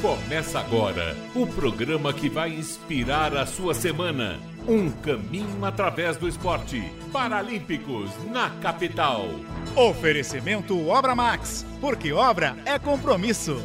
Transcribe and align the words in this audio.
Começa 0.00 0.58
agora 0.58 1.14
o 1.34 1.46
programa 1.46 2.10
que 2.10 2.30
vai 2.30 2.48
inspirar 2.54 3.36
a 3.36 3.44
sua 3.44 3.74
semana. 3.74 4.40
Um 4.66 4.90
caminho 4.90 5.62
através 5.62 6.16
do 6.16 6.26
esporte. 6.26 6.90
Paralímpicos 7.12 8.10
na 8.30 8.48
capital. 8.62 9.26
Oferecimento 9.76 10.88
Obra 10.88 11.14
Max, 11.14 11.66
porque 11.82 12.14
obra 12.14 12.56
é 12.64 12.78
compromisso. 12.78 13.62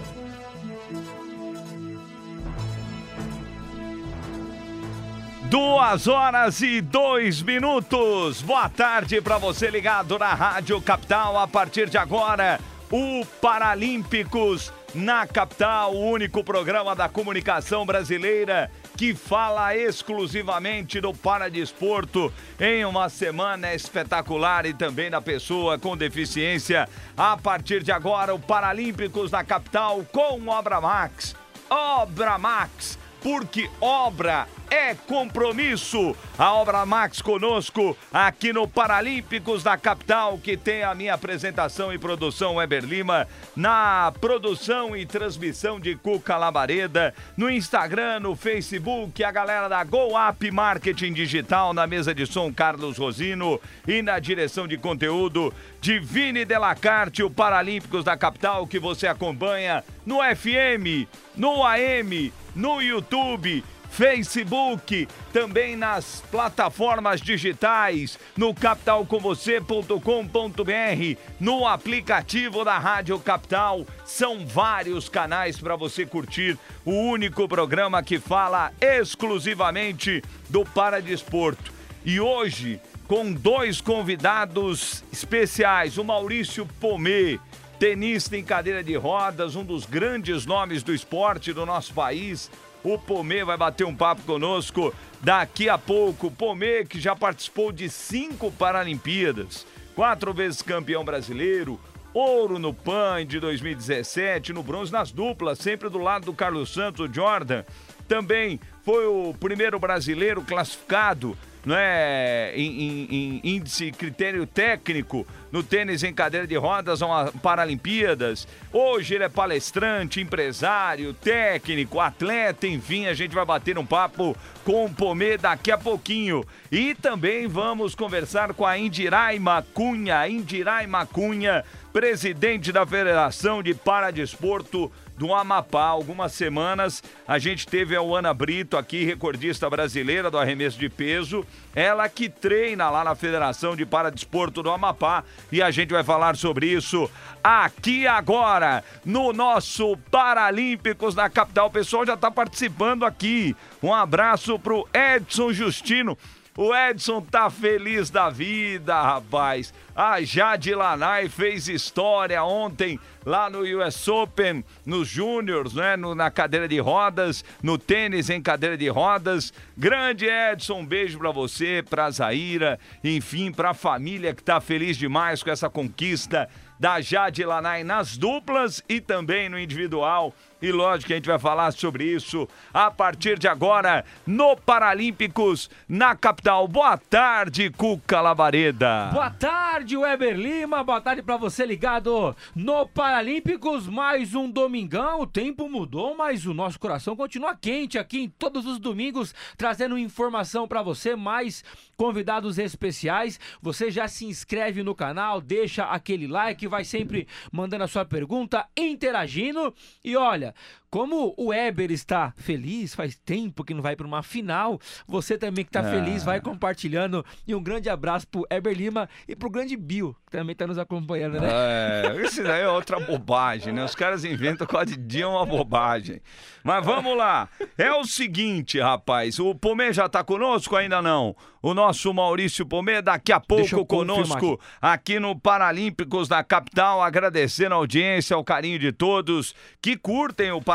Duas 5.43 6.05
horas 6.05 6.61
e 6.61 6.81
dois 6.81 7.41
minutos. 7.41 8.41
Boa 8.41 8.67
tarde 8.67 9.21
para 9.21 9.37
você 9.37 9.69
ligado 9.69 10.19
na 10.19 10.33
Rádio 10.33 10.81
Capital. 10.81 11.39
A 11.39 11.47
partir 11.47 11.89
de 11.89 11.97
agora, 11.97 12.59
o 12.91 13.25
Paralímpicos 13.39 14.73
na 14.95 15.27
Capital, 15.27 15.93
o 15.93 16.09
único 16.09 16.43
programa 16.43 16.95
da 16.95 17.09
comunicação 17.09 17.85
brasileira 17.85 18.71
que 18.97 19.13
fala 19.13 19.75
exclusivamente 19.75 21.01
do 21.01 21.13
paradesporto 21.13 22.31
em 22.59 22.85
uma 22.85 23.09
semana 23.09 23.73
espetacular 23.75 24.65
e 24.65 24.73
também 24.73 25.11
da 25.11 25.21
pessoa 25.21 25.77
com 25.77 25.97
deficiência. 25.97 26.87
A 27.17 27.35
partir 27.35 27.83
de 27.83 27.91
agora, 27.91 28.33
o 28.33 28.39
Paralímpicos 28.39 29.31
na 29.31 29.43
Capital 29.43 30.05
com 30.11 30.47
Obra 30.47 30.79
Max. 30.79 31.35
Obra 31.69 32.37
Max 32.37 32.97
porque 33.25 33.67
obra 33.81 34.47
é 34.75 34.93
compromisso. 34.93 36.15
A 36.37 36.53
Obra 36.53 36.85
Max 36.85 37.21
conosco 37.21 37.97
aqui 38.11 38.51
no 38.51 38.67
Paralímpicos 38.67 39.63
da 39.63 39.77
capital, 39.77 40.37
que 40.37 40.57
tem 40.57 40.83
a 40.83 40.93
minha 40.93 41.13
apresentação 41.13 41.93
e 41.93 41.97
produção 41.97 42.55
Weber 42.55 42.83
Lima, 42.83 43.25
na 43.55 44.11
produção 44.19 44.95
e 44.95 45.05
transmissão 45.05 45.79
de 45.79 45.95
Cuca 45.95 46.35
Labareda, 46.35 47.13
no 47.37 47.49
Instagram, 47.49 48.19
no 48.19 48.35
Facebook, 48.35 49.23
a 49.23 49.31
galera 49.31 49.69
da 49.69 49.81
Go 49.85 50.09
Up 50.17 50.51
Marketing 50.51 51.13
Digital, 51.13 51.73
na 51.73 51.87
mesa 51.87 52.13
de 52.13 52.25
som 52.25 52.53
Carlos 52.53 52.97
Rosino 52.97 53.61
e 53.87 54.01
na 54.01 54.19
direção 54.19 54.67
de 54.67 54.77
conteúdo 54.77 55.53
Divine 55.79 56.43
Delacarte, 56.43 57.23
o 57.23 57.29
Paralímpicos 57.29 58.03
da 58.03 58.17
capital, 58.17 58.67
que 58.67 58.77
você 58.77 59.07
acompanha 59.07 59.83
no 60.05 60.17
FM, 60.17 61.07
no 61.35 61.63
AM, 61.63 62.33
no 62.53 62.81
YouTube, 62.81 63.63
Facebook, 63.95 65.07
também 65.31 65.77
nas 65.77 66.21
plataformas 66.29 67.21
digitais, 67.21 68.19
no 68.35 68.53
capitalcomvocê.com.br, 68.53 71.17
no 71.39 71.65
aplicativo 71.65 72.65
da 72.65 72.77
Rádio 72.77 73.17
Capital. 73.19 73.87
São 74.03 74.45
vários 74.45 75.07
canais 75.07 75.57
para 75.57 75.77
você 75.77 76.05
curtir 76.05 76.59
o 76.83 76.91
único 76.91 77.47
programa 77.47 78.03
que 78.03 78.19
fala 78.19 78.73
exclusivamente 78.81 80.21
do 80.49 80.65
paradesporto. 80.65 81.71
E 82.03 82.19
hoje, 82.19 82.81
com 83.07 83.31
dois 83.31 83.79
convidados 83.79 85.05
especiais, 85.09 85.97
o 85.97 86.03
Maurício 86.03 86.67
Pomê, 86.81 87.39
tenista 87.79 88.35
em 88.35 88.43
cadeira 88.43 88.83
de 88.83 88.95
rodas, 88.95 89.55
um 89.55 89.63
dos 89.63 89.85
grandes 89.85 90.45
nomes 90.45 90.83
do 90.83 90.93
esporte 90.93 91.53
do 91.53 91.65
nosso 91.65 91.93
país. 91.93 92.51
O 92.85 92.99
Pomê 92.99 93.43
vai 93.43 93.57
bater 93.57 93.83
um 93.83 93.95
papo 93.95 94.21
conosco 94.21 94.93
daqui 95.19 95.67
a 95.67 95.75
pouco. 95.75 96.29
Pomê, 96.29 96.85
que 96.85 97.01
já 97.01 97.15
participou 97.15 97.71
de 97.71 97.89
cinco 97.89 98.51
Paralimpíadas, 98.51 99.65
quatro 99.95 100.31
vezes 100.31 100.61
campeão 100.61 101.03
brasileiro, 101.03 101.79
ouro 102.13 102.59
no 102.59 102.71
PAN 102.71 103.25
de 103.25 103.39
2017, 103.39 104.53
no 104.53 104.61
bronze 104.61 104.91
nas 104.91 105.11
duplas, 105.11 105.57
sempre 105.57 105.89
do 105.89 105.97
lado 105.97 106.25
do 106.25 106.33
Carlos 106.33 106.71
Santos 106.71 107.09
Jordan. 107.11 107.63
Também 108.07 108.59
foi 108.83 109.07
o 109.07 109.33
primeiro 109.33 109.79
brasileiro 109.79 110.43
classificado 110.43 111.35
né, 111.65 112.55
em, 112.55 112.81
em, 112.81 113.07
em, 113.09 113.55
índice 113.55 113.91
critério 113.91 114.45
técnico 114.45 115.25
no 115.51 115.63
tênis 115.63 116.03
em 116.03 116.13
cadeira 116.13 116.45
de 116.45 116.55
rodas 116.55 117.01
a 117.01 117.31
Paralimpíadas. 117.41 118.47
Hoje 118.71 119.15
ele 119.15 119.23
é 119.23 119.29
palestrante, 119.29 120.21
empresário, 120.21 121.13
técnico, 121.13 121.99
atleta, 121.99 122.67
enfim, 122.67 123.07
a 123.07 123.13
gente 123.13 123.33
vai 123.33 123.45
bater 123.45 123.77
um 123.77 123.85
papo 123.85 124.35
com 124.63 124.85
o 124.85 124.93
Pomê 124.93 125.37
daqui 125.37 125.71
a 125.71 125.77
pouquinho. 125.77 126.45
E 126.71 126.93
também 126.93 127.47
vamos 127.47 127.95
conversar 127.95 128.53
com 128.53 128.65
a 128.65 128.77
Indiraima 128.77 129.65
Cunha, 129.73 130.27
Indiraima 130.27 131.05
Cunha, 131.05 131.63
presidente 131.93 132.71
da 132.71 132.85
Federação 132.85 133.63
de 133.63 133.73
Paradesporto 133.73 134.91
do 135.17 135.33
Amapá. 135.33 135.85
Algumas 135.85 136.33
semanas 136.33 137.03
a 137.27 137.37
gente 137.37 137.67
teve 137.67 137.95
a 137.95 138.01
Ana 138.01 138.33
Brito 138.33 138.77
aqui, 138.77 139.03
recordista 139.03 139.69
brasileira 139.69 140.29
do 140.29 140.37
arremesso 140.37 140.77
de 140.77 140.89
peso. 140.89 141.45
Ela 141.73 142.07
que 142.07 142.29
treina 142.29 142.89
lá 142.89 143.03
na 143.03 143.15
Federação 143.15 143.75
de 143.75 143.85
Paradesporto 143.85 144.63
do 144.63 144.69
Amapá. 144.69 145.23
E 145.51 145.61
a 145.61 145.71
gente 145.71 145.91
vai 145.91 146.03
falar 146.03 146.35
sobre 146.35 146.67
isso 146.67 147.09
aqui 147.43 148.07
agora, 148.07 148.83
no 149.03 149.31
nosso 149.31 149.97
Paralímpicos 150.09 151.13
da 151.13 151.29
capital. 151.29 151.67
O 151.67 151.71
pessoal 151.71 152.05
já 152.05 152.13
está 152.13 152.31
participando 152.31 153.05
aqui. 153.05 153.55
Um 153.83 153.93
abraço 153.93 154.57
pro 154.57 154.87
Edson 154.93 155.51
Justino. 155.53 156.17
O 156.57 156.73
Edson 156.73 157.19
tá 157.19 157.49
feliz 157.49 158.09
da 158.09 158.29
vida, 158.29 159.01
rapaz. 159.01 159.73
A 159.93 160.21
Jade 160.21 160.73
Lanai 160.73 161.27
fez 161.27 161.67
história 161.67 162.41
ontem 162.45 162.97
lá 163.25 163.49
no 163.49 163.59
US 163.59 164.07
Open, 164.07 164.63
nos 164.85 165.05
Júniors, 165.05 165.73
né? 165.73 165.97
No, 165.97 166.15
na 166.15 166.31
cadeira 166.31 166.65
de 166.65 166.79
rodas, 166.79 167.43
no 167.61 167.77
tênis 167.77 168.29
em 168.29 168.41
cadeira 168.41 168.77
de 168.77 168.87
rodas. 168.87 169.51
Grande 169.77 170.27
Edson, 170.27 170.79
um 170.79 170.85
beijo 170.85 171.19
para 171.19 171.31
você, 171.31 171.83
pra 171.89 172.09
Zaira, 172.09 172.79
enfim, 173.03 173.51
pra 173.51 173.73
família 173.73 174.33
que 174.33 174.41
tá 174.41 174.61
feliz 174.61 174.95
demais 174.95 175.43
com 175.43 175.49
essa 175.49 175.69
conquista 175.69 176.47
da 176.79 177.01
Jade 177.01 177.43
Lanai 177.43 177.83
nas 177.83 178.15
duplas 178.15 178.81
e 178.87 179.01
também 179.01 179.49
no 179.49 179.59
individual. 179.59 180.33
E 180.61 180.71
lógico 180.71 181.07
que 181.07 181.13
a 181.13 181.15
gente 181.17 181.27
vai 181.27 181.37
falar 181.37 181.71
sobre 181.71 182.05
isso 182.05 182.47
a 182.73 182.89
partir 182.89 183.37
de 183.37 183.47
agora 183.47 184.05
no 184.25 184.55
Paralímpicos 184.55 185.69
na 185.87 186.15
capital. 186.15 186.65
Boa 186.67 186.97
tarde, 186.97 187.69
Cuca 187.69 188.21
Labareda. 188.21 189.09
Boa 189.11 189.29
tarde, 189.29 189.97
Weber 189.97 190.37
Lima. 190.37 190.83
Boa 190.83 191.01
tarde 191.01 191.21
para 191.21 191.35
você 191.35 191.65
ligado 191.65 192.35
no 192.55 192.87
Paralímpicos. 192.87 193.87
Mais 193.87 194.33
um 194.33 194.49
domingão. 194.49 195.21
O 195.21 195.27
tempo 195.27 195.69
mudou, 195.69 196.15
mas 196.15 196.45
o 196.45 196.53
nosso 196.53 196.79
coração 196.79 197.15
continua 197.15 197.55
quente 197.55 197.97
aqui 197.97 198.21
em 198.21 198.29
todos 198.29 198.65
os 198.65 198.79
domingos, 198.79 199.35
trazendo 199.57 199.97
informação 199.97 200.67
para 200.67 200.81
você, 200.81 201.15
mais 201.15 201.63
convidados 201.97 202.57
especiais. 202.57 203.39
Você 203.61 203.89
já 203.89 204.07
se 204.07 204.25
inscreve 204.25 204.83
no 204.83 204.95
canal, 204.95 205.41
deixa 205.41 205.85
aquele 205.85 206.27
like, 206.27 206.67
vai 206.67 206.83
sempre 206.83 207.27
mandando 207.51 207.83
a 207.83 207.87
sua 207.87 208.05
pergunta, 208.05 208.65
interagindo. 208.77 209.73
E 210.03 210.15
olha, 210.15 210.44
Yeah. 210.45 210.51
Como 210.89 211.33
o 211.37 211.47
Weber 211.47 211.91
está 211.91 212.33
feliz, 212.37 212.95
faz 212.95 213.15
tempo 213.15 213.63
que 213.63 213.73
não 213.73 213.81
vai 213.81 213.95
para 213.95 214.07
uma 214.07 214.23
final, 214.23 214.79
você 215.07 215.37
também 215.37 215.63
que 215.63 215.69
está 215.69 215.83
feliz, 215.83 216.23
vai 216.23 216.39
compartilhando. 216.39 217.25
E 217.47 217.53
um 217.53 217.61
grande 217.61 217.89
abraço 217.89 218.27
pro 218.27 218.45
Weber 218.51 218.75
Lima 218.75 219.09
e 219.27 219.35
pro 219.35 219.49
grande 219.49 219.75
Bill, 219.75 220.15
que 220.25 220.31
também 220.31 220.53
está 220.53 220.65
nos 220.65 220.77
acompanhando, 220.77 221.39
né? 221.39 221.47
É, 221.51 222.21
isso 222.23 222.43
daí 222.43 222.61
é 222.61 222.69
outra 222.69 222.99
bobagem, 222.99 223.73
né? 223.73 223.83
Os 223.83 223.95
caras 223.95 224.23
inventam 224.23 224.65
quase 224.65 224.95
dia 224.95 225.27
uma 225.27 225.45
bobagem. 225.45 226.21
Mas 226.63 226.85
vamos 226.85 227.15
lá. 227.17 227.49
É 227.77 227.91
o 227.93 228.03
seguinte, 228.05 228.79
rapaz, 228.79 229.39
o 229.39 229.53
Pomê 229.53 229.93
já 229.93 230.05
está 230.05 230.23
conosco 230.23 230.75
ainda 230.75 231.01
não? 231.01 231.35
O 231.61 231.73
nosso 231.73 232.13
Maurício 232.13 232.65
Pomê 232.65 233.01
daqui 233.01 233.31
a 233.31 233.39
pouco 233.39 233.85
conosco 233.85 234.53
aqui. 234.53 234.63
aqui 234.81 235.19
no 235.19 235.37
Paralímpicos 235.39 236.27
da 236.27 236.43
capital, 236.43 237.01
agradecendo 237.01 237.73
a 237.73 237.77
audiência, 237.77 238.37
o 238.37 238.43
carinho 238.43 238.77
de 238.77 238.91
todos 238.91 239.55
que 239.81 239.97
curtem 239.97 240.51
o 240.51 240.61
Paralímpicos 240.61 240.74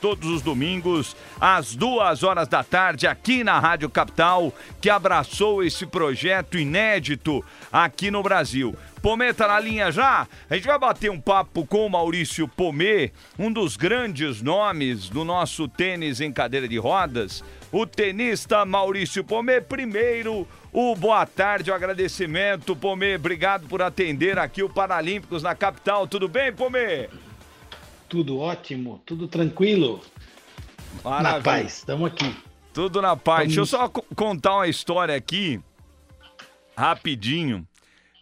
todos 0.00 0.28
os 0.28 0.42
domingos, 0.42 1.16
às 1.40 1.74
duas 1.74 2.22
horas 2.22 2.48
da 2.48 2.62
tarde, 2.62 3.06
aqui 3.06 3.42
na 3.42 3.58
Rádio 3.58 3.88
Capital, 3.88 4.52
que 4.80 4.90
abraçou 4.90 5.62
esse 5.62 5.86
projeto 5.86 6.58
inédito 6.58 7.44
aqui 7.72 8.10
no 8.10 8.22
Brasil. 8.22 8.76
Pomê 9.02 9.34
tá 9.34 9.48
na 9.48 9.58
linha 9.58 9.90
já? 9.90 10.28
A 10.48 10.54
gente 10.54 10.66
vai 10.66 10.78
bater 10.78 11.10
um 11.10 11.20
papo 11.20 11.66
com 11.66 11.84
o 11.84 11.90
Maurício 11.90 12.46
Pomê, 12.46 13.10
um 13.36 13.52
dos 13.52 13.76
grandes 13.76 14.40
nomes 14.40 15.08
do 15.08 15.24
nosso 15.24 15.66
tênis 15.66 16.20
em 16.20 16.32
cadeira 16.32 16.68
de 16.68 16.78
rodas. 16.78 17.42
O 17.72 17.84
tenista 17.84 18.64
Maurício 18.64 19.24
Pomê, 19.24 19.60
primeiro, 19.60 20.46
o 20.72 20.94
boa 20.94 21.26
tarde, 21.26 21.70
o 21.70 21.74
agradecimento, 21.74 22.76
Pomê. 22.76 23.16
Obrigado 23.16 23.66
por 23.66 23.82
atender 23.82 24.38
aqui 24.38 24.62
o 24.62 24.70
Paralímpicos 24.70 25.42
na 25.42 25.54
capital. 25.54 26.06
Tudo 26.06 26.28
bem, 26.28 26.52
Pomê? 26.52 27.08
Tudo 28.12 28.38
ótimo, 28.38 29.00
tudo 29.06 29.26
tranquilo. 29.26 29.98
Maravilha. 31.02 31.32
Na 31.32 31.40
paz, 31.40 31.78
estamos 31.78 32.12
aqui. 32.12 32.36
Tudo 32.74 33.00
na 33.00 33.16
paz. 33.16 33.46
Deixa 33.46 33.60
eu 33.60 33.64
só 33.64 33.88
contar 33.88 34.56
uma 34.56 34.68
história 34.68 35.16
aqui, 35.16 35.58
rapidinho. 36.76 37.66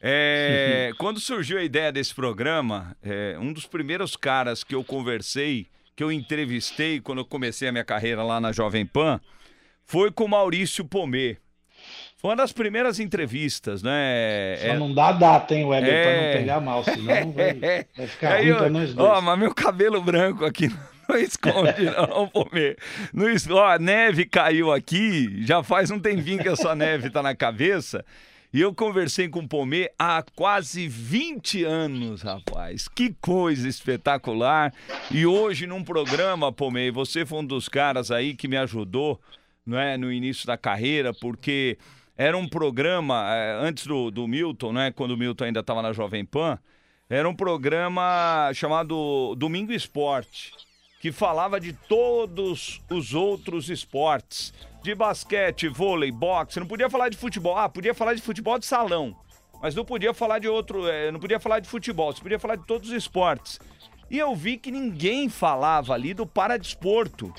É, 0.01 0.93
quando 0.97 1.19
surgiu 1.19 1.59
a 1.59 1.65
ideia 1.65 1.91
desse 1.91 2.15
programa, 2.15 2.97
é, 3.03 3.37
um 3.41 3.53
dos 3.53 3.67
primeiros 3.67 4.15
caras 4.15 4.63
que 4.63 4.77
eu 4.77 4.85
conversei, 4.85 5.67
que 5.97 6.05
eu 6.05 6.13
entrevistei 6.13 7.01
quando 7.01 7.19
eu 7.19 7.25
comecei 7.25 7.67
a 7.67 7.73
minha 7.73 7.85
carreira 7.85 8.23
lá 8.23 8.41
na 8.41 8.53
Jovem 8.53 8.87
Pan 8.87 9.21
foi 9.85 10.13
com 10.13 10.23
o 10.23 10.29
Maurício 10.29 10.85
Pomê. 10.85 11.37
Foi 12.21 12.29
uma 12.29 12.37
das 12.37 12.53
primeiras 12.53 13.01
entrevistas, 13.01 13.83
né? 13.83 14.55
Só 14.61 14.67
é... 14.67 14.79
não 14.79 14.93
dá 14.93 15.11
data, 15.11 15.55
hein, 15.55 15.65
Weber, 15.65 15.91
é... 15.91 16.03
pra 16.03 16.27
não 16.27 16.39
pegar 16.39 16.61
mal, 16.61 16.85
senão 16.85 17.33
vai, 17.33 17.55
vai 17.97 18.07
ficar 18.07 18.33
Aí 18.35 18.43
ruim 18.43 18.51
eu... 18.51 18.57
pra 18.59 18.69
nós 18.69 18.93
dois. 18.93 19.11
Ó, 19.11 19.21
mas 19.23 19.39
meu 19.39 19.55
cabelo 19.55 20.03
branco 20.03 20.45
aqui 20.45 20.69
não 21.09 21.17
esconde, 21.17 21.85
não, 21.85 22.29
Pomê. 22.29 22.77
No, 23.15 23.25
ó, 23.57 23.69
a 23.71 23.79
neve 23.79 24.27
caiu 24.27 24.71
aqui, 24.71 25.43
já 25.47 25.63
faz 25.63 25.91
um 25.91 25.99
tempinho 25.99 26.43
que 26.43 26.49
essa 26.51 26.75
neve 26.75 27.09
tá 27.09 27.23
na 27.23 27.35
cabeça. 27.35 28.05
E 28.53 28.61
eu 28.61 28.75
conversei 28.75 29.27
com 29.27 29.39
o 29.39 29.49
Pomê 29.49 29.91
há 29.99 30.23
quase 30.37 30.87
20 30.89 31.65
anos, 31.65 32.21
rapaz. 32.21 32.87
Que 32.87 33.15
coisa 33.19 33.67
espetacular. 33.67 34.75
E 35.11 35.25
hoje, 35.25 35.67
num 35.67 35.83
programa, 35.83 36.53
Pomê, 36.53 36.91
você 36.91 37.25
foi 37.25 37.39
um 37.39 37.47
dos 37.47 37.67
caras 37.67 38.11
aí 38.11 38.35
que 38.35 38.47
me 38.47 38.59
ajudou 38.59 39.19
não 39.65 39.79
é, 39.79 39.97
no 39.97 40.13
início 40.13 40.47
da 40.47 40.59
carreira, 40.59 41.15
porque 41.15 41.79
era 42.23 42.37
um 42.37 42.47
programa, 42.47 43.35
é, 43.35 43.55
antes 43.67 43.87
do, 43.87 44.11
do 44.11 44.29
Milton, 44.29 44.75
né, 44.75 44.93
quando 44.93 45.13
o 45.13 45.17
Milton 45.17 45.45
ainda 45.45 45.61
estava 45.61 45.81
na 45.81 45.91
Jovem 45.91 46.23
Pan, 46.23 46.59
era 47.09 47.27
um 47.27 47.35
programa 47.35 48.51
chamado 48.53 49.35
Domingo 49.37 49.73
Esporte, 49.73 50.53
que 51.01 51.11
falava 51.13 51.59
de 51.59 51.73
todos 51.73 52.83
os 52.91 53.15
outros 53.15 53.71
esportes 53.71 54.53
de 54.83 54.95
basquete, 54.95 55.67
vôlei, 55.67 56.13
boxe, 56.13 56.61
não 56.61 56.67
podia 56.67 56.91
falar 56.91 57.09
de 57.09 57.17
futebol. 57.17 57.57
Ah, 57.57 57.71
podia 57.71 57.95
falar 57.95 58.13
de 58.13 58.21
futebol 58.21 58.59
de 58.59 58.67
salão, 58.67 59.17
mas 59.63 59.75
não 59.75 59.87
podia 59.87 60.13
falar 60.13 60.41
de 60.41 60.47
outro, 60.47 60.87
é, 60.89 61.11
não 61.11 61.21
podia 61.21 61.41
falar 61.41 61.59
de 61.61 61.71
futebol, 61.71 62.13
você 62.13 62.21
podia 62.21 62.39
falar 62.39 62.57
de 62.57 62.67
todos 62.67 62.91
os 62.91 62.95
esportes. 62.95 63.59
E 64.11 64.19
eu 64.19 64.37
vi 64.37 64.59
que 64.59 64.71
ninguém 64.71 65.31
falava 65.31 65.95
ali 65.95 66.13
do 66.13 66.27
paradesporto. 66.27 67.33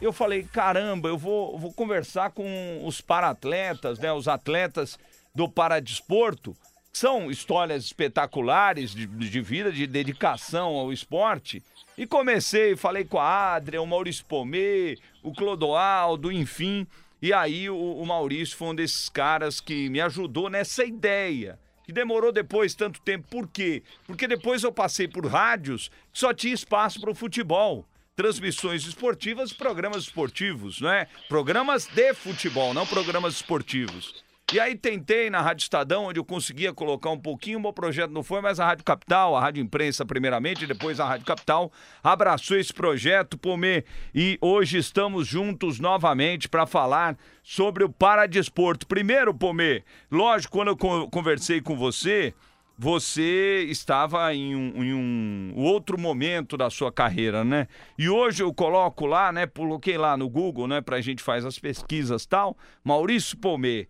Eu 0.00 0.12
falei, 0.12 0.42
caramba, 0.42 1.08
eu 1.08 1.18
vou, 1.18 1.58
vou 1.58 1.72
conversar 1.72 2.30
com 2.30 2.82
os 2.84 3.00
paratletas, 3.00 3.98
né, 3.98 4.12
os 4.12 4.28
atletas 4.28 4.98
do 5.34 5.48
paradesporto, 5.48 6.56
são 6.92 7.30
histórias 7.30 7.84
espetaculares 7.84 8.92
de, 8.92 9.06
de 9.06 9.40
vida, 9.40 9.70
de 9.70 9.86
dedicação 9.86 10.74
ao 10.74 10.92
esporte. 10.92 11.62
E 11.96 12.06
comecei, 12.06 12.74
falei 12.76 13.04
com 13.04 13.18
a 13.18 13.54
Adria, 13.54 13.80
o 13.80 13.86
Maurício 13.86 14.24
Pomê, 14.24 14.98
o 15.22 15.32
Clodoaldo, 15.32 16.32
enfim. 16.32 16.86
E 17.22 17.32
aí 17.32 17.68
o, 17.68 17.76
o 17.76 18.06
Maurício 18.06 18.56
foi 18.56 18.68
um 18.68 18.74
desses 18.74 19.08
caras 19.08 19.60
que 19.60 19.88
me 19.88 20.00
ajudou 20.00 20.48
nessa 20.48 20.84
ideia 20.84 21.58
que 21.90 21.92
demorou 21.92 22.30
depois 22.30 22.72
tanto 22.72 23.00
tempo. 23.00 23.26
Por 23.28 23.48
quê? 23.48 23.82
Porque 24.06 24.28
depois 24.28 24.62
eu 24.62 24.70
passei 24.70 25.08
por 25.08 25.26
rádios 25.26 25.90
que 26.12 26.20
só 26.20 26.32
tinha 26.32 26.54
espaço 26.54 27.00
para 27.00 27.10
o 27.10 27.14
futebol. 27.16 27.84
Transmissões 28.20 28.84
esportivas, 28.84 29.50
programas 29.50 30.02
esportivos, 30.02 30.78
não 30.78 30.90
é? 30.90 31.08
Programas 31.26 31.86
de 31.86 32.12
futebol, 32.12 32.74
não 32.74 32.86
programas 32.86 33.36
esportivos. 33.36 34.22
E 34.52 34.60
aí 34.60 34.76
tentei 34.76 35.30
na 35.30 35.40
Rádio 35.40 35.62
Estadão, 35.62 36.04
onde 36.04 36.20
eu 36.20 36.24
conseguia 36.24 36.70
colocar 36.70 37.08
um 37.08 37.18
pouquinho, 37.18 37.56
o 37.58 37.62
meu 37.62 37.72
projeto 37.72 38.10
não 38.10 38.22
foi, 38.22 38.42
mas 38.42 38.60
a 38.60 38.66
Rádio 38.66 38.84
Capital, 38.84 39.34
a 39.34 39.40
Rádio 39.40 39.62
Imprensa 39.62 40.04
primeiramente, 40.04 40.66
depois 40.66 41.00
a 41.00 41.06
Rádio 41.06 41.24
Capital, 41.24 41.72
abraçou 42.04 42.58
esse 42.58 42.74
projeto, 42.74 43.38
Pomê, 43.38 43.84
e 44.14 44.36
hoje 44.42 44.76
estamos 44.76 45.26
juntos 45.26 45.80
novamente 45.80 46.46
para 46.46 46.66
falar 46.66 47.16
sobre 47.42 47.84
o 47.84 47.88
Paradesporto. 47.88 48.86
Primeiro, 48.86 49.32
Pomê, 49.32 49.82
lógico, 50.12 50.58
quando 50.58 50.68
eu 50.68 51.08
conversei 51.08 51.62
com 51.62 51.74
você, 51.74 52.34
você 52.82 53.66
estava 53.68 54.34
em 54.34 54.56
um, 54.56 54.82
em 54.82 54.94
um, 54.94 55.52
outro 55.54 56.00
momento 56.00 56.56
da 56.56 56.70
sua 56.70 56.90
carreira, 56.90 57.44
né? 57.44 57.68
E 57.98 58.08
hoje 58.08 58.42
eu 58.42 58.54
coloco 58.54 59.04
lá, 59.04 59.30
né? 59.30 59.46
Coloquei 59.46 59.98
lá 59.98 60.16
no 60.16 60.30
Google, 60.30 60.66
né? 60.66 60.80
Pra 60.80 60.98
gente 61.02 61.22
fazer 61.22 61.46
as 61.46 61.58
pesquisas 61.58 62.24
tal. 62.24 62.56
Maurício 62.82 63.36
Pomê, 63.36 63.86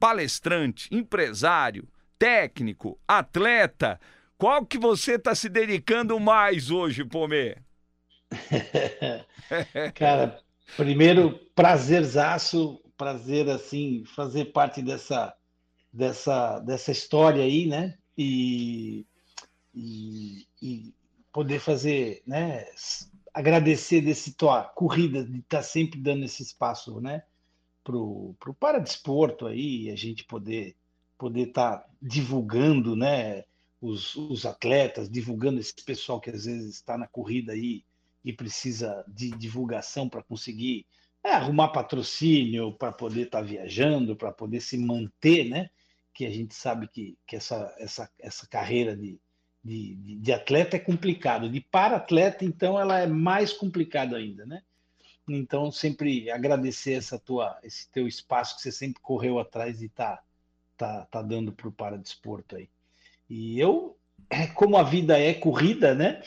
palestrante, 0.00 0.88
empresário, 0.92 1.88
técnico, 2.18 2.98
atleta. 3.06 4.00
Qual 4.36 4.66
que 4.66 4.78
você 4.78 5.12
está 5.12 5.32
se 5.32 5.48
dedicando 5.48 6.18
mais 6.18 6.72
hoje, 6.72 7.04
Pomê? 7.04 7.56
Cara, 9.94 10.40
primeiro, 10.76 11.38
prazerzaço, 11.54 12.80
prazer, 12.96 13.48
assim, 13.48 14.02
fazer 14.16 14.46
parte 14.46 14.82
dessa, 14.82 15.32
dessa, 15.92 16.58
dessa 16.58 16.90
história 16.90 17.44
aí, 17.44 17.64
né? 17.64 17.94
E, 18.18 19.06
e, 19.72 20.46
e 20.60 20.94
poder 21.32 21.60
fazer, 21.60 22.20
né, 22.26 22.66
agradecer 23.32 24.00
desse 24.00 24.32
tua 24.32 24.64
corrida, 24.64 25.24
de 25.24 25.38
estar 25.38 25.58
tá 25.58 25.62
sempre 25.62 26.00
dando 26.00 26.24
esse 26.24 26.42
espaço, 26.42 27.00
né, 27.00 27.22
pro, 27.84 28.34
pro 28.40 28.52
paradesporto 28.52 29.46
aí, 29.46 29.90
a 29.90 29.96
gente 29.96 30.24
poder 30.24 30.74
poder 31.16 31.48
estar 31.48 31.78
tá 31.78 31.88
divulgando, 32.00 32.94
né, 32.94 33.44
os, 33.80 34.14
os 34.14 34.46
atletas, 34.46 35.10
divulgando 35.10 35.58
esse 35.58 35.74
pessoal 35.84 36.20
que 36.20 36.30
às 36.30 36.44
vezes 36.44 36.76
está 36.76 36.96
na 36.96 37.08
corrida 37.08 37.52
aí 37.52 37.84
e 38.24 38.32
precisa 38.32 39.04
de 39.08 39.30
divulgação 39.30 40.08
para 40.08 40.22
conseguir 40.22 40.86
é, 41.24 41.30
arrumar 41.30 41.68
patrocínio, 41.68 42.72
para 42.72 42.92
poder 42.92 43.22
estar 43.22 43.38
tá 43.38 43.44
viajando, 43.44 44.14
para 44.14 44.32
poder 44.32 44.60
se 44.60 44.78
manter, 44.78 45.48
né? 45.48 45.70
Que 46.18 46.26
a 46.26 46.30
gente 46.30 46.52
sabe 46.52 46.88
que, 46.88 47.16
que 47.24 47.36
essa, 47.36 47.72
essa, 47.78 48.10
essa 48.18 48.44
carreira 48.48 48.96
de, 48.96 49.20
de, 49.62 49.94
de 50.16 50.32
atleta 50.32 50.74
é 50.74 50.80
complicado. 50.80 51.48
De 51.48 51.60
para-atleta, 51.60 52.44
então, 52.44 52.76
ela 52.76 52.98
é 52.98 53.06
mais 53.06 53.52
complicada 53.52 54.16
ainda, 54.16 54.44
né? 54.44 54.64
Então, 55.28 55.70
sempre 55.70 56.28
agradecer 56.28 56.94
essa 56.94 57.20
tua, 57.20 57.56
esse 57.62 57.88
teu 57.92 58.08
espaço 58.08 58.56
que 58.56 58.62
você 58.62 58.72
sempre 58.72 59.00
correu 59.00 59.38
atrás 59.38 59.80
e 59.80 59.86
está 59.86 60.20
tá, 60.76 61.06
tá 61.08 61.22
dando 61.22 61.52
para 61.52 61.68
o 61.68 61.72
paradesporto 61.72 62.56
aí. 62.56 62.68
E 63.30 63.60
eu, 63.60 63.96
é, 64.28 64.48
como 64.48 64.76
a 64.76 64.82
vida 64.82 65.16
é 65.16 65.32
corrida, 65.32 65.94
né? 65.94 66.20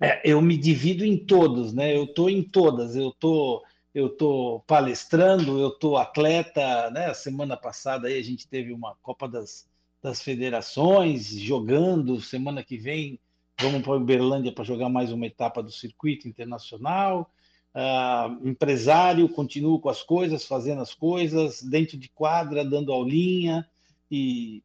É, 0.00 0.20
eu 0.22 0.40
me 0.40 0.56
divido 0.56 1.04
em 1.04 1.16
todas, 1.16 1.74
né? 1.74 1.96
Eu 1.96 2.04
estou 2.04 2.30
em 2.30 2.44
todas. 2.44 2.94
Eu 2.94 3.08
estou 3.08 3.64
eu 3.94 4.08
estou 4.08 4.60
palestrando, 4.60 5.58
eu 5.58 5.68
estou 5.68 5.96
atleta, 5.96 6.90
né? 6.90 7.14
Semana 7.14 7.56
passada 7.56 8.08
aí 8.08 8.18
a 8.18 8.24
gente 8.24 8.48
teve 8.48 8.72
uma 8.72 8.96
Copa 9.00 9.28
das, 9.28 9.68
das 10.02 10.20
Federações 10.20 11.28
jogando, 11.28 12.20
semana 12.20 12.62
que 12.62 12.76
vem 12.76 13.20
vamos 13.60 13.82
para 13.82 13.92
Uberlândia 13.92 14.52
para 14.52 14.64
jogar 14.64 14.88
mais 14.88 15.12
uma 15.12 15.26
etapa 15.26 15.62
do 15.62 15.70
circuito 15.70 16.28
internacional. 16.28 17.30
Uh, 17.74 18.48
empresário, 18.48 19.28
continuo 19.28 19.80
com 19.80 19.88
as 19.88 20.02
coisas, 20.02 20.44
fazendo 20.44 20.80
as 20.80 20.94
coisas, 20.94 21.62
dentro 21.62 21.96
de 21.96 22.08
quadra, 22.08 22.64
dando 22.64 22.92
aulinha 22.92 23.68
e 24.10 24.62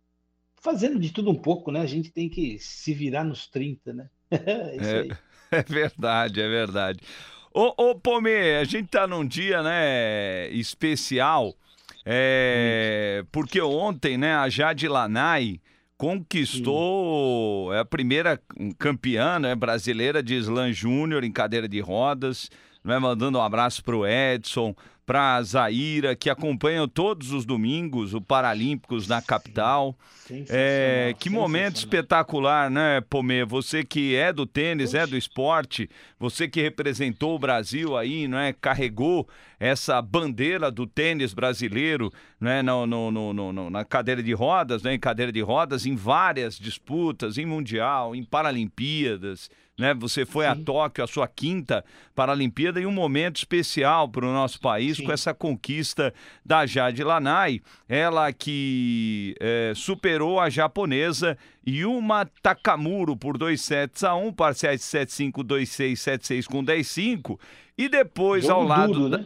fazendo 0.56 1.00
de 1.00 1.12
tudo 1.12 1.32
um 1.32 1.36
pouco, 1.36 1.72
né? 1.72 1.82
A 1.82 1.88
gente 1.88 2.12
tem 2.12 2.30
que 2.30 2.60
se 2.60 2.94
virar 2.94 3.24
nos 3.24 3.48
30, 3.48 3.94
né? 3.94 4.10
é, 4.32 5.08
é 5.58 5.64
verdade, 5.64 6.42
é 6.42 6.48
verdade. 6.48 7.00
Ô, 7.54 7.74
ô 7.78 7.96
Pomê, 7.96 8.58
a 8.58 8.64
gente 8.64 8.90
tá 8.90 9.08
num 9.08 9.26
dia, 9.26 9.64
né, 9.64 10.50
especial, 10.50 11.56
é, 12.06 13.24
porque 13.32 13.60
ontem, 13.60 14.18
né, 14.18 14.36
a 14.36 14.48
Jade 14.50 14.88
Lanai 14.88 15.60
conquistou, 15.98 17.74
é 17.74 17.80
a 17.80 17.86
primeira 17.86 18.40
campeã 18.78 19.40
né, 19.40 19.56
brasileira 19.56 20.22
de 20.22 20.36
slam 20.36 20.72
júnior 20.72 21.24
em 21.24 21.32
cadeira 21.32 21.68
de 21.68 21.80
rodas, 21.80 22.50
né, 22.84 23.00
mandando 23.00 23.40
um 23.40 23.42
abraço 23.42 23.84
pro 23.84 24.08
Edson, 24.08 24.76
para 25.10 25.42
Zaira, 25.42 26.16
que 26.16 26.30
acompanham 26.30 26.88
todos 26.88 27.32
os 27.32 27.44
domingos 27.44 28.14
o 28.14 28.22
Paralímpicos 28.22 29.08
na 29.08 29.20
capital. 29.20 29.98
É, 30.48 31.16
que 31.18 31.32
momento 31.32 31.78
espetacular, 31.78 32.70
né, 32.70 33.02
Pomê? 33.02 33.44
Você 33.44 33.84
que 33.84 34.16
é 34.16 34.32
do 34.32 34.46
tênis, 34.46 34.94
é 34.94 35.08
do 35.08 35.18
esporte, 35.18 35.90
você 36.20 36.48
que 36.48 36.62
representou 36.62 37.36
o 37.36 37.40
Brasil 37.40 37.98
aí, 37.98 38.28
né? 38.28 38.54
Carregou 38.62 39.28
essa 39.60 40.00
bandeira 40.00 40.70
do 40.70 40.86
tênis 40.86 41.34
brasileiro, 41.34 42.14
né? 42.40 42.62
No, 42.62 42.86
no, 42.86 43.10
no, 43.10 43.34
no, 43.34 43.70
na 43.72 43.84
cadeira 43.84 44.22
de 44.22 44.34
rodas, 44.34 44.84
né? 44.84 44.94
Em 44.94 45.00
cadeira 45.00 45.32
de 45.32 45.42
rodas, 45.42 45.88
em 45.88 45.96
várias 45.96 46.56
disputas, 46.60 47.40
em 47.40 47.48
Mundial, 47.48 48.16
em 48.16 48.24
Paralimpíadas 48.24 49.50
né? 49.80 49.94
Você 49.94 50.26
foi 50.26 50.46
Sim. 50.46 50.52
a 50.52 50.56
Tóquio, 50.56 51.04
a 51.04 51.08
sua 51.08 51.28
quinta 51.28 51.84
Paralimpíada, 52.14 52.80
e 52.80 52.86
um 52.86 52.92
momento 52.92 53.38
especial 53.38 54.10
para 54.10 54.26
o 54.26 54.34
nosso 54.34 54.60
país 54.60 54.98
Sim. 54.98 55.06
com 55.06 55.12
essa 55.12 55.34
conquista 55.34 56.14
da 56.46 56.66
Jade 56.66 57.04
Lanai, 57.04 57.62
ela 57.88 58.32
que 58.34 59.36
é, 59.40 59.72
superou 59.76 60.40
a 60.40 60.50
japonesa 60.50 61.38
Yuma 61.68 62.30
Takamuro 62.42 63.16
por 63.16 63.38
2 63.38 63.60
sets 63.60 64.04
a 64.04 64.14
1, 64.16 64.34
parciais 64.34 64.82
7-5, 64.82 65.44
2-6, 65.44 65.94
7-6 65.94 66.46
com 66.46 66.64
10-5, 66.64 67.40
e 67.78 67.88
depois 67.88 68.44
Jogo 68.44 68.56
ao 68.56 68.68
lado... 68.68 68.94
Duro, 68.94 69.10
né? 69.10 69.26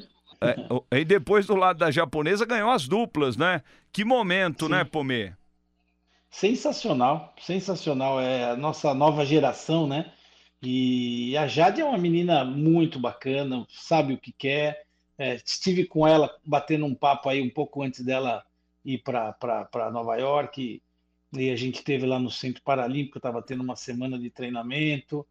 É, 0.91 1.00
e 1.00 1.05
depois 1.05 1.45
do 1.45 1.55
lado 1.55 1.79
da 1.79 1.89
japonesa 1.89 2.45
ganhou 2.45 2.69
as 2.69 2.86
duplas, 2.86 3.38
né? 3.38 3.62
Que 3.93 4.03
momento, 4.03 4.67
né, 4.67 4.79
Sim. 4.79 4.83
né, 4.83 4.89
Pomê? 4.91 5.31
Sensacional, 6.29 7.33
sensacional. 7.39 8.19
É 8.19 8.51
a 8.51 8.57
nossa 8.57 8.93
nova 8.93 9.24
geração, 9.24 9.88
né? 9.88 10.12
E 10.65 11.36
a 11.36 11.46
Jade 11.46 11.82
é 11.82 11.86
uma 11.86 11.98
menina 11.98 12.46
muito 12.46 12.98
bacana, 12.98 13.67
sabe 13.70 14.13
o 14.13 14.17
que 14.17 14.32
quer. 14.32 14.86
É, 15.17 15.36
estive 15.36 15.86
com 15.86 16.08
ela 16.08 16.34
batendo 16.46 16.86
um 16.86 16.96
papo 16.96 17.27
aí 17.27 17.41
um 17.41 17.50
pouco 17.50 17.84
antes 17.84 18.03
dela 18.03 18.46
ir 18.86 19.00
para 19.00 19.91
Nova 19.91 20.15
York. 20.15 20.82
E 21.34 21.50
a 21.50 21.55
gente 21.55 21.84
teve 21.84 22.05
lá 22.05 22.17
no 22.17 22.32
Centro 22.32 22.63
Paralímpico, 22.63 23.17
estava 23.17 23.41
tendo 23.41 23.62
uma 23.62 23.75
semana 23.75 24.17
de 24.17 24.29
treinamento. 24.29 25.27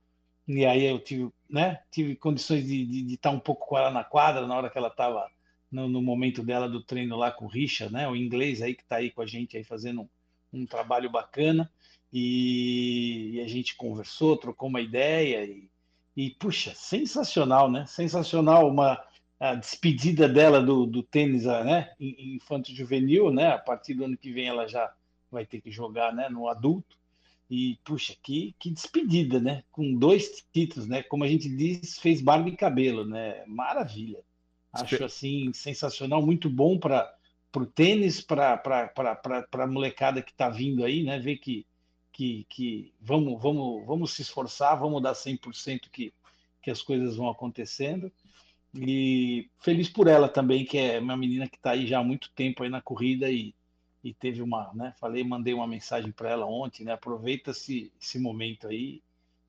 E 0.46 0.66
aí 0.66 0.84
eu 0.84 0.98
tive, 0.98 1.30
né, 1.48 1.80
tive 1.90 2.14
condições 2.14 2.66
de, 2.66 2.84
de, 2.84 3.02
de 3.02 3.14
estar 3.14 3.30
um 3.30 3.40
pouco 3.40 3.66
com 3.66 3.78
ela 3.78 3.90
na 3.90 4.04
quadra 4.04 4.46
na 4.46 4.54
hora 4.54 4.68
que 4.68 4.76
ela 4.76 4.88
estava 4.88 5.30
no, 5.70 5.88
no, 5.88 6.02
momento 6.02 6.42
dela 6.42 6.68
do 6.68 6.82
treino 6.82 7.16
lá 7.16 7.30
com 7.30 7.46
o 7.46 7.48
Richard, 7.48 7.92
né, 7.92 8.08
o 8.08 8.16
inglês 8.16 8.60
aí 8.60 8.74
que 8.74 8.82
está 8.82 8.96
aí 8.96 9.10
com 9.10 9.22
a 9.22 9.26
gente 9.26 9.56
aí 9.56 9.64
fazendo 9.64 10.02
um, 10.02 10.08
um 10.52 10.66
trabalho 10.66 11.08
bacana. 11.08 11.70
E, 12.12 13.32
e, 13.34 13.40
a 13.40 13.48
gente 13.48 13.74
conversou, 13.74 14.36
trocou 14.36 14.68
uma 14.68 14.80
ideia 14.80 15.44
e, 15.44 15.68
e 16.16 16.30
puxa, 16.30 16.74
sensacional, 16.74 17.70
né? 17.70 17.86
Sensacional 17.86 18.68
uma 18.68 19.02
a 19.42 19.56
despedida 19.56 20.28
dela 20.28 20.62
do, 20.62 20.86
do 20.86 21.02
tênis, 21.02 21.44
né? 21.44 21.90
Infanto 21.98 22.72
juvenil, 22.72 23.32
né? 23.32 23.48
A 23.48 23.58
partir 23.58 23.94
do 23.94 24.04
ano 24.04 24.16
que 24.16 24.30
vem 24.30 24.46
ela 24.46 24.68
já 24.68 24.94
vai 25.32 25.44
ter 25.44 25.60
que 25.60 25.68
jogar, 25.68 26.14
né? 26.14 26.28
No 26.28 26.48
adulto. 26.48 26.96
E, 27.50 27.76
puxa, 27.84 28.14
que, 28.22 28.54
que 28.56 28.70
despedida, 28.70 29.40
né? 29.40 29.64
Com 29.72 29.94
dois 29.94 30.46
títulos, 30.52 30.88
né? 30.88 31.02
Como 31.02 31.24
a 31.24 31.28
gente 31.28 31.48
diz, 31.48 31.98
fez 31.98 32.22
barba 32.22 32.48
e 32.50 32.56
cabelo, 32.56 33.04
né? 33.04 33.44
Maravilha. 33.46 34.20
Acho, 34.72 35.04
assim, 35.04 35.52
sensacional, 35.52 36.24
muito 36.24 36.48
bom 36.48 36.78
para 36.78 37.12
o 37.54 37.66
tênis, 37.66 38.20
para 38.20 38.62
a 39.52 39.66
molecada 39.66 40.22
que 40.22 40.30
está 40.30 40.48
vindo 40.48 40.84
aí, 40.84 41.02
né? 41.02 41.18
Ver 41.18 41.38
que, 41.38 41.66
que, 42.12 42.46
que 42.48 42.92
vamos, 43.00 43.40
vamos, 43.40 43.86
vamos 43.86 44.12
se 44.12 44.22
esforçar, 44.22 44.78
vamos 44.78 45.02
dar 45.02 45.14
100% 45.14 45.88
que, 45.90 46.12
que 46.62 46.70
as 46.70 46.82
coisas 46.82 47.16
vão 47.16 47.28
acontecendo. 47.28 48.12
E 48.74 49.50
feliz 49.60 49.88
por 49.88 50.06
ela 50.06 50.28
também, 50.28 50.64
que 50.64 50.78
é 50.78 50.98
uma 50.98 51.16
menina 51.16 51.48
que 51.48 51.56
está 51.56 51.72
aí 51.72 51.86
já 51.86 51.98
há 51.98 52.04
muito 52.04 52.30
tempo 52.32 52.62
aí 52.62 52.70
na 52.70 52.80
corrida 52.80 53.30
e 53.30 53.54
e 54.02 54.12
teve 54.12 54.42
uma, 54.42 54.72
né? 54.74 54.94
Falei, 54.98 55.22
mandei 55.22 55.54
uma 55.54 55.66
mensagem 55.66 56.10
para 56.10 56.30
ela 56.30 56.46
ontem, 56.46 56.84
né? 56.84 56.92
Aproveita 56.92 57.52
esse, 57.52 57.92
esse 58.00 58.18
momento 58.18 58.66
aí 58.66 59.00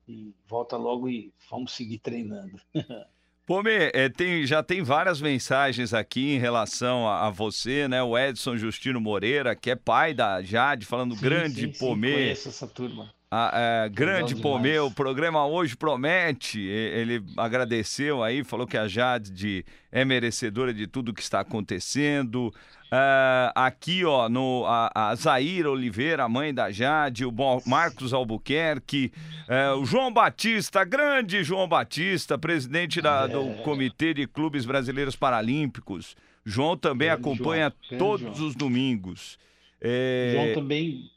e 0.06 0.32
volta 0.46 0.76
logo 0.76 1.08
e 1.08 1.32
vamos 1.50 1.72
seguir 1.72 1.98
treinando. 1.98 2.60
Pome, 3.46 3.70
é, 3.70 4.08
tem, 4.08 4.46
já 4.46 4.62
tem 4.62 4.82
várias 4.82 5.20
mensagens 5.20 5.92
aqui 5.92 6.34
em 6.34 6.38
relação 6.38 7.06
a, 7.06 7.26
a, 7.26 7.30
você, 7.30 7.86
né? 7.86 8.02
O 8.02 8.16
Edson 8.16 8.56
Justino 8.56 8.98
Moreira, 9.00 9.54
que 9.54 9.70
é 9.70 9.76
pai 9.76 10.14
da 10.14 10.42
Jade, 10.42 10.86
falando 10.86 11.14
sim, 11.14 11.20
grande 11.20 11.60
sim, 11.60 11.78
Pomê. 11.78 12.08
Sim, 12.08 12.14
conheço 12.14 12.48
essa 12.48 12.66
turma. 12.66 13.12
A, 13.36 13.82
a, 13.82 13.88
grande 13.88 14.36
Pomê, 14.36 14.78
o 14.78 14.92
programa 14.92 15.44
hoje 15.44 15.76
promete. 15.76 16.60
Ele 16.60 17.20
agradeceu 17.36 18.22
aí, 18.22 18.44
falou 18.44 18.64
que 18.64 18.76
a 18.76 18.86
Jade 18.86 19.64
é 19.90 20.04
merecedora 20.04 20.72
de 20.72 20.86
tudo 20.86 21.12
que 21.12 21.20
está 21.20 21.40
acontecendo. 21.40 22.54
Uh, 22.92 23.50
aqui, 23.56 24.04
ó, 24.04 24.28
no, 24.28 24.64
a, 24.66 24.88
a 24.94 25.14
Zaira 25.16 25.68
Oliveira, 25.68 26.22
a 26.22 26.28
mãe 26.28 26.54
da 26.54 26.70
Jade, 26.70 27.24
o 27.24 27.32
Marcos 27.66 28.12
Albuquerque, 28.12 29.10
uh, 29.48 29.80
o 29.80 29.84
João 29.84 30.12
Batista, 30.12 30.84
grande 30.84 31.42
João 31.42 31.66
Batista, 31.66 32.38
presidente 32.38 33.00
da, 33.00 33.26
do 33.26 33.50
é. 33.50 33.54
Comitê 33.64 34.14
de 34.14 34.28
Clubes 34.28 34.64
Brasileiros 34.64 35.16
Paralímpicos. 35.16 36.14
João 36.44 36.76
também 36.76 37.08
grande 37.08 37.22
acompanha 37.22 37.72
João, 37.88 37.98
todos 37.98 38.36
João. 38.36 38.48
os 38.48 38.54
domingos. 38.54 39.40
É... 39.80 40.34
João 40.36 40.54
também. 40.54 41.10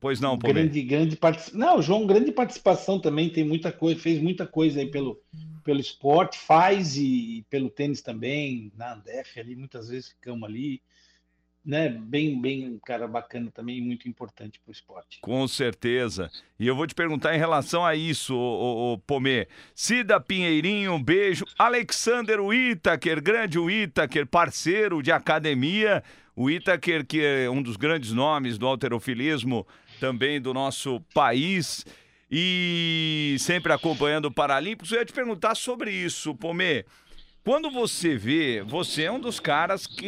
Pois 0.00 0.18
não, 0.18 0.38
Pomê. 0.38 0.54
Grande, 0.54 0.82
grande 0.82 1.16
participação. 1.16 1.60
Não, 1.60 1.82
João, 1.82 2.06
grande 2.06 2.32
participação 2.32 2.98
também, 2.98 3.28
tem 3.28 3.44
muita 3.44 3.70
coisa, 3.70 4.00
fez 4.00 4.20
muita 4.20 4.46
coisa 4.46 4.80
aí 4.80 4.86
pelo, 4.86 5.20
pelo 5.62 5.78
esporte, 5.78 6.38
faz 6.38 6.96
e 6.96 7.44
pelo 7.50 7.68
tênis 7.68 8.00
também, 8.00 8.72
na 8.74 8.94
Andef 8.94 9.38
ali, 9.38 9.54
muitas 9.54 9.90
vezes 9.90 10.08
ficamos 10.08 10.48
ali 10.48 10.80
né, 11.64 11.88
bem, 11.90 12.40
bem, 12.40 12.80
cara 12.84 13.06
bacana 13.06 13.50
também, 13.50 13.80
muito 13.82 14.08
importante 14.08 14.58
para 14.60 14.70
o 14.70 14.72
esporte. 14.72 15.18
Com 15.20 15.46
certeza. 15.46 16.30
E 16.58 16.66
eu 16.66 16.74
vou 16.74 16.86
te 16.86 16.94
perguntar 16.94 17.34
em 17.34 17.38
relação 17.38 17.84
a 17.84 17.94
isso, 17.94 18.34
o, 18.34 18.94
o, 18.94 18.98
Pomê. 18.98 19.46
Cida 19.74 20.18
Pinheirinho, 20.18 20.94
um 20.94 21.02
beijo. 21.02 21.44
Alexander 21.58 22.40
Whittaker, 22.40 23.22
grande 23.22 23.58
Whittaker, 23.58 24.26
parceiro 24.26 25.02
de 25.02 25.12
academia. 25.12 26.02
O 26.34 26.44
Whittaker, 26.44 27.04
que 27.04 27.22
é 27.22 27.50
um 27.50 27.62
dos 27.62 27.76
grandes 27.76 28.12
nomes 28.12 28.56
do 28.56 28.66
alterofilismo 28.66 29.66
também 30.00 30.40
do 30.40 30.52
nosso 30.52 31.00
país 31.14 31.84
e 32.30 33.36
sempre 33.38 33.72
acompanhando 33.72 34.26
o 34.26 34.32
Paralímpicos. 34.32 34.90
Eu 34.90 34.98
ia 34.98 35.04
te 35.04 35.12
perguntar 35.12 35.54
sobre 35.54 35.92
isso, 35.92 36.34
Pomê. 36.34 36.84
Quando 37.44 37.70
você 37.70 38.16
vê, 38.16 38.62
você 38.62 39.04
é 39.04 39.12
um 39.12 39.20
dos 39.20 39.38
caras 39.38 39.86
que 39.86 40.06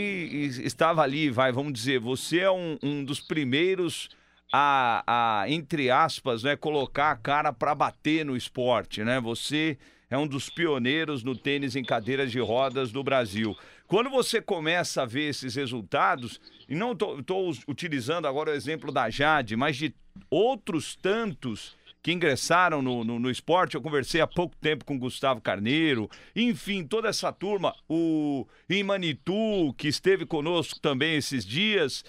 estava 0.65 1.03
ali, 1.03 1.31
vai, 1.31 1.53
vamos 1.53 1.73
dizer, 1.73 1.99
você 1.99 2.41
é 2.41 2.51
um, 2.51 2.79
um 2.83 3.05
dos 3.05 3.21
primeiros 3.21 4.09
a, 4.53 5.03
a, 5.07 5.51
entre 5.51 5.91
aspas, 5.91 6.43
né, 6.43 6.57
colocar 6.57 7.11
a 7.11 7.17
cara 7.17 7.53
para 7.53 7.75
bater 7.75 8.25
no 8.25 8.37
esporte, 8.37 9.03
né? 9.03 9.19
Você 9.19 9.79
é 10.11 10.19
um 10.19 10.27
dos 10.27 10.51
pioneiros 10.51 11.25
no 11.25 11.35
tênis 11.35 11.75
em 11.75 11.83
cadeiras 11.83 12.31
de 12.31 12.39
rodas 12.39 12.93
do 12.93 13.03
Brasil. 13.03 13.57
Quando 13.87 14.11
você 14.11 14.43
começa 14.43 15.03
a 15.03 15.07
ver 15.07 15.31
esses 15.31 15.55
resultados, 15.55 16.39
e 16.73 16.75
não 16.75 16.93
estou 16.93 17.53
utilizando 17.69 18.27
agora 18.27 18.51
o 18.51 18.55
exemplo 18.55 18.91
da 18.91 19.11
Jade, 19.11 19.55
mas 19.57 19.77
de 19.77 19.95
outros 20.31 20.97
tantos 20.97 21.77
que 22.03 22.11
ingressaram 22.11 22.81
no, 22.81 23.05
no, 23.05 23.19
no, 23.19 23.31
esporte. 23.31 23.75
Eu 23.75 23.83
conversei 23.83 24.23
há 24.23 24.27
pouco 24.27 24.57
tempo 24.57 24.83
com 24.83 24.99
Gustavo 24.99 25.39
Carneiro, 25.39 26.09
enfim, 26.35 26.83
toda 26.83 27.11
essa 27.11 27.31
turma, 27.31 27.77
o 27.87 28.47
Imanitu, 28.71 29.75
que 29.77 29.87
esteve 29.87 30.25
conosco 30.25 30.81
também 30.81 31.17
esses 31.17 31.45
dias. 31.45 32.03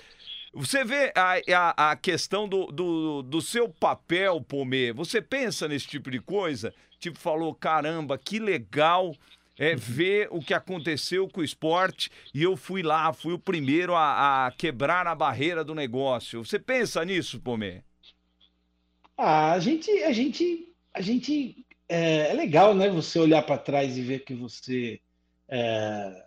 Você 0.53 0.85
vê 0.85 1.11
a, 1.13 1.33
a, 1.53 1.91
a 1.91 1.95
questão 1.97 2.47
do, 2.47 2.67
do, 2.67 3.21
do, 3.21 3.41
seu 3.41 3.67
papel, 3.67 4.39
Pomê, 4.39 4.93
você 4.93 5.21
pensa 5.21 5.67
nesse 5.67 5.87
tipo 5.89 6.09
de 6.09 6.21
coisa? 6.21 6.73
Tipo, 7.01 7.19
falou, 7.19 7.53
caramba, 7.53 8.17
que 8.17 8.39
legal 8.39 9.13
é, 9.57 9.75
ver 9.75 10.27
o 10.31 10.39
que 10.39 10.53
aconteceu 10.53 11.27
com 11.27 11.41
o 11.41 11.43
esporte 11.43 12.09
e 12.33 12.43
eu 12.43 12.55
fui 12.55 12.81
lá, 12.81 13.11
fui 13.13 13.33
o 13.33 13.39
primeiro 13.39 13.95
a, 13.95 14.47
a 14.47 14.51
quebrar 14.51 15.07
a 15.07 15.15
barreira 15.15 15.63
do 15.63 15.75
negócio. 15.75 16.43
Você 16.43 16.59
pensa 16.59 17.03
nisso, 17.05 17.39
Pomê? 17.39 17.81
Ah, 19.17 19.53
a 19.53 19.59
gente, 19.59 19.91
a 20.03 20.11
gente, 20.11 20.73
a 20.93 21.01
gente 21.01 21.65
é, 21.87 22.31
é 22.31 22.33
legal, 22.33 22.73
né? 22.73 22.89
Você 22.89 23.19
olhar 23.19 23.43
para 23.43 23.57
trás 23.57 23.97
e 23.97 24.01
ver 24.01 24.23
que 24.23 24.33
você 24.33 24.99
é, 25.47 26.25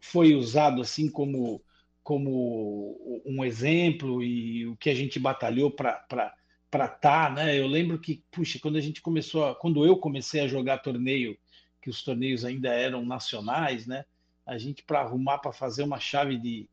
foi 0.00 0.34
usado 0.34 0.80
assim 0.80 1.08
como 1.08 1.62
como 2.02 3.22
um 3.24 3.42
exemplo 3.42 4.22
e 4.22 4.66
o 4.66 4.76
que 4.76 4.90
a 4.90 4.94
gente 4.94 5.18
batalhou 5.18 5.70
para 5.70 6.04
para 6.70 6.88
tá, 6.88 7.30
né? 7.30 7.58
Eu 7.58 7.68
lembro 7.68 8.00
que, 8.00 8.24
puxa, 8.32 8.58
quando 8.60 8.76
a 8.76 8.80
gente 8.80 9.00
começou, 9.00 9.44
a, 9.44 9.54
quando 9.54 9.86
eu 9.86 9.96
comecei 9.96 10.40
a 10.40 10.48
jogar 10.48 10.78
torneio, 10.78 11.38
que 11.84 11.90
os 11.90 12.02
torneios 12.02 12.46
ainda 12.46 12.70
eram 12.70 13.04
nacionais, 13.04 13.86
né? 13.86 14.06
A 14.46 14.56
gente 14.56 14.82
para 14.82 15.00
arrumar 15.00 15.38
para 15.38 15.52
fazer 15.52 15.82
uma 15.82 16.00
chave 16.00 16.38
de 16.38 16.66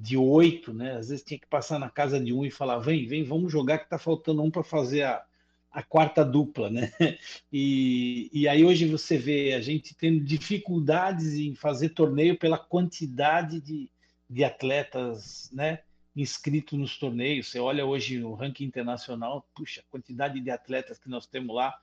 de 0.00 0.16
oito, 0.16 0.72
né? 0.72 0.92
Às 0.92 1.08
vezes 1.08 1.24
tinha 1.24 1.40
que 1.40 1.46
passar 1.48 1.76
na 1.80 1.90
casa 1.90 2.20
de 2.20 2.32
um 2.32 2.44
e 2.44 2.50
falar: 2.50 2.78
vem, 2.78 3.04
vem, 3.04 3.24
vamos 3.24 3.50
jogar 3.50 3.78
que 3.78 3.90
tá 3.90 3.98
faltando 3.98 4.42
um 4.44 4.50
para 4.50 4.62
fazer 4.62 5.02
a, 5.02 5.24
a 5.72 5.82
quarta 5.82 6.24
dupla, 6.24 6.70
né? 6.70 6.92
E, 7.52 8.30
e 8.32 8.46
aí 8.46 8.62
hoje 8.62 8.86
você 8.86 9.16
vê 9.16 9.54
a 9.54 9.60
gente 9.60 9.94
tendo 9.94 10.22
dificuldades 10.22 11.34
em 11.34 11.54
fazer 11.54 11.88
torneio 11.88 12.38
pela 12.38 12.58
quantidade 12.58 13.60
de, 13.60 13.90
de 14.30 14.44
atletas, 14.44 15.50
né? 15.52 15.80
Inscritos 16.14 16.78
nos 16.78 16.96
torneios. 16.96 17.48
Você 17.48 17.58
olha 17.58 17.84
hoje 17.84 18.22
o 18.22 18.34
ranking 18.34 18.64
internacional, 18.64 19.48
puxa, 19.54 19.80
a 19.80 19.90
quantidade 19.90 20.40
de 20.40 20.50
atletas 20.50 20.98
que 20.98 21.08
nós 21.08 21.26
temos 21.26 21.56
lá. 21.56 21.74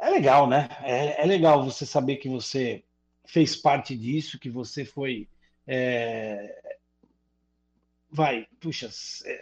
É 0.00 0.10
legal, 0.10 0.48
né? 0.48 0.68
É, 0.82 1.22
é 1.22 1.26
legal 1.26 1.64
você 1.64 1.84
saber 1.84 2.16
que 2.16 2.28
você 2.28 2.82
fez 3.26 3.54
parte 3.54 3.96
disso, 3.96 4.38
que 4.38 4.50
você 4.50 4.84
foi 4.84 5.28
é, 5.66 6.74
vai, 8.10 8.46
puxa, 8.60 8.90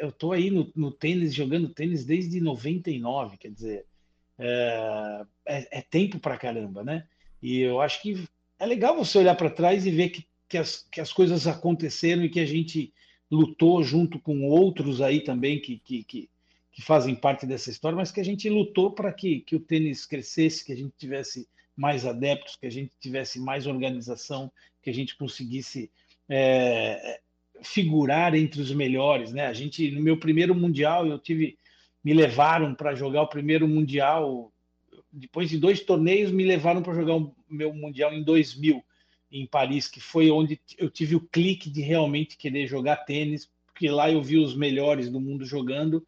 eu 0.00 0.12
tô 0.12 0.32
aí 0.32 0.50
no, 0.50 0.70
no, 0.76 0.92
tênis, 0.92 1.34
jogando 1.34 1.68
tênis 1.68 2.04
desde 2.04 2.40
99, 2.40 3.38
quer 3.38 3.50
dizer, 3.50 3.86
é, 4.38 5.24
é, 5.46 5.78
é 5.78 5.82
tempo 5.82 6.18
pra 6.18 6.36
caramba, 6.36 6.84
né? 6.84 7.06
E 7.40 7.60
eu 7.60 7.80
acho 7.80 8.02
que 8.02 8.28
é 8.58 8.66
legal 8.66 8.96
você 8.96 9.18
olhar 9.18 9.34
para 9.36 9.50
trás 9.50 9.86
e 9.86 9.90
ver 9.90 10.10
que, 10.10 10.26
que, 10.48 10.58
as, 10.58 10.86
que 10.90 11.00
as 11.00 11.12
coisas 11.12 11.46
aconteceram 11.46 12.24
e 12.24 12.28
que 12.28 12.40
a 12.40 12.46
gente 12.46 12.92
lutou 13.30 13.82
junto 13.82 14.18
com 14.18 14.46
outros 14.48 15.00
aí 15.00 15.20
também 15.20 15.60
que, 15.60 15.78
que, 15.78 16.04
que, 16.04 16.30
que 16.78 16.82
fazem 16.82 17.12
parte 17.12 17.44
dessa 17.44 17.70
história, 17.70 17.96
mas 17.96 18.12
que 18.12 18.20
a 18.20 18.24
gente 18.24 18.48
lutou 18.48 18.92
para 18.92 19.12
que, 19.12 19.40
que 19.40 19.56
o 19.56 19.60
tênis 19.60 20.06
crescesse, 20.06 20.64
que 20.64 20.72
a 20.72 20.76
gente 20.76 20.94
tivesse 20.96 21.48
mais 21.76 22.06
adeptos, 22.06 22.54
que 22.54 22.66
a 22.66 22.70
gente 22.70 22.92
tivesse 23.00 23.40
mais 23.40 23.66
organização, 23.66 24.48
que 24.80 24.88
a 24.88 24.94
gente 24.94 25.16
conseguisse 25.16 25.90
é, 26.28 27.18
figurar 27.62 28.32
entre 28.36 28.60
os 28.60 28.70
melhores, 28.70 29.32
né? 29.32 29.46
A 29.46 29.52
gente 29.52 29.90
no 29.90 30.00
meu 30.00 30.20
primeiro 30.20 30.54
mundial 30.54 31.04
eu 31.04 31.18
tive 31.18 31.58
me 32.04 32.14
levaram 32.14 32.72
para 32.76 32.94
jogar 32.94 33.22
o 33.22 33.28
primeiro 33.28 33.66
mundial. 33.66 34.52
depois 35.12 35.50
de 35.50 35.58
dois 35.58 35.80
torneios, 35.80 36.30
me 36.30 36.44
levaram 36.44 36.80
para 36.80 36.94
jogar 36.94 37.16
o 37.16 37.34
meu 37.50 37.74
Mundial 37.74 38.14
em 38.14 38.22
2000, 38.22 38.84
em 39.32 39.46
Paris, 39.48 39.88
que 39.88 39.98
foi 39.98 40.30
onde 40.30 40.60
eu 40.78 40.88
tive 40.88 41.16
o 41.16 41.28
clique 41.28 41.68
de 41.68 41.80
realmente 41.80 42.36
querer 42.36 42.68
jogar 42.68 42.98
tênis, 42.98 43.50
porque 43.66 43.90
lá 43.90 44.08
eu 44.12 44.22
vi 44.22 44.38
os 44.38 44.54
melhores 44.54 45.10
do 45.10 45.20
mundo 45.20 45.44
jogando, 45.44 46.06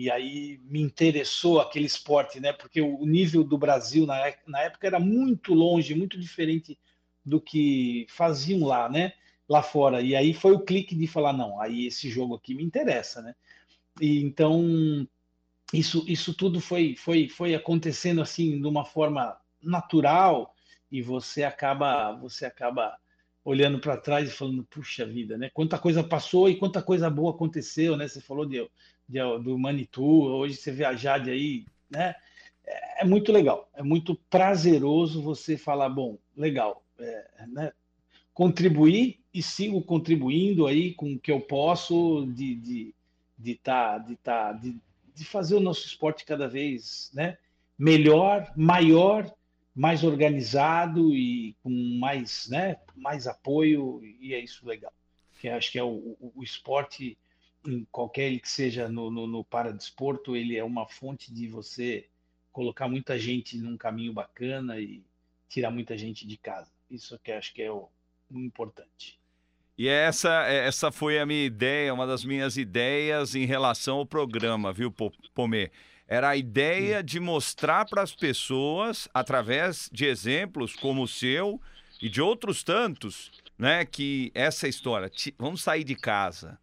e 0.00 0.10
aí 0.10 0.58
me 0.64 0.80
interessou 0.80 1.60
aquele 1.60 1.84
esporte, 1.84 2.40
né? 2.40 2.54
Porque 2.54 2.80
o 2.80 3.04
nível 3.04 3.44
do 3.44 3.58
Brasil 3.58 4.06
na, 4.06 4.32
na 4.46 4.62
época 4.62 4.86
era 4.86 4.98
muito 4.98 5.52
longe, 5.52 5.94
muito 5.94 6.18
diferente 6.18 6.78
do 7.22 7.38
que 7.38 8.06
faziam 8.08 8.66
lá, 8.66 8.88
né? 8.88 9.12
Lá 9.46 9.62
fora. 9.62 10.00
E 10.00 10.16
aí 10.16 10.32
foi 10.32 10.52
o 10.52 10.64
clique 10.64 10.94
de 10.94 11.06
falar, 11.06 11.34
não, 11.34 11.60
aí 11.60 11.86
esse 11.86 12.08
jogo 12.08 12.34
aqui 12.34 12.54
me 12.54 12.64
interessa, 12.64 13.20
né? 13.20 13.34
E 14.00 14.22
então 14.22 15.06
isso, 15.70 16.02
isso 16.08 16.32
tudo 16.32 16.62
foi, 16.62 16.96
foi, 16.96 17.28
foi 17.28 17.54
acontecendo 17.54 18.22
assim 18.22 18.58
de 18.58 18.66
uma 18.66 18.86
forma 18.86 19.38
natural 19.62 20.54
e 20.90 21.02
você 21.02 21.44
acaba 21.44 22.12
você 22.12 22.46
acaba 22.46 22.96
olhando 23.44 23.78
para 23.78 23.98
trás 23.98 24.30
e 24.30 24.32
falando 24.32 24.64
puxa 24.64 25.04
vida 25.04 25.36
né 25.36 25.50
quanta 25.52 25.78
coisa 25.78 26.02
passou 26.02 26.48
e 26.48 26.56
quanta 26.56 26.82
coisa 26.82 27.08
boa 27.08 27.30
aconteceu 27.30 27.96
né 27.96 28.08
você 28.08 28.20
falou 28.20 28.46
de, 28.46 28.66
de 29.10 29.18
do 29.42 29.58
Manitou 29.58 30.30
hoje 30.30 30.54
você 30.54 30.70
viajar 30.70 31.18
de 31.18 31.30
aí 31.30 31.66
né 31.90 32.14
é, 32.66 33.02
é, 33.02 33.04
muito 33.04 33.32
legal 33.32 33.68
é 33.74 33.82
muito 33.82 34.14
prazeroso 34.14 35.22
você 35.22 35.56
falar 35.56 35.88
bom 35.88 36.16
legal 36.36 36.82
é, 36.98 37.26
né? 37.48 37.72
contribuir 38.32 39.18
e 39.34 39.42
sigo 39.42 39.82
contribuindo 39.82 40.66
aí 40.66 40.94
com 40.94 41.14
o 41.14 41.18
que 41.18 41.32
eu 41.32 41.40
posso 41.40 42.26
de 42.26 42.54
de 42.54 42.94
de 43.40 43.54
tá, 43.54 43.98
de, 43.98 44.16
tá, 44.16 44.52
de, 44.52 44.76
de 45.14 45.24
fazer 45.24 45.54
o 45.54 45.60
nosso 45.60 45.86
esporte 45.86 46.24
cada 46.24 46.46
vez 46.46 47.10
né, 47.14 47.38
melhor, 47.78 48.52
maior, 48.54 49.32
mais 49.74 50.04
organizado 50.04 51.14
e 51.14 51.56
com 51.62 51.70
mais, 51.98 52.48
né, 52.50 52.76
mais 52.94 53.26
apoio, 53.26 54.02
e 54.20 54.34
é 54.34 54.38
isso 54.38 54.66
legal. 54.66 54.92
Que 55.40 55.48
acho 55.48 55.72
que 55.72 55.78
é 55.78 55.82
o, 55.82 56.16
o, 56.20 56.32
o 56.36 56.44
esporte, 56.44 57.16
em 57.64 57.86
qualquer 57.90 58.38
que 58.38 58.48
seja 58.48 58.88
no, 58.88 59.10
no, 59.10 59.26
no 59.26 59.44
paradesporto, 59.44 60.36
ele 60.36 60.56
é 60.56 60.64
uma 60.64 60.86
fonte 60.86 61.32
de 61.32 61.48
você 61.48 62.06
colocar 62.52 62.88
muita 62.88 63.18
gente 63.18 63.56
num 63.58 63.76
caminho 63.76 64.12
bacana 64.12 64.78
e 64.78 65.02
tirar 65.48 65.70
muita 65.70 65.96
gente 65.96 66.26
de 66.26 66.36
casa. 66.36 66.70
Isso 66.90 67.18
que 67.22 67.32
acho 67.32 67.52
que 67.52 67.62
é 67.62 67.70
o, 67.70 67.88
o 68.30 68.38
importante. 68.38 69.18
E 69.76 69.88
essa, 69.88 70.46
essa 70.46 70.92
foi 70.92 71.18
a 71.18 71.24
minha 71.24 71.44
ideia, 71.44 71.94
uma 71.94 72.06
das 72.06 72.24
minhas 72.24 72.56
ideias 72.56 73.34
em 73.34 73.46
relação 73.46 73.98
ao 73.98 74.06
programa, 74.06 74.72
viu, 74.72 74.94
Pomê? 75.34 75.70
Era 76.06 76.30
a 76.30 76.36
ideia 76.36 77.02
de 77.02 77.20
mostrar 77.20 77.86
para 77.86 78.02
as 78.02 78.14
pessoas, 78.14 79.08
através 79.14 79.88
de 79.92 80.04
exemplos 80.04 80.74
como 80.74 81.04
o 81.04 81.08
seu 81.08 81.60
e 82.02 82.08
de 82.08 82.20
outros 82.20 82.62
tantos, 82.62 83.30
né, 83.56 83.84
que 83.84 84.32
essa 84.34 84.66
história, 84.66 85.10
vamos 85.38 85.62
sair 85.62 85.84
de 85.84 85.94
casa, 85.94 86.58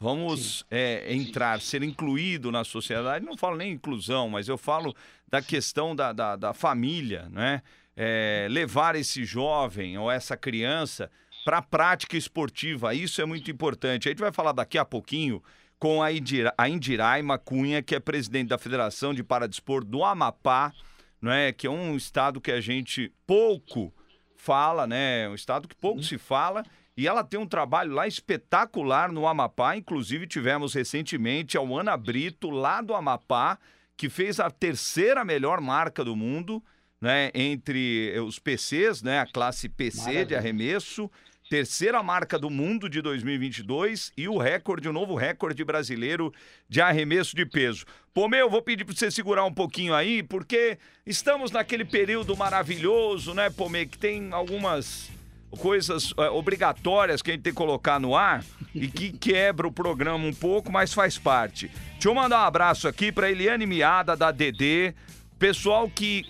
vamos 0.00 0.64
é, 0.70 1.14
entrar, 1.14 1.60
ser 1.60 1.82
incluído 1.82 2.50
na 2.50 2.64
sociedade. 2.64 3.24
Não 3.24 3.36
falo 3.36 3.56
nem 3.56 3.72
inclusão, 3.72 4.30
mas 4.30 4.48
eu 4.48 4.56
falo 4.56 4.94
da 5.28 5.42
questão 5.42 5.94
da, 5.94 6.12
da, 6.12 6.36
da 6.36 6.54
família, 6.54 7.28
né? 7.30 7.62
É, 7.94 8.46
levar 8.50 8.96
esse 8.96 9.24
jovem 9.24 9.98
ou 9.98 10.10
essa 10.10 10.34
criança 10.36 11.10
para 11.44 11.58
a 11.58 11.62
prática 11.62 12.16
esportiva. 12.16 12.94
Isso 12.94 13.20
é 13.20 13.26
muito 13.26 13.50
importante. 13.50 14.08
A 14.08 14.10
gente 14.10 14.20
vai 14.20 14.32
falar 14.32 14.52
daqui 14.52 14.78
a 14.78 14.84
pouquinho 14.84 15.42
com 15.78 16.02
a, 16.02 16.10
Indira, 16.10 16.54
a 16.56 16.68
Indiraima 16.68 17.38
Cunha, 17.38 17.82
que 17.82 17.94
é 17.94 18.00
presidente 18.00 18.48
da 18.48 18.58
Federação 18.58 19.12
de 19.12 19.22
Paradesporto 19.22 19.88
do 19.88 20.04
Amapá, 20.04 20.72
né, 21.20 21.52
que 21.52 21.66
é 21.66 21.70
um 21.70 21.96
estado 21.96 22.40
que 22.40 22.52
a 22.52 22.60
gente 22.60 23.12
pouco 23.26 23.92
fala, 24.36 24.86
né, 24.86 25.28
um 25.28 25.34
estado 25.34 25.68
que 25.68 25.74
pouco 25.74 26.02
se 26.02 26.16
fala, 26.16 26.64
e 26.96 27.06
ela 27.06 27.24
tem 27.24 27.38
um 27.38 27.46
trabalho 27.46 27.92
lá 27.92 28.06
espetacular 28.06 29.10
no 29.10 29.26
Amapá, 29.26 29.76
inclusive 29.76 30.26
tivemos 30.26 30.74
recentemente 30.74 31.56
a 31.56 31.60
Ana 31.60 31.96
Brito, 31.96 32.50
lá 32.50 32.80
do 32.80 32.94
Amapá, 32.94 33.58
que 33.96 34.08
fez 34.08 34.40
a 34.40 34.50
terceira 34.50 35.24
melhor 35.24 35.60
marca 35.60 36.04
do 36.04 36.16
mundo, 36.16 36.62
né, 37.00 37.30
entre 37.34 38.18
os 38.20 38.38
PCs, 38.38 39.02
né, 39.02 39.20
a 39.20 39.26
classe 39.26 39.68
PC 39.68 40.00
Maravilha. 40.00 40.26
de 40.26 40.34
arremesso, 40.34 41.10
terceira 41.48 42.02
marca 42.02 42.38
do 42.38 42.48
mundo 42.48 42.88
de 42.88 43.02
2022 43.02 44.12
e 44.16 44.28
o 44.28 44.38
recorde, 44.38 44.88
o 44.88 44.92
novo 44.92 45.14
recorde 45.14 45.64
brasileiro 45.64 46.32
de 46.68 46.80
arremesso 46.80 47.34
de 47.34 47.44
peso. 47.44 47.84
Pô, 48.14 48.28
meu, 48.28 48.48
vou 48.48 48.62
pedir 48.62 48.84
para 48.84 48.94
você 48.94 49.10
segurar 49.10 49.44
um 49.44 49.52
pouquinho 49.52 49.94
aí, 49.94 50.22
porque 50.22 50.78
estamos 51.04 51.50
naquele 51.50 51.84
período 51.84 52.36
maravilhoso, 52.36 53.34
né, 53.34 53.50
Pomê, 53.50 53.86
que 53.86 53.98
tem 53.98 54.32
algumas 54.32 55.10
coisas 55.58 56.12
é, 56.16 56.28
obrigatórias 56.30 57.22
que 57.22 57.30
a 57.30 57.34
gente 57.34 57.42
tem 57.42 57.52
que 57.52 57.56
colocar 57.56 57.98
no 57.98 58.16
ar 58.16 58.44
e 58.74 58.88
que 58.88 59.12
quebra 59.12 59.66
o 59.66 59.72
programa 59.72 60.24
um 60.24 60.32
pouco, 60.32 60.70
mas 60.70 60.92
faz 60.92 61.18
parte. 61.18 61.70
Deixa 61.92 62.08
eu 62.08 62.14
mandar 62.14 62.42
um 62.42 62.46
abraço 62.46 62.86
aqui 62.88 63.10
para 63.10 63.30
Eliane 63.30 63.66
Miada, 63.66 64.16
da 64.16 64.30
DD, 64.30 64.94
pessoal 65.38 65.88
que 65.88 66.24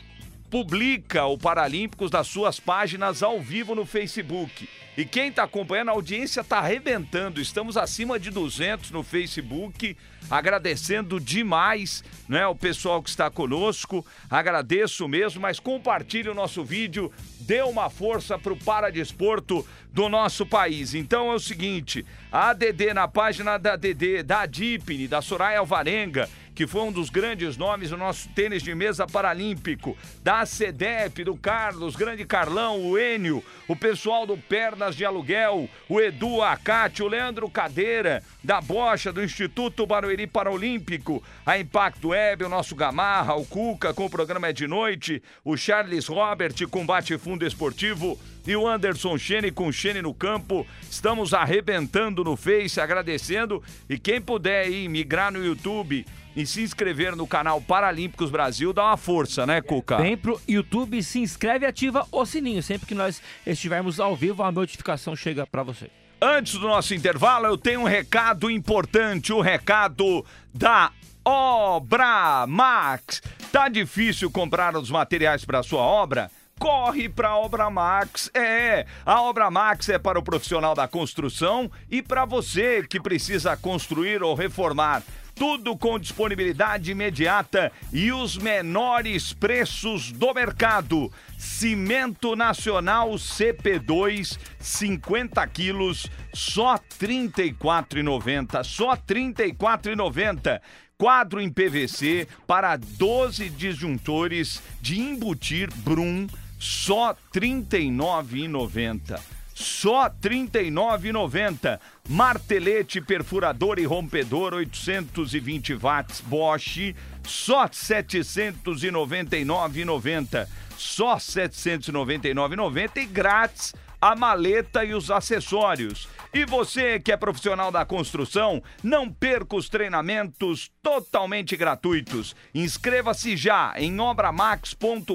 publica 0.50 1.24
o 1.26 1.38
Paralímpicos 1.38 2.10
das 2.10 2.26
suas 2.26 2.58
páginas 2.58 3.22
ao 3.22 3.40
vivo 3.40 3.74
no 3.74 3.86
Facebook. 3.86 4.68
E 4.96 5.04
quem 5.04 5.28
está 5.28 5.44
acompanhando, 5.44 5.90
a 5.90 5.92
audiência 5.92 6.40
está 6.40 6.58
arrebentando. 6.58 7.40
Estamos 7.40 7.76
acima 7.76 8.18
de 8.18 8.30
200 8.30 8.90
no 8.90 9.04
Facebook. 9.04 9.96
Agradecendo 10.28 11.20
demais 11.20 12.04
né, 12.28 12.46
o 12.46 12.54
pessoal 12.54 13.00
que 13.00 13.08
está 13.08 13.30
conosco. 13.30 14.04
Agradeço 14.28 15.08
mesmo, 15.08 15.40
mas 15.40 15.60
compartilhe 15.60 16.28
o 16.28 16.34
nosso 16.34 16.64
vídeo. 16.64 17.10
Dê 17.40 17.62
uma 17.62 17.88
força 17.88 18.36
para 18.36 18.52
o 18.52 18.56
paradesporto 18.56 19.66
do 19.92 20.08
nosso 20.08 20.44
país. 20.44 20.92
Então 20.94 21.30
é 21.30 21.34
o 21.34 21.40
seguinte: 21.40 22.04
a 22.30 22.50
ADD 22.50 22.92
na 22.92 23.06
página 23.08 23.56
da 23.56 23.74
ADD, 23.74 24.22
da 24.24 24.44
Dipne, 24.44 25.08
da 25.08 25.22
Soraya 25.22 25.60
Alvarenga 25.60 26.28
que 26.60 26.66
foi 26.66 26.82
um 26.82 26.92
dos 26.92 27.08
grandes 27.08 27.56
nomes 27.56 27.88
do 27.88 27.96
nosso 27.96 28.28
tênis 28.34 28.62
de 28.62 28.74
mesa 28.74 29.06
paralímpico, 29.06 29.96
da 30.22 30.44
CEDEP, 30.44 31.24
do 31.24 31.34
Carlos, 31.34 31.96
grande 31.96 32.22
Carlão, 32.26 32.82
o 32.82 32.98
Enio, 32.98 33.42
o 33.66 33.74
pessoal 33.74 34.26
do 34.26 34.36
Pernas 34.36 34.94
de 34.94 35.02
Aluguel, 35.02 35.70
o 35.88 35.98
Edu 35.98 36.42
Acate, 36.42 37.02
o 37.02 37.08
Leandro 37.08 37.48
Cadeira, 37.48 38.22
da 38.42 38.60
Bocha, 38.60 39.12
do 39.12 39.22
Instituto 39.22 39.86
Barueri 39.86 40.26
Paralímpico, 40.26 41.22
a 41.44 41.58
Impacto 41.58 42.08
Web, 42.08 42.44
o 42.44 42.48
nosso 42.48 42.74
Gamarra, 42.74 43.34
o 43.34 43.44
Cuca 43.44 43.92
com 43.92 44.06
o 44.06 44.10
programa 44.10 44.48
É 44.48 44.52
de 44.52 44.66
Noite, 44.66 45.22
o 45.44 45.56
Charles 45.56 46.06
Robert 46.06 46.54
com 46.68 46.86
Bate 46.86 47.16
Fundo 47.18 47.46
Esportivo 47.46 48.18
e 48.46 48.56
o 48.56 48.66
Anderson 48.66 49.18
Chene 49.18 49.50
com 49.50 49.70
Chene 49.70 50.02
no 50.02 50.14
campo. 50.14 50.66
Estamos 50.90 51.34
arrebentando 51.34 52.24
no 52.24 52.36
Face, 52.36 52.80
agradecendo. 52.80 53.62
E 53.88 53.98
quem 53.98 54.20
puder 54.20 54.64
aí 54.64 54.88
migrar 54.88 55.32
no 55.32 55.44
YouTube 55.44 56.06
e 56.34 56.46
se 56.46 56.62
inscrever 56.62 57.16
no 57.16 57.26
canal 57.26 57.60
Paralímpicos 57.60 58.30
Brasil, 58.30 58.72
dá 58.72 58.84
uma 58.84 58.96
força, 58.96 59.46
né, 59.46 59.60
Cuca? 59.60 59.98
Vem 59.98 60.16
pro 60.16 60.40
YouTube, 60.48 61.02
se 61.02 61.18
inscreve 61.18 61.66
e 61.66 61.68
ativa 61.68 62.06
o 62.10 62.24
sininho. 62.24 62.62
Sempre 62.62 62.86
que 62.86 62.94
nós 62.94 63.20
estivermos 63.46 64.00
ao 64.00 64.16
vivo, 64.16 64.42
a 64.42 64.52
notificação 64.52 65.14
chega 65.14 65.46
para 65.46 65.62
você. 65.62 65.90
Antes 66.22 66.52
do 66.54 66.68
nosso 66.68 66.94
intervalo, 66.94 67.46
eu 67.46 67.56
tenho 67.56 67.80
um 67.80 67.84
recado 67.84 68.50
importante, 68.50 69.32
o 69.32 69.40
recado 69.40 70.22
da 70.52 70.92
Obra 71.24 72.46
Max. 72.46 73.22
Tá 73.50 73.70
difícil 73.70 74.30
comprar 74.30 74.76
os 74.76 74.90
materiais 74.90 75.46
para 75.46 75.62
sua 75.62 75.80
obra? 75.80 76.30
corre 76.58 77.08
para 77.08 77.30
a 77.30 77.38
Obra 77.38 77.70
Max. 77.70 78.30
É, 78.34 78.84
a 79.06 79.22
Obra 79.22 79.50
Max 79.50 79.88
é 79.88 79.98
para 79.98 80.18
o 80.18 80.22
profissional 80.22 80.74
da 80.74 80.86
construção 80.86 81.70
e 81.90 82.02
para 82.02 82.26
você 82.26 82.86
que 82.86 83.00
precisa 83.00 83.56
construir 83.56 84.22
ou 84.22 84.34
reformar. 84.34 85.02
Tudo 85.40 85.74
com 85.74 85.98
disponibilidade 85.98 86.90
imediata 86.90 87.72
e 87.90 88.12
os 88.12 88.36
menores 88.36 89.32
preços 89.32 90.12
do 90.12 90.34
mercado. 90.34 91.10
Cimento 91.38 92.36
Nacional 92.36 93.12
CP2, 93.12 94.38
50 94.58 95.46
quilos, 95.46 96.10
só 96.34 96.74
R$ 96.74 96.80
34,90. 97.00 98.62
Só 98.62 98.90
R$ 98.90 99.00
34,90 99.08 100.60
quadro 100.98 101.40
em 101.40 101.50
PVC 101.50 102.28
para 102.46 102.76
12 102.76 103.48
disjuntores 103.48 104.62
de 104.82 105.00
embutir 105.00 105.72
Brum, 105.76 106.26
só 106.58 107.12
R$ 107.12 107.16
39,90 107.32 109.39
só 109.60 110.04
R$ 110.04 110.12
39,90. 110.22 111.78
Martelete, 112.08 112.98
perfurador 113.00 113.78
e 113.78 113.84
rompedor, 113.84 114.54
820 114.54 115.74
watts 115.74 116.20
Bosch, 116.22 116.94
só 117.22 117.64
R$ 117.64 117.70
799,90. 117.70 120.48
Só 120.76 121.14
R$ 121.14 121.20
799,90 121.20 122.96
e 122.96 123.04
grátis 123.04 123.74
a 124.00 124.16
maleta 124.16 124.82
e 124.82 124.94
os 124.94 125.10
acessórios. 125.10 126.08
E 126.32 126.46
você 126.46 126.98
que 126.98 127.12
é 127.12 127.16
profissional 127.16 127.70
da 127.70 127.84
construção, 127.84 128.62
não 128.82 129.12
perca 129.12 129.56
os 129.56 129.68
treinamentos 129.68 130.70
totalmente 130.82 131.54
gratuitos. 131.56 132.34
Inscreva-se 132.54 133.36
já 133.36 133.74
em 133.76 134.00
obramax.com.br 134.00 135.14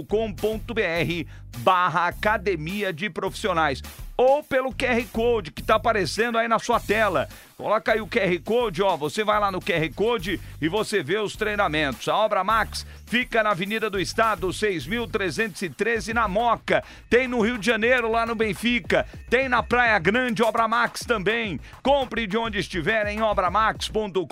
barra 1.59 2.07
Academia 2.07 2.93
de 2.93 3.09
Profissionais 3.09 3.81
ou 4.17 4.43
pelo 4.43 4.73
QR 4.73 5.03
Code 5.11 5.51
que 5.51 5.61
está 5.61 5.75
aparecendo 5.75 6.37
aí 6.37 6.47
na 6.47 6.59
sua 6.59 6.79
tela. 6.79 7.27
Coloca 7.57 7.93
aí 7.93 8.01
o 8.01 8.07
QR 8.07 8.37
Code, 8.43 8.83
ó, 8.83 8.97
você 8.97 9.23
vai 9.23 9.39
lá 9.39 9.49
no 9.49 9.61
QR 9.61 9.89
Code 9.95 10.41
e 10.61 10.67
você 10.67 11.01
vê 11.01 11.17
os 11.17 11.37
treinamentos. 11.37 12.09
A 12.09 12.17
Obra 12.17 12.43
Max 12.43 12.85
fica 13.05 13.41
na 13.41 13.51
Avenida 13.51 13.89
do 13.89 13.97
Estado, 13.97 14.49
6.313 14.49 16.13
na 16.13 16.27
Moca. 16.27 16.83
Tem 17.09 17.29
no 17.29 17.39
Rio 17.39 17.57
de 17.57 17.65
Janeiro, 17.65 18.11
lá 18.11 18.25
no 18.25 18.35
Benfica. 18.35 19.07
Tem 19.29 19.47
na 19.47 19.63
Praia 19.63 19.97
Grande, 19.99 20.43
Obra 20.43 20.67
Max 20.67 21.05
também. 21.05 21.57
Compre 21.81 22.27
de 22.27 22.37
onde 22.37 22.59
estiver 22.59 23.07
em 23.07 23.21
obramax.com.br 23.21 24.25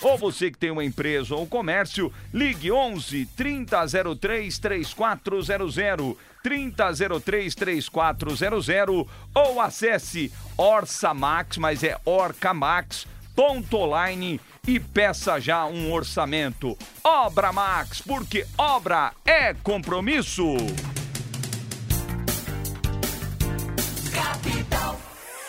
ou 0.00 0.16
você 0.16 0.50
que 0.50 0.56
tem 0.56 0.70
uma 0.70 0.84
empresa 0.84 1.34
ou 1.34 1.46
comércio, 1.46 2.10
ligue 2.32 2.72
11 2.72 3.26
3003 3.36 4.58
3400. 4.58 6.29
30033400 6.44 9.08
ou 9.34 9.60
acesse 9.60 10.32
Orsamax, 10.56 11.58
mas 11.58 11.82
é 11.82 11.98
orcamax.online 12.04 14.40
e 14.66 14.78
peça 14.78 15.40
já 15.40 15.66
um 15.66 15.92
orçamento. 15.92 16.78
Obra 17.02 17.52
Max, 17.52 18.00
porque 18.00 18.46
obra 18.58 19.12
é 19.24 19.54
compromisso. 19.54 20.54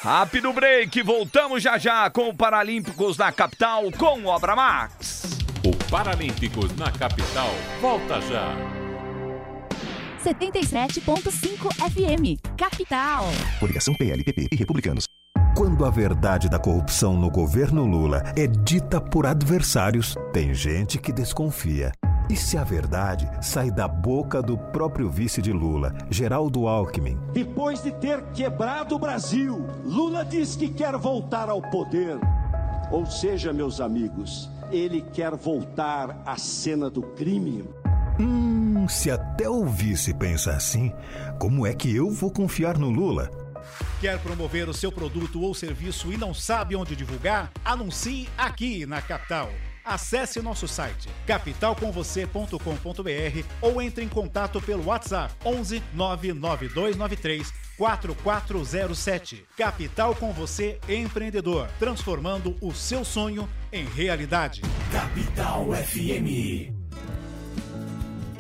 Rápido 0.02 0.52
break, 0.52 1.04
voltamos 1.04 1.62
já 1.62 1.78
já 1.78 2.10
com 2.10 2.30
o 2.30 2.34
Paralímpicos 2.34 3.18
na 3.18 3.32
capital 3.32 3.84
com 3.92 4.26
Obra 4.26 4.56
Max. 4.56 5.38
O 5.64 5.76
Paralímpicos 5.92 6.76
na 6.76 6.92
capital 6.92 7.52
volta 7.80 8.20
já. 8.22 8.81
77.5 10.24 11.74
FM, 11.78 12.40
capital. 12.56 13.26
Coligação 13.60 13.94
PLPP 13.96 14.50
e 14.52 14.56
Republicanos. 14.56 15.06
Quando 15.58 15.84
a 15.84 15.90
verdade 15.90 16.48
da 16.48 16.60
corrupção 16.60 17.18
no 17.18 17.30
governo 17.30 17.86
Lula 17.86 18.22
é 18.38 18.46
dita 18.46 19.02
por 19.02 19.26
adversários, 19.26 20.16
tem 20.32 20.54
gente 20.54 21.00
que 21.00 21.12
desconfia. 21.12 21.92
E 22.30 22.36
se 22.36 22.56
a 22.56 22.64
verdade 22.64 23.28
sai 23.42 23.72
da 23.72 23.88
boca 23.88 24.44
do 24.44 24.58
próprio 24.58 25.10
vice 25.10 25.42
de 25.42 25.52
Lula, 25.52 25.92
Geraldo 26.10 26.68
Alckmin? 26.68 27.18
Depois 27.34 27.82
de 27.82 27.92
ter 27.92 28.22
quebrado 28.32 28.96
o 28.96 29.00
Brasil, 29.00 29.66
Lula 29.84 30.24
diz 30.24 30.56
que 30.56 30.70
quer 30.70 30.96
voltar 30.98 31.50
ao 31.50 31.64
poder. 31.64 32.20
Ou 32.92 33.08
seja, 33.08 33.52
meus 33.52 33.82
amigos, 33.82 34.50
ele 34.72 35.02
quer 35.02 35.36
voltar 35.36 36.22
à 36.26 36.38
cena 36.38 36.92
do 36.92 37.02
crime. 37.02 37.66
Hum, 38.22 38.88
se 38.88 39.10
até 39.10 39.50
o 39.50 39.66
vice 39.66 40.14
pensa 40.14 40.52
assim, 40.52 40.94
como 41.40 41.66
é 41.66 41.74
que 41.74 41.96
eu 41.96 42.12
vou 42.12 42.32
confiar 42.32 42.78
no 42.78 42.92
Lula? 42.92 43.32
Quer 44.00 44.20
promover 44.20 44.70
o 44.70 44.74
seu 44.74 44.92
produto 44.92 45.42
ou 45.42 45.56
serviço 45.56 46.14
e 46.14 46.18
não 46.18 46.32
sabe 46.32 46.76
onde 46.76 46.96
divulgar? 46.96 47.52
Anuncie 47.66 48.30
aqui 48.38 48.86
na 48.86 49.02
Capital. 49.02 49.50
Acesse 49.84 50.40
nosso 50.40 50.68
site 50.68 51.10
capitalcomvocê.com.br 51.26 53.44
ou 53.60 53.82
entre 53.82 54.04
em 54.04 54.08
contato 54.08 54.62
pelo 54.62 54.86
WhatsApp 54.86 55.34
11 55.44 55.82
99293 55.96 57.52
4407. 57.76 59.48
Capital 59.58 60.14
com 60.14 60.32
você, 60.32 60.80
empreendedor, 60.88 61.68
transformando 61.80 62.56
o 62.62 62.72
seu 62.72 63.04
sonho 63.04 63.50
em 63.74 63.86
realidade. 63.86 64.62
Capital 64.92 65.70
FM. 65.74 66.81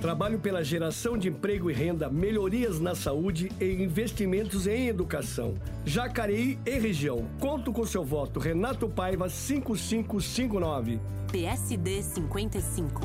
Trabalho 0.02 0.40
pela 0.40 0.64
geração 0.64 1.16
de 1.16 1.30
emprego 1.30 1.70
e 1.70 1.74
renda, 1.74 2.10
melhorias 2.10 2.80
na 2.80 2.96
saúde 2.96 3.52
e 3.62 3.84
investimentos 3.84 4.66
em 4.66 4.88
educação. 4.88 5.54
Jacareí 5.86 6.58
e 6.66 6.80
região. 6.80 7.28
Conto 7.40 7.72
com 7.72 7.86
seu 7.86 8.04
voto. 8.04 8.40
Renato 8.40 8.90
Paiva 8.90 9.30
5559. 9.30 11.00
PSD 11.32 12.02
55. 12.02 13.02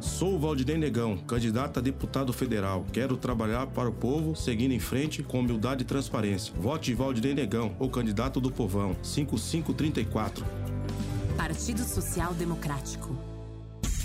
Sou 0.00 0.38
Valdinei 0.38 0.78
Negão, 0.78 1.16
candidato 1.16 1.80
a 1.80 1.82
deputado 1.82 2.32
federal. 2.32 2.86
Quero 2.92 3.16
trabalhar 3.16 3.66
para 3.66 3.88
o 3.88 3.92
povo, 3.92 4.36
seguindo 4.36 4.70
em 4.70 4.78
frente 4.78 5.24
com 5.24 5.40
humildade 5.40 5.82
e 5.82 5.84
transparência. 5.84 6.54
Vote 6.56 6.94
Valdinei 6.94 7.34
Negão, 7.34 7.74
o 7.80 7.88
candidato 7.88 8.40
do 8.40 8.52
povão. 8.52 8.94
5534. 9.02 10.46
Partido 11.36 11.82
Social 11.82 12.32
Democrático. 12.34 13.27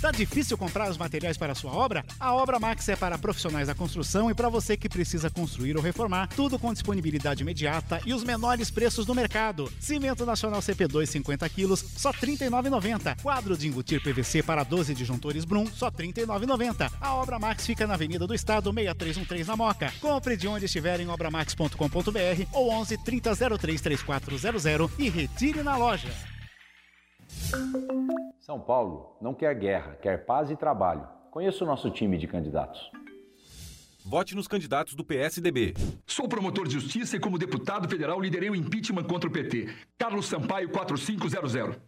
Tá 0.04 0.10
difícil 0.10 0.58
comprar 0.58 0.90
os 0.90 0.98
materiais 0.98 1.38
para 1.38 1.54
sua 1.54 1.72
obra? 1.72 2.04
A 2.20 2.34
Obra 2.34 2.60
Max 2.60 2.86
é 2.90 2.94
para 2.94 3.16
profissionais 3.16 3.68
da 3.68 3.74
construção 3.74 4.30
e 4.30 4.34
para 4.34 4.50
você 4.50 4.76
que 4.76 4.86
precisa 4.86 5.30
construir 5.30 5.78
ou 5.78 5.82
reformar, 5.82 6.28
tudo 6.36 6.58
com 6.58 6.74
disponibilidade 6.74 7.42
imediata 7.42 7.98
e 8.04 8.12
os 8.12 8.22
menores 8.22 8.70
preços 8.70 9.06
do 9.06 9.14
mercado. 9.14 9.72
Cimento 9.80 10.26
Nacional 10.26 10.60
CP2 10.60 11.06
50 11.06 11.48
quilos, 11.48 11.82
só 11.96 12.10
R$ 12.10 12.18
39,90. 12.20 13.22
Quadro 13.22 13.56
de 13.56 13.66
embutir 13.66 14.02
PVC 14.02 14.42
para 14.42 14.62
12 14.62 14.94
disjuntores 14.94 15.46
Brum, 15.46 15.66
só 15.68 15.86
R$ 15.86 16.12
39,90. 16.12 16.92
A 17.00 17.14
Obra 17.14 17.38
Max 17.38 17.64
fica 17.64 17.86
na 17.86 17.94
Avenida 17.94 18.26
do 18.26 18.34
Estado, 18.34 18.74
6313 18.74 19.48
na 19.48 19.56
Moca. 19.56 19.90
Compre 20.02 20.36
de 20.36 20.46
onde 20.46 20.66
estiver 20.66 21.00
em 21.00 21.08
obramax.com.br 21.08 22.46
ou 22.52 22.70
11 22.72 22.98
3003 22.98 23.80
3400 23.80 24.64
e 24.98 25.08
retire 25.08 25.62
na 25.62 25.78
loja. 25.78 26.33
São 28.40 28.60
Paulo 28.60 29.16
não 29.20 29.34
quer 29.34 29.54
guerra, 29.54 29.96
quer 30.00 30.24
paz 30.24 30.50
e 30.50 30.56
trabalho. 30.56 31.08
Conheça 31.30 31.64
o 31.64 31.66
nosso 31.66 31.90
time 31.90 32.18
de 32.18 32.28
candidatos. 32.28 32.90
Vote 34.04 34.36
nos 34.36 34.46
candidatos 34.46 34.94
do 34.94 35.02
PSDB. 35.02 35.72
Sou 36.06 36.28
promotor 36.28 36.68
de 36.68 36.74
justiça 36.74 37.16
e, 37.16 37.20
como 37.20 37.38
deputado 37.38 37.88
federal, 37.88 38.20
liderei 38.20 38.50
o 38.50 38.54
impeachment 38.54 39.04
contra 39.04 39.28
o 39.28 39.32
PT. 39.32 39.74
Carlos 39.96 40.26
Sampaio, 40.26 40.68
4500. 40.68 41.78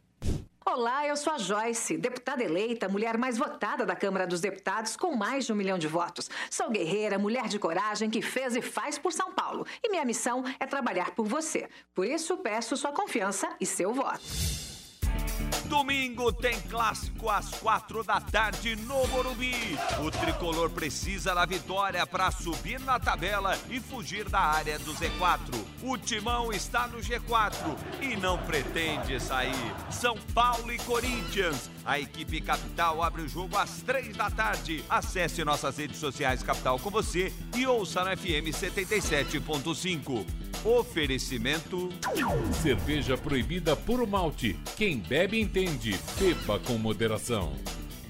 Olá, 0.64 1.06
eu 1.06 1.14
sou 1.14 1.34
a 1.34 1.38
Joyce, 1.38 1.96
deputada 1.96 2.42
eleita, 2.42 2.88
mulher 2.88 3.16
mais 3.16 3.38
votada 3.38 3.86
da 3.86 3.94
Câmara 3.94 4.26
dos 4.26 4.40
Deputados, 4.40 4.96
com 4.96 5.14
mais 5.14 5.46
de 5.46 5.52
um 5.52 5.56
milhão 5.56 5.78
de 5.78 5.86
votos. 5.86 6.28
Sou 6.50 6.70
guerreira, 6.70 7.18
mulher 7.18 7.48
de 7.48 7.58
coragem 7.58 8.10
que 8.10 8.22
fez 8.22 8.56
e 8.56 8.62
faz 8.62 8.98
por 8.98 9.12
São 9.12 9.32
Paulo. 9.32 9.66
E 9.84 9.90
minha 9.90 10.04
missão 10.04 10.42
é 10.58 10.66
trabalhar 10.66 11.12
por 11.12 11.26
você. 11.26 11.68
Por 11.94 12.06
isso, 12.06 12.38
peço 12.38 12.76
sua 12.76 12.92
confiança 12.92 13.54
e 13.60 13.66
seu 13.66 13.92
voto. 13.92 14.65
Domingo 15.66 16.32
tem 16.32 16.60
clássico 16.60 17.28
às 17.28 17.50
quatro 17.50 18.04
da 18.04 18.20
tarde 18.20 18.76
no 18.76 19.06
Morumbi. 19.08 19.76
O 20.04 20.10
tricolor 20.10 20.70
precisa 20.70 21.34
da 21.34 21.44
vitória 21.44 22.06
para 22.06 22.30
subir 22.30 22.78
na 22.80 23.00
tabela 23.00 23.58
e 23.68 23.80
fugir 23.80 24.28
da 24.28 24.40
área 24.40 24.78
do 24.78 24.94
Z4. 24.94 25.38
O 25.82 25.98
Timão 25.98 26.52
está 26.52 26.86
no 26.86 26.98
G4 26.98 27.76
e 28.00 28.16
não 28.16 28.38
pretende 28.38 29.20
sair. 29.20 29.74
São 29.90 30.16
Paulo 30.32 30.72
e 30.72 30.78
Corinthians. 30.78 31.70
A 31.84 31.98
equipe 31.98 32.40
Capital 32.40 33.02
abre 33.02 33.22
o 33.22 33.28
jogo 33.28 33.56
às 33.56 33.82
três 33.82 34.16
da 34.16 34.30
tarde. 34.30 34.84
Acesse 34.88 35.44
nossas 35.44 35.76
redes 35.76 35.98
sociais 35.98 36.42
Capital 36.42 36.78
com 36.78 36.90
você 36.90 37.32
e 37.56 37.66
ouça 37.66 38.04
no 38.04 38.16
FM 38.16 38.50
77.5. 38.50 40.45
Oferecimento. 40.64 41.90
Cerveja 42.62 43.16
proibida 43.16 43.76
por 43.76 44.06
malte. 44.06 44.58
Quem 44.76 44.98
bebe 44.98 45.40
entende. 45.40 45.98
Beba 46.18 46.58
com 46.58 46.78
moderação. 46.78 47.52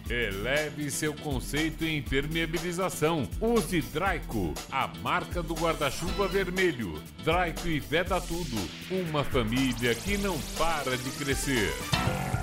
Eleve 0.08 0.88
seu 0.90 1.12
conceito 1.14 1.84
em 1.84 1.98
impermeabilização. 1.98 3.28
Use 3.40 3.80
Draico, 3.80 4.54
a 4.70 4.86
marca 5.02 5.42
do 5.42 5.54
guarda-chuva 5.54 6.28
vermelho. 6.28 7.02
Draico 7.24 7.66
e 7.66 7.80
Veda 7.80 8.20
Tudo, 8.20 8.56
uma 8.88 9.24
família 9.24 9.94
que 9.96 10.16
não 10.16 10.38
para 10.56 10.96
de 10.96 11.10
crescer. 11.10 11.72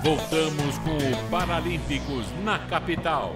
Voltamos 0.02 0.76
com 0.78 0.98
o 0.98 1.30
Paralímpicos 1.30 2.26
na 2.44 2.58
capital. 2.58 3.34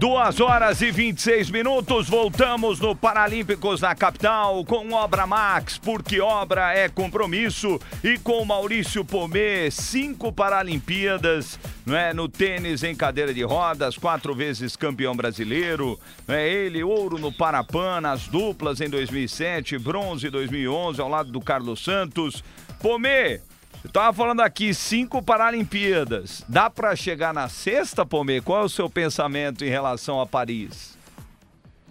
Duas 0.00 0.40
horas 0.40 0.80
e 0.80 0.90
26 0.90 1.50
minutos, 1.50 2.08
voltamos 2.08 2.80
no 2.80 2.96
Paralímpicos 2.96 3.82
na 3.82 3.94
capital 3.94 4.64
com 4.64 4.94
Obra 4.94 5.26
Max, 5.26 5.76
porque 5.76 6.22
obra 6.22 6.72
é 6.72 6.88
compromisso. 6.88 7.78
E 8.02 8.16
com 8.16 8.42
Maurício 8.42 9.04
Pomê, 9.04 9.70
cinco 9.70 10.32
Paralimpíadas, 10.32 11.60
não 11.84 11.94
é? 11.94 12.14
no 12.14 12.30
tênis 12.30 12.82
em 12.82 12.96
cadeira 12.96 13.34
de 13.34 13.42
rodas, 13.42 13.98
quatro 13.98 14.34
vezes 14.34 14.74
campeão 14.74 15.14
brasileiro. 15.14 16.00
É? 16.26 16.48
Ele, 16.48 16.82
ouro 16.82 17.18
no 17.18 17.30
Parapan, 17.30 18.00
nas 18.00 18.26
duplas 18.26 18.80
em 18.80 18.88
2007, 18.88 19.76
bronze 19.76 20.28
em 20.28 20.30
2011, 20.30 20.98
ao 20.98 21.10
lado 21.10 21.30
do 21.30 21.42
Carlos 21.42 21.84
Santos. 21.84 22.42
Pomê, 22.80 23.42
eu 23.84 23.90
tava 23.90 24.12
falando 24.16 24.40
aqui, 24.40 24.72
cinco 24.74 25.22
Paralimpíadas. 25.22 26.44
Dá 26.48 26.68
para 26.68 26.94
chegar 26.94 27.32
na 27.32 27.48
sexta, 27.48 28.04
Pomê? 28.04 28.40
Qual 28.40 28.62
é 28.62 28.64
o 28.64 28.68
seu 28.68 28.88
pensamento 28.90 29.64
em 29.64 29.68
relação 29.68 30.20
a 30.20 30.26
Paris? 30.26 30.96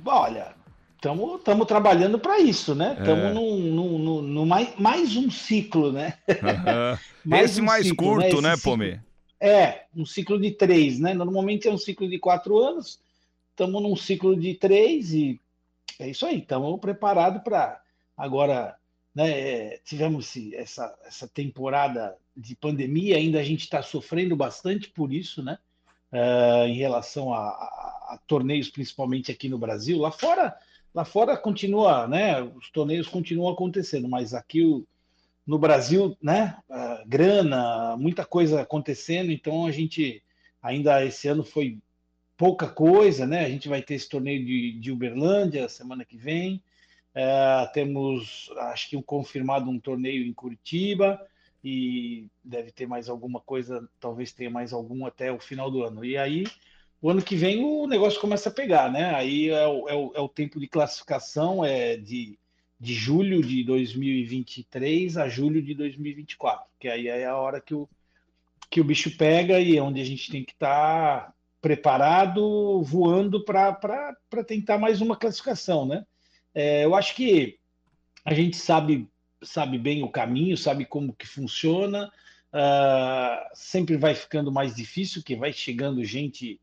Olha, 0.05 0.57
Estamos 1.01 1.65
trabalhando 1.65 2.19
para 2.19 2.39
isso, 2.41 2.75
né? 2.75 2.93
Estamos 2.99 3.23
É. 3.23 3.33
num, 3.33 3.57
num- 3.57 3.97
num- 3.99 4.21
num 4.21 4.45
mais, 4.45 4.75
mais 4.77 5.15
um 5.15 5.31
ciclo, 5.31 5.93
né? 5.93 6.15
Aham. 6.43 6.99
Mais 7.23 7.51
Esse 7.51 7.61
um 7.61 7.65
mais 7.65 7.87
ciclo, 7.87 8.15
curto, 8.15 8.41
né, 8.41 8.55
Pomê? 8.61 8.99
É, 9.39 9.83
um 9.95 10.05
ciclo 10.05 10.37
de 10.37 10.51
três, 10.51 10.99
né? 10.99 11.13
Normalmente 11.13 11.69
é 11.69 11.71
um 11.71 11.77
ciclo 11.77 12.09
de 12.09 12.19
quatro 12.19 12.57
anos. 12.57 12.99
Estamos 13.51 13.81
num 13.81 13.95
ciclo 13.95 14.35
de 14.37 14.55
três 14.55 15.13
e 15.13 15.39
é 15.99 16.09
isso 16.09 16.25
aí. 16.25 16.39
Estamos 16.39 16.77
preparados 16.81 17.41
para 17.43 17.79
agora, 18.17 18.75
né? 19.15 19.29
é, 19.31 19.81
tivemos 19.83 20.33
essa, 20.53 20.97
essa 21.05 21.27
temporada 21.27 22.15
de 22.35 22.55
pandemia, 22.55 23.17
ainda 23.17 23.39
a 23.39 23.43
gente 23.43 23.61
está 23.61 23.81
sofrendo 23.81 24.35
bastante 24.35 24.89
por 24.89 25.11
isso, 25.13 25.43
né? 25.43 25.57
Ah, 26.11 26.65
em 26.67 26.73
relação 26.75 27.33
a, 27.33 27.39
a- 27.49 28.07
a 28.15 28.19
torneios, 28.25 28.69
principalmente 28.69 29.31
aqui 29.31 29.47
no 29.49 29.57
Brasil. 29.59 29.99
Lá 29.99 30.11
fora, 30.11 30.57
lá 30.93 31.05
fora 31.05 31.37
continua, 31.37 32.07
né? 32.07 32.41
Os 32.41 32.69
torneios 32.71 33.07
continuam 33.07 33.51
acontecendo, 33.53 34.07
mas 34.09 34.33
aqui 34.33 34.63
o, 34.65 34.87
no 35.45 35.59
Brasil, 35.59 36.17
né? 36.21 36.57
ah, 36.69 37.03
grana, 37.07 37.95
muita 37.97 38.25
coisa 38.25 38.61
acontecendo, 38.61 39.31
então 39.31 39.65
a 39.65 39.71
gente 39.71 40.23
ainda 40.61 41.03
esse 41.05 41.27
ano 41.27 41.43
foi 41.43 41.77
pouca 42.37 42.67
coisa, 42.67 43.27
né? 43.27 43.45
A 43.45 43.49
gente 43.49 43.67
vai 43.67 43.81
ter 43.81 43.95
esse 43.95 44.09
torneio 44.09 44.43
de, 44.45 44.79
de 44.79 44.91
Uberlândia 44.91 45.67
semana 45.69 46.05
que 46.05 46.17
vem. 46.17 46.61
Eh, 47.15 47.69
temos, 47.73 48.51
acho 48.57 48.89
que 48.89 48.97
um 48.97 49.01
confirmado 49.01 49.69
um 49.69 49.79
torneio 49.79 50.25
em 50.25 50.33
Curitiba 50.33 51.19
e 51.63 52.27
deve 52.43 52.71
ter 52.71 52.87
mais 52.87 53.09
alguma 53.09 53.39
coisa, 53.39 53.87
talvez 53.99 54.31
tenha 54.31 54.49
mais 54.49 54.71
algum 54.71 55.05
até 55.05 55.31
o 55.31 55.39
final 55.39 55.69
do 55.69 55.83
ano. 55.83 56.05
E 56.05 56.17
aí, 56.17 56.45
o 57.01 57.09
ano 57.09 57.21
que 57.21 57.35
vem 57.35 57.63
o 57.63 57.87
negócio 57.87 58.19
começa 58.21 58.49
a 58.49 58.53
pegar, 58.53 58.91
né? 58.91 59.13
Aí 59.15 59.49
é 59.49 59.67
o, 59.67 59.89
é 59.89 59.95
o, 59.95 60.11
é 60.15 60.19
o 60.21 60.29
tempo 60.29 60.59
de 60.59 60.67
classificação, 60.67 61.63
é 61.65 61.97
de, 61.97 62.37
de 62.79 62.93
julho 62.93 63.41
de 63.41 63.63
2023 63.63 65.17
a 65.17 65.27
julho 65.27 65.61
de 65.61 65.73
2024, 65.73 66.65
que 66.79 66.87
aí 66.87 67.07
é 67.07 67.25
a 67.25 67.35
hora 67.35 67.59
que 67.59 67.73
o, 67.73 67.89
que 68.69 68.79
o 68.79 68.83
bicho 68.83 69.15
pega 69.17 69.59
e 69.59 69.77
é 69.77 69.81
onde 69.81 69.99
a 70.01 70.05
gente 70.05 70.31
tem 70.31 70.43
que 70.43 70.53
estar 70.53 71.33
preparado, 71.61 72.81
voando 72.83 73.43
para 73.43 74.15
tentar 74.47 74.77
mais 74.77 75.01
uma 75.01 75.17
classificação, 75.17 75.85
né? 75.85 76.05
É, 76.53 76.85
eu 76.85 76.95
acho 76.95 77.15
que 77.15 77.57
a 78.25 78.33
gente 78.33 78.57
sabe 78.57 79.09
sabe 79.41 79.77
bem 79.77 80.03
o 80.03 80.09
caminho, 80.09 80.57
sabe 80.57 80.85
como 80.85 81.13
que 81.13 81.25
funciona, 81.25 82.11
ah, 82.51 83.49
sempre 83.53 83.97
vai 83.97 84.15
ficando 84.15 84.51
mais 84.51 84.75
difícil, 84.75 85.23
que 85.23 85.35
vai 85.35 85.53
chegando 85.53 86.03
gente 86.03 86.59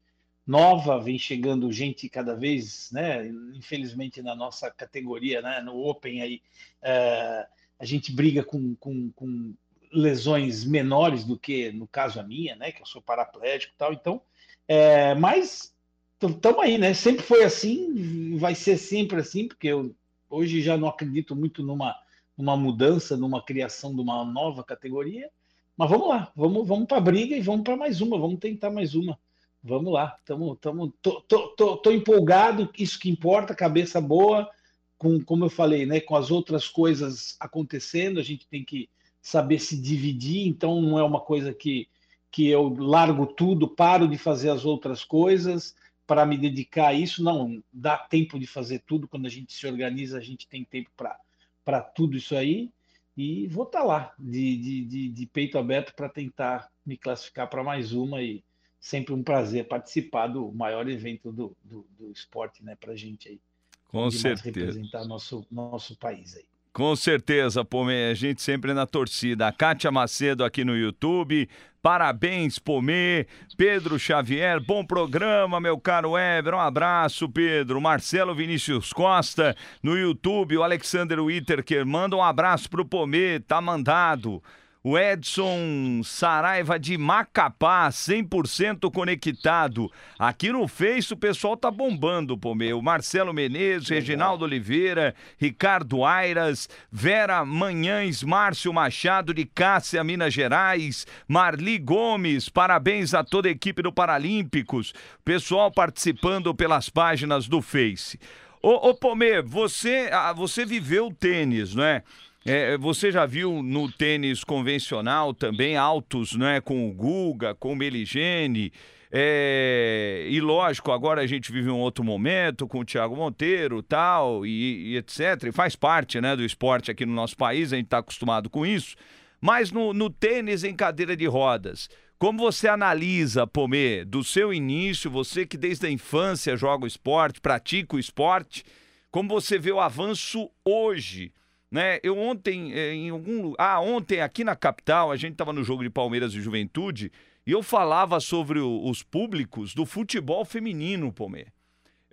nova, 0.46 1.00
vem 1.00 1.18
chegando 1.18 1.72
gente 1.72 2.08
cada 2.08 2.34
vez, 2.34 2.90
né? 2.92 3.26
Infelizmente 3.54 4.22
na 4.22 4.34
nossa 4.34 4.70
categoria, 4.70 5.42
né? 5.42 5.60
No 5.60 5.76
Open 5.86 6.22
aí, 6.22 6.42
ah, 6.82 7.46
a 7.78 7.84
gente 7.84 8.12
briga 8.12 8.44
com, 8.44 8.74
com, 8.76 9.10
com 9.12 9.54
lesões 9.92 10.64
menores 10.64 11.24
do 11.24 11.38
que 11.38 11.72
no 11.72 11.86
caso 11.86 12.20
a 12.20 12.22
minha, 12.22 12.56
né? 12.56 12.72
Que 12.72 12.82
eu 12.82 12.86
sou 12.86 13.02
paraplégico 13.02 13.72
e 13.74 13.76
tal, 13.76 13.92
então, 13.92 14.20
é, 14.68 15.14
mas 15.14 15.74
estamos 16.20 16.60
aí, 16.60 16.78
né? 16.78 16.94
Sempre 16.94 17.22
foi 17.22 17.44
assim, 17.44 18.36
vai 18.38 18.54
ser 18.54 18.78
sempre 18.78 19.20
assim, 19.20 19.48
porque 19.48 19.68
eu 19.68 19.94
hoje 20.28 20.60
já 20.60 20.76
não 20.76 20.88
acredito 20.88 21.36
muito 21.36 21.62
numa 21.62 21.94
numa 22.36 22.56
mudança, 22.56 23.16
numa 23.16 23.42
criação 23.42 23.94
de 23.94 24.00
uma 24.00 24.24
nova 24.24 24.62
categoria. 24.62 25.30
Mas 25.76 25.90
vamos 25.90 26.08
lá, 26.08 26.30
vamos, 26.36 26.66
vamos 26.66 26.86
para 26.86 26.98
a 26.98 27.00
briga 27.00 27.36
e 27.36 27.40
vamos 27.40 27.62
para 27.62 27.76
mais 27.76 28.00
uma, 28.00 28.18
vamos 28.18 28.38
tentar 28.38 28.70
mais 28.70 28.94
uma. 28.94 29.18
Vamos 29.62 29.92
lá, 29.92 30.16
tamo, 30.24 30.54
tamo, 30.56 30.92
tô, 31.02 31.20
tô, 31.22 31.48
tô, 31.48 31.76
tô 31.78 31.90
empolgado, 31.90 32.70
isso 32.78 33.00
que 33.00 33.10
importa, 33.10 33.54
cabeça 33.54 34.00
boa, 34.00 34.48
com, 34.96 35.20
como 35.20 35.44
eu 35.44 35.50
falei, 35.50 35.84
né, 35.84 35.98
com 35.98 36.14
as 36.14 36.30
outras 36.30 36.68
coisas 36.68 37.36
acontecendo, 37.40 38.20
a 38.20 38.22
gente 38.22 38.46
tem 38.46 38.64
que 38.64 38.88
saber 39.20 39.58
se 39.58 39.76
dividir, 39.76 40.46
então 40.46 40.80
não 40.80 40.98
é 40.98 41.02
uma 41.02 41.20
coisa 41.20 41.52
que, 41.52 41.88
que 42.30 42.46
eu 42.48 42.68
largo 42.78 43.26
tudo, 43.26 43.66
paro 43.66 44.06
de 44.06 44.16
fazer 44.16 44.50
as 44.50 44.64
outras 44.64 45.04
coisas 45.04 45.74
para 46.06 46.24
me 46.24 46.38
dedicar 46.38 46.88
a 46.88 46.94
isso, 46.94 47.22
não, 47.22 47.62
dá 47.72 47.96
tempo 47.96 48.38
de 48.38 48.46
fazer 48.46 48.80
tudo, 48.86 49.08
quando 49.08 49.26
a 49.26 49.30
gente 49.30 49.52
se 49.52 49.66
organiza, 49.66 50.18
a 50.18 50.22
gente 50.22 50.46
tem 50.46 50.64
tempo 50.64 50.90
para 50.96 51.18
para 51.66 51.80
tudo 51.80 52.16
isso 52.16 52.36
aí 52.36 52.70
e 53.16 53.48
vou 53.48 53.64
estar 53.64 53.82
lá 53.82 54.14
de, 54.16 54.56
de, 54.56 54.84
de, 54.84 55.08
de 55.08 55.26
peito 55.26 55.58
aberto 55.58 55.92
para 55.94 56.08
tentar 56.08 56.70
me 56.86 56.96
classificar 56.96 57.50
para 57.50 57.64
mais 57.64 57.92
uma 57.92 58.22
e 58.22 58.44
sempre 58.78 59.12
um 59.12 59.22
prazer 59.22 59.66
participar 59.66 60.28
do 60.28 60.52
maior 60.52 60.88
evento 60.88 61.32
do, 61.32 61.56
do, 61.64 61.84
do 61.98 62.12
esporte 62.12 62.64
né, 62.64 62.76
para 62.76 62.92
a 62.92 62.96
gente 62.96 63.28
aí. 63.28 63.40
Com 63.88 64.08
certeza. 64.12 64.44
representar 64.44 65.04
nosso, 65.06 65.44
nosso 65.50 65.96
país 65.96 66.36
aí. 66.36 66.44
Com 66.76 66.94
certeza, 66.94 67.64
Pomê. 67.64 68.10
A 68.10 68.12
gente 68.14 68.42
sempre 68.42 68.74
na 68.74 68.84
torcida. 68.84 69.48
A 69.48 69.50
Kátia 69.50 69.90
Macedo 69.90 70.44
aqui 70.44 70.62
no 70.62 70.76
YouTube. 70.76 71.48
Parabéns, 71.80 72.58
Pomê. 72.58 73.26
Pedro 73.56 73.98
Xavier, 73.98 74.60
bom 74.60 74.84
programa, 74.84 75.58
meu 75.58 75.80
caro 75.80 76.18
Ever. 76.18 76.52
Um 76.52 76.60
abraço, 76.60 77.30
Pedro. 77.30 77.80
Marcelo 77.80 78.34
Vinícius 78.34 78.92
Costa 78.92 79.56
no 79.82 79.96
YouTube. 79.96 80.58
O 80.58 80.62
Alexander 80.62 81.18
Whittaker 81.18 81.86
manda 81.86 82.14
um 82.14 82.22
abraço 82.22 82.68
pro 82.68 82.84
Pomê. 82.84 83.40
Tá 83.40 83.58
mandado. 83.58 84.42
O 84.88 84.96
Edson 84.96 86.00
Saraiva 86.04 86.78
de 86.78 86.96
Macapá, 86.96 87.88
100% 87.88 88.88
conectado. 88.88 89.90
Aqui 90.16 90.52
no 90.52 90.68
Face 90.68 91.12
o 91.12 91.16
pessoal 91.16 91.56
tá 91.56 91.72
bombando, 91.72 92.38
pô, 92.38 92.54
meu. 92.54 92.80
Marcelo 92.80 93.34
Menezes, 93.34 93.88
Reginaldo 93.88 94.44
Oliveira, 94.44 95.12
Ricardo 95.38 96.04
Airas, 96.04 96.68
Vera 96.88 97.44
Manhães, 97.44 98.22
Márcio 98.22 98.72
Machado 98.72 99.34
de 99.34 99.44
Cássia, 99.44 100.04
Minas 100.04 100.32
Gerais, 100.32 101.04
Marli 101.26 101.78
Gomes, 101.78 102.48
parabéns 102.48 103.12
a 103.12 103.24
toda 103.24 103.48
a 103.48 103.50
equipe 103.50 103.82
do 103.82 103.90
Paralímpicos. 103.92 104.94
Pessoal 105.24 105.68
participando 105.68 106.54
pelas 106.54 106.88
páginas 106.88 107.48
do 107.48 107.60
Face. 107.60 108.20
Ô, 108.62 108.90
ô 108.90 108.94
Pomê, 108.94 109.42
você, 109.42 110.08
ah, 110.12 110.32
você 110.32 110.64
viveu 110.64 111.08
o 111.08 111.14
tênis, 111.14 111.74
não 111.74 111.82
é? 111.82 112.04
É, 112.48 112.78
você 112.78 113.10
já 113.10 113.26
viu 113.26 113.60
no 113.60 113.90
tênis 113.90 114.44
convencional 114.44 115.34
também 115.34 115.76
altos, 115.76 116.34
né? 116.36 116.60
Com 116.60 116.88
o 116.88 116.92
Guga, 116.92 117.56
com 117.56 117.72
o 117.72 117.76
Meligene. 117.76 118.72
É, 119.10 120.26
e 120.30 120.40
lógico, 120.40 120.92
agora 120.92 121.22
a 121.22 121.26
gente 121.26 121.50
vive 121.50 121.70
um 121.70 121.78
outro 121.78 122.04
momento 122.04 122.68
com 122.68 122.80
o 122.80 122.84
Thiago 122.84 123.16
Monteiro 123.16 123.82
tal, 123.82 124.46
e, 124.46 124.92
e 124.92 124.96
etc. 124.96 125.44
E 125.48 125.52
faz 125.52 125.74
parte 125.74 126.20
né, 126.20 126.36
do 126.36 126.44
esporte 126.44 126.90
aqui 126.90 127.04
no 127.04 127.14
nosso 127.14 127.36
país, 127.36 127.72
a 127.72 127.76
gente 127.76 127.86
está 127.86 127.98
acostumado 127.98 128.48
com 128.48 128.64
isso. 128.64 128.94
Mas 129.40 129.72
no, 129.72 129.92
no 129.92 130.08
tênis 130.08 130.62
em 130.62 130.74
cadeira 130.74 131.16
de 131.16 131.26
rodas, 131.26 131.88
como 132.18 132.38
você 132.38 132.68
analisa, 132.68 133.46
Pomê, 133.46 134.04
do 134.04 134.22
seu 134.22 134.52
início, 134.52 135.10
você 135.10 135.44
que 135.44 135.56
desde 135.56 135.86
a 135.86 135.90
infância 135.90 136.56
joga 136.56 136.84
o 136.84 136.88
esporte, 136.88 137.40
pratica 137.40 137.96
o 137.96 137.98
esporte, 137.98 138.64
como 139.10 139.28
você 139.28 139.58
vê 139.58 139.72
o 139.72 139.80
avanço 139.80 140.48
hoje? 140.64 141.32
Né? 141.76 142.00
Eu 142.02 142.16
ontem, 142.16 142.72
eh, 142.72 142.94
em 142.94 143.10
algum 143.10 143.52
Ah, 143.58 143.78
ontem 143.82 144.22
aqui 144.22 144.42
na 144.42 144.56
capital, 144.56 145.12
a 145.12 145.16
gente 145.16 145.32
estava 145.32 145.52
no 145.52 145.62
jogo 145.62 145.82
de 145.82 145.90
Palmeiras 145.90 146.32
e 146.32 146.40
Juventude 146.40 147.12
e 147.46 147.52
eu 147.52 147.62
falava 147.62 148.18
sobre 148.18 148.58
o- 148.58 148.88
os 148.88 149.02
públicos 149.02 149.74
do 149.74 149.84
futebol 149.84 150.42
feminino, 150.46 151.12
Pomê. 151.12 151.48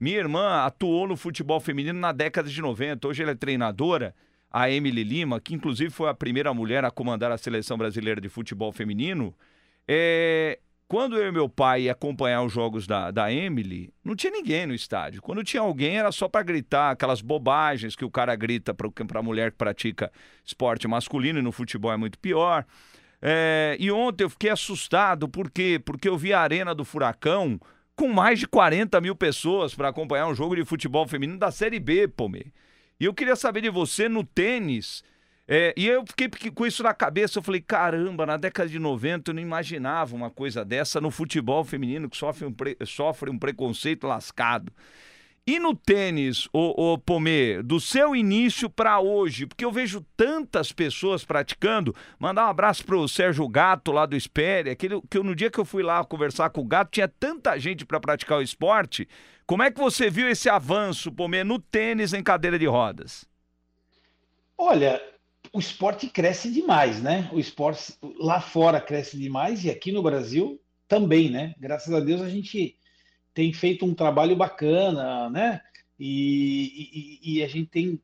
Minha 0.02 0.18
irmã 0.18 0.66
atuou 0.66 1.08
no 1.08 1.16
futebol 1.16 1.62
feminino 1.62 1.98
na 1.98 2.12
década 2.12 2.50
de 2.50 2.62
90. 2.62 3.08
Hoje 3.08 3.24
ela 3.24 3.32
é 3.32 3.36
treinadora, 3.36 4.14
a 4.52 4.70
Emily 4.70 5.02
Lima, 5.02 5.40
que 5.40 5.56
inclusive 5.56 5.90
foi 5.92 6.10
a 6.10 6.14
primeira 6.14 6.54
mulher 6.54 6.84
a 6.84 6.92
comandar 6.92 7.32
a 7.32 7.38
seleção 7.38 7.78
brasileira 7.78 8.20
de 8.20 8.28
futebol 8.28 8.74
feminino. 8.74 9.34
É, 9.88 10.60
Quando 10.94 11.18
eu 11.18 11.28
e 11.28 11.32
meu 11.32 11.50
pai 11.50 11.82
ia 11.82 11.92
acompanhar 11.92 12.44
os 12.44 12.54
jogos 12.54 12.86
da, 12.86 13.10
da 13.10 13.34
Emily, 13.34 13.92
não 14.04 14.16
tinha 14.16 14.32
ninguém 14.32 14.68
no 14.68 14.76
estádio. 14.76 15.24
Quando 15.24 15.44
tinha 15.44 15.64
alguém, 15.64 15.98
era 15.98 16.12
só 16.12 16.28
para 16.28 16.44
gritar 16.44 16.92
aquelas 16.92 17.20
bobagens 17.20 17.96
que 17.96 18.06
o 18.06 18.12
cara 18.12 18.36
grita 18.36 18.76
para 18.76 19.20
a 19.20 19.24
mulher 19.24 19.50
que 19.50 19.58
pratica 19.58 20.12
esporte 20.46 20.88
masculino 20.88 21.40
e 21.40 21.42
no 21.42 21.52
futebol 21.52 21.92
é 21.92 21.98
muito 21.98 22.20
pior. 22.20 22.64
É, 23.20 23.76
e 23.80 23.92
ontem 23.92 24.24
eu 24.24 24.30
fiquei 24.30 24.52
assustado, 24.52 25.28
por 25.28 25.50
quê? 25.50 25.82
Porque 25.84 26.08
eu 26.08 26.16
vi 26.16 26.32
a 26.32 26.42
Arena 26.42 26.76
do 26.76 26.86
Furacão 26.86 27.60
com 27.96 28.08
mais 28.10 28.38
de 28.38 28.48
40 28.48 29.02
mil 29.02 29.16
pessoas 29.16 29.74
para 29.74 29.90
acompanhar 29.90 30.28
um 30.28 30.36
jogo 30.36 30.56
de 30.56 30.64
futebol 30.64 31.08
feminino 31.08 31.40
da 31.40 31.50
Série 31.50 31.80
B, 31.80 32.08
Pomê. 32.08 32.54
E 33.00 33.06
eu 33.06 33.16
queria 33.16 33.36
saber 33.36 33.62
de 33.62 33.70
você 33.72 34.08
no 34.08 34.24
tênis. 34.24 35.04
É, 35.48 35.74
e 35.76 35.88
eu 35.88 36.06
fiquei 36.06 36.30
com 36.52 36.66
isso 36.66 36.84
na 36.84 36.94
cabeça. 36.94 37.40
Eu 37.40 37.44
falei, 37.44 37.62
caramba, 37.62 38.26
na 38.26 38.38
década 38.38 38.70
de 38.70 38.80
90 38.80 39.32
eu 39.32 39.36
não 39.36 39.42
imaginava 39.42 40.16
uma 40.16 40.30
coisa 40.30 40.64
dessa 40.64 41.02
no 41.02 41.12
futebol 41.12 41.64
feminino 41.64 42.10
que 42.10 42.16
sofre 42.18 42.46
um, 42.46 42.54
pre- 42.54 42.78
sofre 42.86 43.30
um 43.30 43.38
preconceito 43.38 44.08
lascado. 44.08 44.72
E 45.46 45.60
no 45.60 45.76
tênis, 45.76 46.48
o, 46.54 46.94
o 46.94 46.98
Pomê, 46.98 47.62
do 47.62 47.78
seu 47.78 48.16
início 48.16 48.70
para 48.70 49.02
hoje, 49.02 49.46
porque 49.46 49.66
eu 49.66 49.72
vejo 49.74 50.00
tantas 50.16 50.72
pessoas 50.72 51.26
praticando. 51.26 51.94
Mandar 52.18 52.46
um 52.46 52.50
abraço 52.50 52.86
pro 52.86 53.06
Sérgio 53.10 53.46
Gato 53.50 53.92
lá 53.92 54.06
do 54.06 54.16
Espere, 54.16 54.70
aquele 54.70 55.02
que 55.10 55.18
eu, 55.18 55.24
no 55.24 55.36
dia 55.36 55.52
que 55.52 55.60
eu 55.60 55.66
fui 55.66 55.84
lá 55.84 56.02
conversar 56.06 56.50
com 56.52 56.62
o 56.62 56.66
Gato 56.66 56.92
tinha 56.92 57.10
tanta 57.10 57.60
gente 57.60 57.86
para 57.86 58.00
praticar 58.00 58.38
o 58.38 58.42
esporte. 58.42 59.06
Como 59.46 59.62
é 59.62 59.70
que 59.70 59.78
você 59.82 60.10
viu 60.10 60.30
esse 60.30 60.48
avanço, 60.50 61.12
Pomê, 61.12 61.44
no 61.44 61.60
tênis 61.60 62.14
em 62.14 62.24
cadeira 62.24 62.58
de 62.58 62.66
rodas? 62.66 63.26
Olha, 64.58 65.02
o 65.54 65.60
esporte 65.60 66.08
cresce 66.08 66.52
demais, 66.52 67.00
né? 67.00 67.30
O 67.32 67.40
esporte 67.40 67.94
lá 68.20 68.42
fora 68.42 68.82
cresce 68.82 69.16
demais 69.16 69.64
e 69.64 69.70
aqui 69.70 69.92
no 69.92 70.02
Brasil 70.02 70.60
também, 70.88 71.30
né? 71.30 71.54
Graças 71.60 71.94
a 71.94 72.00
Deus 72.00 72.22
a 72.22 72.30
gente 72.30 72.76
tem 73.36 73.54
feito 73.54 73.86
um 73.86 73.94
trabalho 73.94 74.36
bacana, 74.36 75.30
né? 75.30 75.62
E, 76.00 77.20
e, 77.22 77.38
e, 77.38 77.44
a 77.44 77.48
gente 77.48 77.68
tem 77.68 78.02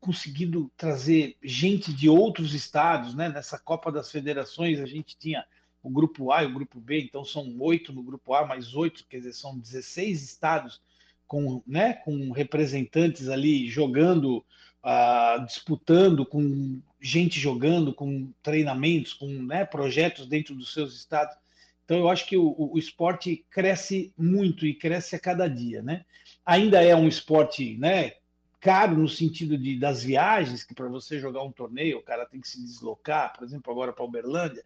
conseguido 0.00 0.70
trazer 0.76 1.36
gente 1.42 1.92
de 1.92 2.08
outros 2.08 2.54
estados, 2.54 3.16
né? 3.16 3.28
Nessa 3.28 3.58
Copa 3.58 3.90
das 3.90 4.10
Federações 4.10 4.78
a 4.78 4.86
gente 4.86 5.16
tinha 5.18 5.44
o 5.82 5.90
grupo 5.90 6.30
A 6.30 6.44
e 6.44 6.46
o 6.46 6.54
grupo 6.54 6.78
B, 6.78 7.00
então 7.00 7.24
são 7.24 7.56
oito 7.58 7.92
no 7.92 8.04
grupo 8.04 8.32
A, 8.32 8.46
mais 8.46 8.76
oito, 8.76 9.04
quer 9.08 9.18
dizer, 9.18 9.32
são 9.32 9.58
16 9.58 10.22
estados 10.22 10.80
com, 11.26 11.60
né, 11.66 11.94
com 11.94 12.30
representantes 12.30 13.28
ali 13.28 13.68
jogando, 13.68 14.44
uh, 14.84 15.44
disputando, 15.44 16.26
com 16.26 16.80
gente 17.00 17.38
jogando, 17.38 17.92
com 17.92 18.32
treinamentos, 18.42 19.12
com 19.12 19.26
né, 19.26 19.64
projetos 19.64 20.26
dentro 20.26 20.54
dos 20.54 20.72
seus 20.72 20.94
estados. 20.94 21.36
Então, 21.84 21.98
eu 21.98 22.08
acho 22.08 22.26
que 22.26 22.36
o, 22.36 22.54
o, 22.56 22.78
esporte 22.78 23.44
cresce 23.50 24.12
muito 24.16 24.64
e 24.66 24.74
cresce 24.74 25.16
a 25.16 25.20
cada 25.20 25.48
dia, 25.48 25.82
né? 25.82 26.04
Ainda 26.46 26.82
é 26.82 26.94
um 26.94 27.08
esporte, 27.08 27.76
né? 27.76 28.12
Caro 28.60 28.96
no 28.96 29.08
sentido 29.08 29.58
de, 29.58 29.78
das 29.78 30.02
viagens, 30.02 30.62
que 30.62 30.74
para 30.74 30.88
você 30.88 31.18
jogar 31.18 31.42
um 31.42 31.50
torneio, 31.50 31.98
o 31.98 32.02
cara 32.02 32.24
tem 32.24 32.40
que 32.40 32.48
se 32.48 32.62
deslocar, 32.62 33.32
por 33.36 33.44
exemplo, 33.44 33.72
agora 33.72 33.92
para 33.92 34.04
Uberlândia. 34.04 34.64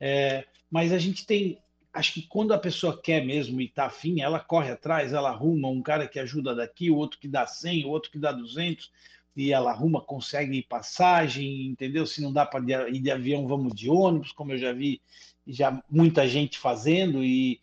É, 0.00 0.44
mas 0.68 0.92
a 0.92 0.98
gente 0.98 1.24
tem, 1.24 1.58
acho 1.92 2.12
que 2.12 2.22
quando 2.22 2.52
a 2.52 2.58
pessoa 2.58 3.00
quer 3.00 3.24
mesmo 3.24 3.60
e 3.60 3.66
está 3.66 3.86
afim, 3.86 4.20
ela 4.20 4.40
corre 4.40 4.72
atrás, 4.72 5.12
ela 5.12 5.30
arruma 5.30 5.68
um 5.68 5.80
cara 5.80 6.08
que 6.08 6.18
ajuda 6.18 6.54
daqui, 6.54 6.90
o 6.90 6.96
outro 6.96 7.20
que 7.20 7.28
dá 7.28 7.46
100, 7.46 7.84
o 7.84 7.88
outro 7.88 8.10
que 8.10 8.18
dá 8.18 8.32
200, 8.32 8.90
e 9.36 9.52
ela 9.52 9.70
arruma, 9.70 10.00
consegue 10.00 10.62
passagem, 10.62 11.66
entendeu? 11.66 12.06
Se 12.06 12.22
não 12.22 12.32
dá 12.32 12.46
para 12.46 12.88
ir 12.88 13.00
de 13.00 13.10
avião, 13.10 13.46
vamos 13.46 13.74
de 13.74 13.90
ônibus, 13.90 14.32
como 14.32 14.52
eu 14.52 14.58
já 14.58 14.72
vi 14.72 15.00
já 15.46 15.80
muita 15.88 16.26
gente 16.26 16.58
fazendo 16.58 17.22
e, 17.22 17.60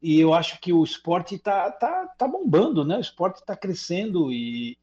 e 0.00 0.18
eu 0.18 0.32
acho 0.32 0.58
que 0.60 0.72
o 0.72 0.84
esporte 0.84 1.34
está 1.34 1.70
tá, 1.70 2.06
tá 2.16 2.28
bombando, 2.28 2.84
né? 2.84 2.96
O 2.96 3.00
esporte 3.00 3.40
está 3.40 3.56
crescendo 3.56 4.32
e 4.32 4.78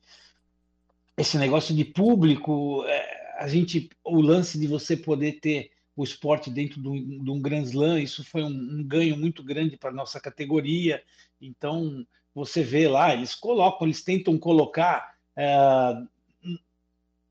esse 1.18 1.38
negócio 1.38 1.74
de 1.74 1.86
público, 1.86 2.84
é, 2.86 3.36
a 3.40 3.48
gente, 3.48 3.90
o 4.04 4.20
lance 4.20 4.60
de 4.60 4.68
você 4.68 4.98
poder 4.98 5.40
ter 5.40 5.72
o 5.96 6.04
esporte 6.04 6.50
dentro 6.50 6.82
de 6.82 6.90
um, 6.90 7.24
de 7.24 7.32
um 7.32 7.42
Grand 7.42 7.64
Slam, 7.64 8.00
isso 8.00 8.24
foi 8.24 8.44
um, 8.44 8.48
um 8.48 8.84
ganho 8.84 9.16
muito 9.16 9.44
grande 9.44 9.78
para 9.78 9.92
nossa 9.92 10.20
categoria. 10.20 11.02
Então, 11.40 12.06
você 12.34 12.64
vê 12.64 12.88
lá, 12.88 13.14
eles 13.14 13.36
colocam, 13.36 13.88
eles 13.88 14.04
tentam 14.04 14.38
colocar 14.38 15.14
é, 15.36 16.04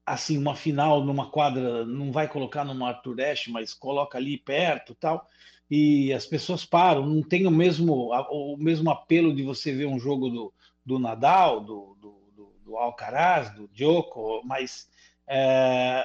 assim 0.05 0.37
uma 0.37 0.57
final 0.57 1.05
numa 1.05 1.31
quadra, 1.31 1.85
não 1.85 2.11
vai 2.11 2.29
colocar 2.29 2.65
numa 2.65 2.89
Arthur 2.89 3.21
Ashe, 3.21 3.51
mas 3.51 3.73
coloca 3.73 4.19
ali 4.19 4.39
perto, 4.39 4.95
tal. 4.95 5.29
E 5.71 6.13
as 6.13 6.27
pessoas 6.27 6.65
param, 6.65 7.07
não 7.07 7.23
tem 7.23 7.47
o 7.47 7.51
mesmo 7.51 8.11
o 8.31 8.57
mesmo 8.59 8.91
apelo 8.91 9.35
de 9.35 9.43
você 9.43 9.73
ver 9.73 9.87
um 9.87 9.99
jogo 9.99 10.29
do, 10.29 10.53
do 10.85 10.99
Nadal, 10.99 11.61
do, 11.61 11.97
do, 12.01 12.23
do 12.65 12.77
Alcaraz, 12.77 13.55
do 13.55 13.69
Djoko, 13.69 14.43
mas 14.45 14.89
é, 15.27 16.05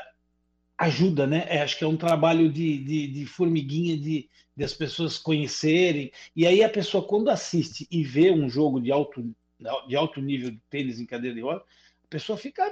ajuda, 0.77 1.25
né? 1.25 1.45
É, 1.49 1.61
acho 1.61 1.77
que 1.77 1.83
é 1.83 1.87
um 1.87 1.97
trabalho 1.97 2.51
de, 2.51 2.77
de, 2.77 3.07
de 3.07 3.25
formiguinha 3.25 3.97
de, 3.97 4.29
de 4.55 4.63
as 4.63 4.73
pessoas 4.73 5.17
conhecerem. 5.17 6.11
E 6.35 6.45
aí 6.45 6.63
a 6.63 6.69
pessoa, 6.69 7.05
quando 7.05 7.29
assiste 7.29 7.87
e 7.89 8.03
vê 8.03 8.31
um 8.31 8.49
jogo 8.49 8.79
de 8.79 8.91
alto, 8.91 9.33
de 9.87 9.95
alto 9.95 10.21
nível 10.21 10.51
de 10.51 10.61
tênis 10.69 10.99
em 10.99 11.05
cadeira 11.05 11.35
de 11.35 11.41
roda, 11.41 11.59
a 11.59 12.07
pessoa 12.09 12.37
fica 12.37 12.63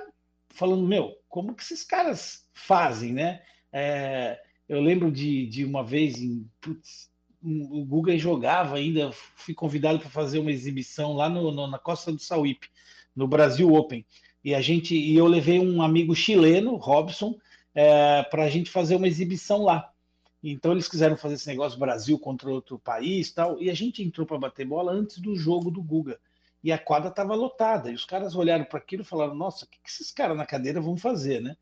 falando, 0.56 0.88
meu, 0.88 1.16
como 1.30 1.54
que 1.54 1.62
esses 1.62 1.84
caras 1.84 2.48
fazem, 2.54 3.14
né? 3.14 3.42
É, 3.72 4.40
eu 4.68 4.82
lembro 4.82 5.12
de, 5.12 5.46
de 5.48 5.66
uma 5.66 5.84
vez 5.84 6.22
em 6.22 6.50
putz, 6.60 7.10
o 7.44 7.86
Guga 7.86 8.18
jogava 8.18 8.78
ainda, 8.78 9.12
fui 9.36 9.54
convidado 9.54 10.00
para 10.00 10.10
fazer 10.10 10.40
uma 10.40 10.52
exibição 10.52 11.14
lá 11.14 11.30
no, 11.30 11.52
no, 11.52 11.68
na 11.68 11.78
Costa 11.78 12.12
do 12.12 12.20
Sauípe, 12.20 12.70
no 13.16 13.28
Brasil 13.28 13.72
Open. 13.72 14.04
E 14.44 14.56
a 14.56 14.62
gente 14.62 14.96
e 14.96 15.16
eu 15.16 15.28
levei 15.28 15.60
um 15.60 15.82
amigo 15.82 16.16
chileno, 16.16 16.76
Robson, 16.76 17.38
é, 17.76 18.24
para 18.24 18.46
a 18.46 18.50
gente 18.50 18.72
fazer 18.72 18.96
uma 18.96 19.08
exibição 19.08 19.64
lá. 19.64 19.92
Então 20.42 20.72
eles 20.72 20.88
quiseram 20.88 21.18
fazer 21.18 21.36
esse 21.36 21.48
negócio 21.48 21.78
Brasil 21.78 22.18
contra 22.18 22.50
outro 22.50 22.80
país, 22.80 23.32
tal. 23.32 23.62
E 23.62 23.70
a 23.70 23.74
gente 23.74 24.02
entrou 24.02 24.26
para 24.26 24.40
bater 24.40 24.66
bola 24.66 24.92
antes 24.92 25.20
do 25.20 25.36
jogo 25.36 25.70
do 25.70 25.84
Guga 25.84 26.20
e 26.66 26.72
a 26.72 26.80
quadra 26.80 27.10
estava 27.10 27.36
lotada. 27.36 27.92
E 27.92 27.94
os 27.94 28.06
caras 28.06 28.36
olharam 28.36 28.66
para 28.66 28.80
aquilo 28.80 29.04
e 29.04 29.06
falaram: 29.06 29.36
Nossa, 29.36 29.66
o 29.66 29.70
que, 29.70 29.78
que 29.84 29.88
esses 29.88 30.10
caras 30.10 30.36
na 30.36 30.48
cadeira 30.48 30.82
vão 30.82 30.98
fazer, 30.98 31.40
né? 31.40 31.56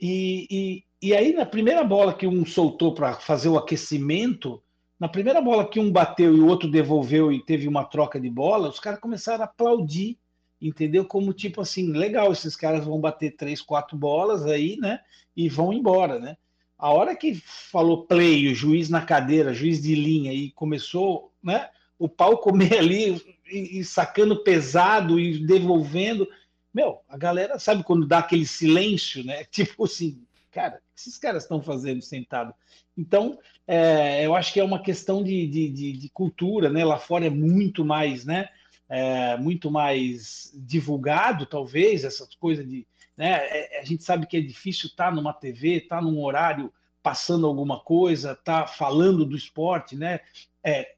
E, 0.00 0.46
e, 0.50 0.84
e 1.00 1.14
aí, 1.14 1.32
na 1.32 1.46
primeira 1.46 1.84
bola 1.84 2.12
que 2.12 2.26
um 2.26 2.44
soltou 2.44 2.92
para 2.92 3.14
fazer 3.14 3.48
o 3.48 3.56
aquecimento, 3.56 4.60
na 4.98 5.08
primeira 5.08 5.40
bola 5.40 5.68
que 5.70 5.78
um 5.78 5.92
bateu 5.92 6.36
e 6.36 6.40
o 6.40 6.48
outro 6.48 6.68
devolveu 6.68 7.32
e 7.32 7.44
teve 7.44 7.68
uma 7.68 7.84
troca 7.84 8.18
de 8.18 8.28
bola, 8.28 8.68
os 8.68 8.80
caras 8.80 8.98
começaram 8.98 9.42
a 9.42 9.44
aplaudir, 9.44 10.18
entendeu? 10.60 11.04
Como 11.04 11.32
tipo 11.32 11.60
assim, 11.60 11.92
legal, 11.92 12.32
esses 12.32 12.56
caras 12.56 12.84
vão 12.84 13.00
bater 13.00 13.36
três, 13.36 13.62
quatro 13.62 13.96
bolas 13.96 14.44
aí, 14.46 14.76
né? 14.78 14.98
E 15.36 15.48
vão 15.48 15.72
embora, 15.72 16.18
né? 16.18 16.36
A 16.76 16.90
hora 16.92 17.14
que 17.14 17.36
falou 17.36 18.04
play, 18.04 18.50
o 18.50 18.54
juiz 18.54 18.88
na 18.88 19.02
cadeira, 19.02 19.54
juiz 19.54 19.80
de 19.80 19.94
linha, 19.94 20.32
e 20.32 20.50
começou, 20.50 21.32
né? 21.40 21.68
O 21.96 22.08
pau 22.08 22.38
comer 22.38 22.78
ali, 22.78 23.37
e, 23.50 23.84
sacando 23.84 24.42
pesado 24.42 25.18
e 25.18 25.38
devolvendo. 25.38 26.28
Meu, 26.72 27.00
a 27.08 27.16
galera 27.16 27.58
sabe 27.58 27.82
quando 27.82 28.06
dá 28.06 28.18
aquele 28.18 28.46
silêncio, 28.46 29.24
né? 29.24 29.44
Tipo 29.50 29.84
assim, 29.84 30.22
cara, 30.50 30.76
o 30.76 30.78
que 30.78 31.00
esses 31.00 31.18
caras 31.18 31.42
estão 31.42 31.62
fazendo 31.62 32.02
sentado? 32.02 32.54
Então, 32.96 33.38
é, 33.66 34.24
eu 34.26 34.34
acho 34.34 34.52
que 34.52 34.60
é 34.60 34.64
uma 34.64 34.82
questão 34.82 35.22
de, 35.22 35.46
de, 35.46 35.68
de, 35.68 35.92
de, 35.92 36.08
cultura, 36.08 36.68
né? 36.68 36.84
Lá 36.84 36.98
fora 36.98 37.26
é 37.26 37.30
muito 37.30 37.84
mais, 37.84 38.24
né? 38.24 38.48
É, 38.88 39.36
muito 39.36 39.70
mais 39.70 40.52
divulgado, 40.54 41.46
talvez, 41.46 42.04
essas 42.04 42.34
coisas 42.34 42.68
de. 42.68 42.86
Né? 43.16 43.32
É, 43.32 43.80
a 43.80 43.84
gente 43.84 44.02
sabe 44.02 44.26
que 44.26 44.36
é 44.36 44.40
difícil 44.40 44.88
estar 44.88 45.10
tá 45.10 45.10
numa 45.10 45.32
TV, 45.32 45.76
estar 45.76 45.96
tá 45.96 46.02
num 46.02 46.22
horário 46.22 46.72
passando 47.02 47.46
alguma 47.46 47.80
coisa, 47.80 48.32
estar 48.32 48.62
tá 48.62 48.66
falando 48.66 49.24
do 49.24 49.36
esporte, 49.36 49.96
né? 49.96 50.20
É, 50.64 50.94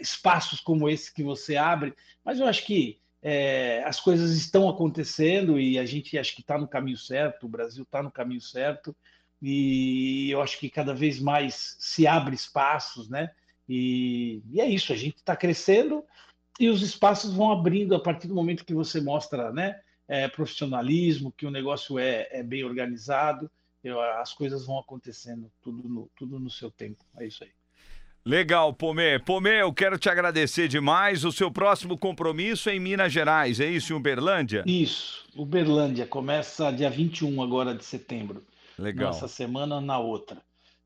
espaços 0.00 0.60
como 0.60 0.88
esse 0.88 1.12
que 1.12 1.22
você 1.22 1.56
abre, 1.56 1.94
mas 2.24 2.38
eu 2.38 2.46
acho 2.46 2.64
que 2.64 3.00
é, 3.22 3.82
as 3.84 3.98
coisas 4.00 4.32
estão 4.32 4.68
acontecendo 4.68 5.58
e 5.58 5.78
a 5.78 5.86
gente 5.86 6.18
acho 6.18 6.34
que 6.34 6.42
está 6.42 6.58
no 6.58 6.68
caminho 6.68 6.98
certo, 6.98 7.46
o 7.46 7.48
Brasil 7.48 7.82
está 7.82 8.02
no 8.02 8.10
caminho 8.10 8.40
certo 8.40 8.94
e 9.40 10.30
eu 10.30 10.42
acho 10.42 10.58
que 10.58 10.68
cada 10.68 10.94
vez 10.94 11.18
mais 11.18 11.76
se 11.78 12.06
abre 12.06 12.34
espaços, 12.34 13.08
né? 13.08 13.30
E, 13.66 14.42
e 14.50 14.60
é 14.60 14.68
isso, 14.68 14.92
a 14.92 14.96
gente 14.96 15.16
está 15.16 15.34
crescendo 15.34 16.04
e 16.60 16.68
os 16.68 16.82
espaços 16.82 17.32
vão 17.34 17.50
abrindo 17.50 17.94
a 17.94 18.00
partir 18.00 18.28
do 18.28 18.34
momento 18.34 18.64
que 18.64 18.74
você 18.74 19.00
mostra, 19.00 19.50
né? 19.50 19.80
É, 20.06 20.28
profissionalismo, 20.28 21.32
que 21.32 21.46
o 21.46 21.50
negócio 21.50 21.98
é, 21.98 22.28
é 22.30 22.42
bem 22.42 22.62
organizado, 22.62 23.50
eu, 23.82 24.00
as 24.00 24.34
coisas 24.34 24.66
vão 24.66 24.78
acontecendo 24.78 25.50
tudo 25.62 25.88
no, 25.88 26.10
tudo 26.14 26.38
no 26.38 26.50
seu 26.50 26.70
tempo. 26.70 27.02
É 27.18 27.26
isso 27.26 27.42
aí. 27.42 27.50
Legal, 28.24 28.72
Pomê. 28.72 29.18
Pomê, 29.18 29.60
eu 29.60 29.72
quero 29.72 29.98
te 29.98 30.08
agradecer 30.08 30.66
demais. 30.66 31.24
O 31.24 31.32
seu 31.32 31.50
próximo 31.50 31.98
compromisso 31.98 32.70
é 32.70 32.74
em 32.74 32.80
Minas 32.80 33.12
Gerais, 33.12 33.60
é 33.60 33.66
isso, 33.66 33.92
em 33.92 33.96
Uberlândia? 33.96 34.64
Isso, 34.66 35.26
Uberlândia. 35.36 36.06
Começa 36.06 36.70
dia 36.70 36.88
21 36.88 37.42
agora 37.42 37.74
de 37.74 37.84
setembro. 37.84 38.42
Legal. 38.78 39.12
Nessa 39.12 39.28
semana, 39.28 39.80
na 39.80 39.98
outra. 39.98 40.40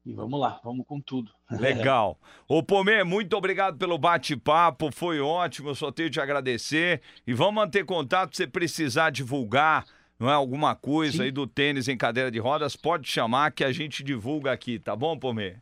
E 0.05 0.13
vamos 0.13 0.41
lá, 0.41 0.61
vamos 0.65 0.85
com 0.87 1.01
tudo. 1.01 1.31
Legal. 1.51 2.19
Ô 2.49 2.63
Pomê, 2.63 3.05
muito 3.05 3.37
obrigado 3.37 3.79
pelo 3.79 3.99
bate-papo, 3.99 4.91
foi 4.91 5.21
ótimo, 5.21 5.69
eu 5.69 5.75
só 5.75 5.93
tenho 5.93 6.11
te 6.11 6.21
agradecer. 6.21 7.03
E 7.27 7.33
vamos 7.33 7.55
manter 7.55 7.85
contato 7.85 8.37
se 8.37 8.47
precisar 8.47 9.11
divulgar 9.11 9.85
não 10.19 10.29
é 10.29 10.35
alguma 10.35 10.75
coisa 10.75 11.19
Sim. 11.19 11.23
aí 11.23 11.31
do 11.31 11.47
tênis 11.47 11.87
em 11.87 11.97
cadeira 11.97 12.31
de 12.31 12.41
rodas, 12.41 12.75
pode 12.75 13.09
chamar 13.09 13.53
que 13.53 13.63
a 13.63 13.71
gente 13.71 14.03
divulga 14.03 14.51
aqui, 14.51 14.79
tá 14.79 14.97
bom, 14.97 15.17
Pomê? 15.17 15.59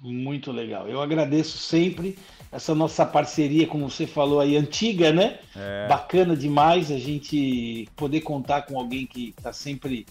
Muito 0.00 0.50
legal. 0.50 0.88
Eu 0.88 1.02
agradeço 1.02 1.58
sempre 1.58 2.18
essa 2.50 2.74
nossa 2.74 3.04
parceria, 3.04 3.66
como 3.66 3.88
você 3.88 4.06
falou 4.06 4.40
aí, 4.40 4.56
antiga, 4.56 5.12
né? 5.12 5.38
É. 5.54 5.86
Bacana 5.88 6.34
demais 6.34 6.90
a 6.90 6.98
gente 6.98 7.86
poder 7.94 8.22
contar 8.22 8.62
com 8.62 8.78
alguém 8.78 9.06
que 9.06 9.34
está 9.36 9.52
sempre 9.52 10.06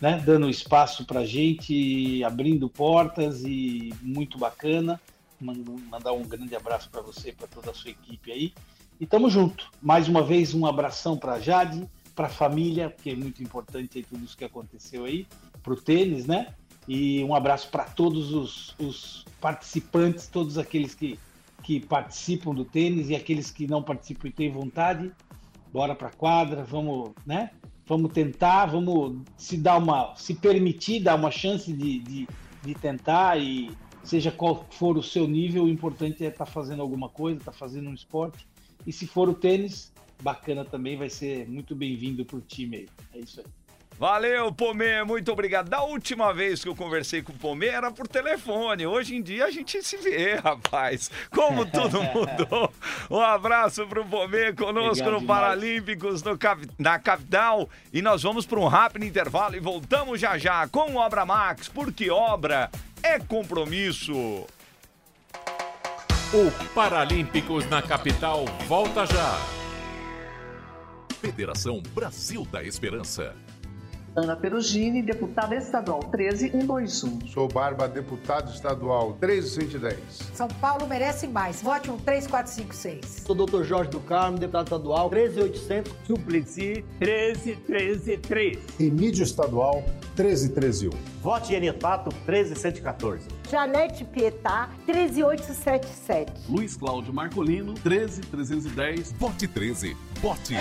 né, 0.00 0.22
dando 0.24 0.48
espaço 0.48 1.04
para 1.04 1.20
a 1.20 1.26
gente, 1.26 2.22
abrindo 2.24 2.68
portas 2.68 3.44
e 3.44 3.92
muito 4.00 4.38
bacana. 4.38 5.00
Mandar 5.40 6.12
um 6.12 6.22
grande 6.22 6.54
abraço 6.54 6.88
para 6.88 7.00
você, 7.00 7.32
para 7.32 7.48
toda 7.48 7.72
a 7.72 7.74
sua 7.74 7.90
equipe 7.90 8.30
aí. 8.30 8.52
E 9.00 9.06
tamo 9.06 9.28
junto. 9.28 9.70
Mais 9.82 10.08
uma 10.08 10.22
vez, 10.22 10.54
um 10.54 10.66
abração 10.66 11.16
para 11.16 11.40
Jade, 11.40 11.88
para 12.14 12.26
a 12.26 12.30
família, 12.30 12.90
porque 12.90 13.10
é 13.10 13.16
muito 13.16 13.42
importante 13.42 13.98
aí 13.98 14.04
tudo 14.04 14.24
isso 14.24 14.36
que 14.36 14.44
aconteceu 14.44 15.04
aí, 15.04 15.26
para 15.62 15.72
o 15.72 15.76
tênis, 15.76 16.26
né? 16.26 16.54
E 16.88 17.22
um 17.24 17.34
abraço 17.34 17.68
para 17.70 17.84
todos 17.84 18.32
os, 18.32 18.74
os, 18.78 19.24
participantes, 19.40 20.26
todos 20.26 20.58
aqueles 20.58 20.94
que, 20.94 21.18
que 21.62 21.80
participam 21.80 22.54
do 22.54 22.64
tênis 22.64 23.08
e 23.08 23.16
aqueles 23.16 23.50
que 23.50 23.66
não 23.66 23.82
participam 23.82 24.28
e 24.28 24.32
têm 24.32 24.50
vontade. 24.50 25.12
Bora 25.72 25.94
para 25.94 26.08
a 26.08 26.12
quadra, 26.12 26.64
vamos, 26.64 27.12
né? 27.24 27.50
Vamos 27.86 28.12
tentar, 28.12 28.66
vamos 28.66 29.22
se 29.36 29.56
dar 29.56 29.78
uma, 29.78 30.14
se 30.16 30.34
permitir 30.34 31.00
dar 31.00 31.14
uma 31.14 31.30
chance 31.30 31.72
de, 31.72 31.98
de, 32.00 32.28
de 32.62 32.74
tentar 32.74 33.38
e 33.38 33.70
seja 34.04 34.30
qual 34.30 34.66
for 34.70 34.96
o 34.96 35.02
seu 35.02 35.26
nível, 35.26 35.64
o 35.64 35.68
importante 35.68 36.24
é 36.24 36.28
estar 36.28 36.44
tá 36.44 36.50
fazendo 36.50 36.82
alguma 36.82 37.08
coisa, 37.08 37.38
estar 37.38 37.52
tá 37.52 37.58
fazendo 37.58 37.88
um 37.88 37.94
esporte. 37.94 38.46
E 38.86 38.92
se 38.92 39.06
for 39.06 39.28
o 39.28 39.34
tênis, 39.34 39.92
bacana 40.22 40.64
também, 40.64 40.96
vai 40.96 41.10
ser 41.10 41.48
muito 41.48 41.74
bem-vindo 41.74 42.24
para 42.24 42.36
o 42.36 42.40
time 42.40 42.76
aí. 42.76 42.88
É 43.14 43.18
isso 43.20 43.40
aí. 43.40 43.61
Valeu, 44.02 44.50
Pomê, 44.50 45.04
muito 45.04 45.30
obrigado. 45.30 45.68
Da 45.68 45.84
última 45.84 46.34
vez 46.34 46.60
que 46.60 46.68
eu 46.68 46.74
conversei 46.74 47.22
com 47.22 47.32
o 47.32 47.36
Pomê 47.36 47.68
era 47.68 47.88
por 47.88 48.08
telefone. 48.08 48.84
Hoje 48.84 49.14
em 49.14 49.22
dia 49.22 49.44
a 49.44 49.50
gente 49.52 49.80
se 49.80 49.96
vê, 49.96 50.34
rapaz. 50.42 51.08
Como 51.30 51.64
tudo 51.64 52.02
mudou. 52.12 52.74
Um 53.08 53.20
abraço 53.20 53.86
pro 53.86 54.04
Pomê 54.04 54.52
conosco 54.54 54.88
Obrigado 54.88 55.12
no 55.12 55.20
demais. 55.20 55.40
Paralímpicos 55.40 56.22
no, 56.24 56.36
na 56.80 56.98
capital. 56.98 57.70
E 57.92 58.02
nós 58.02 58.24
vamos 58.24 58.44
para 58.44 58.58
um 58.58 58.66
rápido 58.66 59.04
intervalo 59.04 59.54
e 59.54 59.60
voltamos 59.60 60.20
já 60.20 60.36
já 60.36 60.66
com 60.66 60.96
Obra 60.96 61.24
Max, 61.24 61.68
porque 61.68 62.10
obra 62.10 62.72
é 63.04 63.20
compromisso. 63.20 64.16
O 66.34 66.50
Paralímpicos 66.74 67.70
na 67.70 67.80
capital 67.80 68.46
volta 68.66 69.06
já. 69.06 69.38
Federação 71.20 71.80
Brasil 71.94 72.44
da 72.50 72.64
Esperança. 72.64 73.32
Ana 74.14 74.36
Perugini, 74.36 75.00
deputada 75.00 75.56
estadual 75.56 76.00
13121. 76.10 77.26
Sou 77.28 77.48
Barba, 77.48 77.88
deputado 77.88 78.52
estadual 78.52 79.14
13110. 79.18 79.96
São 80.34 80.48
Paulo 80.48 80.86
merece 80.86 81.26
mais. 81.26 81.62
Vote 81.62 81.90
um 81.90 81.96
3456. 81.96 83.24
Sou 83.26 83.34
doutor 83.34 83.64
Jorge 83.64 83.90
do 83.90 84.00
Carmo, 84.00 84.38
deputado 84.38 84.66
estadual 84.66 85.08
13800. 85.08 85.96
Suplicy 86.06 86.84
13133. 86.98 88.58
Emídio 88.78 89.22
estadual 89.22 89.82
13131. 90.14 90.90
Vote 91.22 91.54
Enipato 91.54 92.10
13114. 92.26 93.41
Janete 93.52 94.02
Pietá 94.02 94.70
13877. 94.86 96.50
Luiz 96.50 96.74
Cláudio 96.74 97.12
Marcolino 97.12 97.74
13310. 97.74 99.12
Vote 99.12 99.46
13. 99.46 99.94
Vote. 100.22 100.56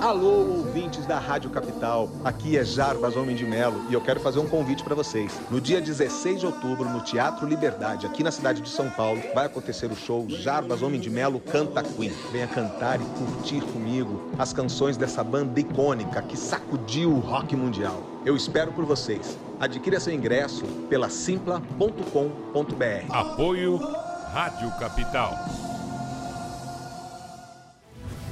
Alô, 0.00 0.58
ouvintes 0.58 1.04
da 1.04 1.18
Rádio 1.18 1.50
Capital. 1.50 2.08
Aqui 2.24 2.56
é 2.56 2.64
Jarbas 2.64 3.16
Homem 3.16 3.34
de 3.34 3.44
Melo 3.44 3.84
e 3.90 3.94
eu 3.94 4.00
quero 4.00 4.20
fazer 4.20 4.38
um 4.38 4.46
convite 4.46 4.84
para 4.84 4.94
vocês. 4.94 5.36
No 5.50 5.60
dia 5.60 5.80
16 5.80 6.38
de 6.38 6.46
outubro, 6.46 6.88
no 6.88 7.00
Teatro 7.00 7.44
Liberdade, 7.44 8.06
aqui 8.06 8.22
na 8.22 8.30
cidade 8.30 8.60
de 8.60 8.68
São 8.68 8.88
Paulo, 8.90 9.20
vai 9.34 9.46
acontecer 9.46 9.90
o 9.90 9.96
show 9.96 10.24
Jarbas 10.28 10.80
Homem 10.80 11.00
de 11.00 11.10
Melo 11.10 11.40
Canta 11.40 11.82
Queen. 11.82 12.12
Venha 12.30 12.46
cantar 12.46 13.00
e 13.00 13.04
curtir 13.18 13.60
comigo 13.72 14.30
as 14.38 14.52
canções 14.52 14.96
dessa 14.96 15.24
banda 15.24 15.58
icônica 15.58 16.22
que 16.22 16.36
sacudiu 16.36 17.10
o 17.10 17.18
rock 17.18 17.56
mundial. 17.56 18.11
Eu 18.24 18.36
espero 18.36 18.72
por 18.72 18.84
vocês. 18.84 19.36
Adquira 19.58 19.98
seu 19.98 20.12
ingresso 20.12 20.64
pela 20.88 21.10
simpla.com.br. 21.10 23.10
Apoio 23.10 23.76
Rádio 23.76 24.70
Capital. 24.78 25.34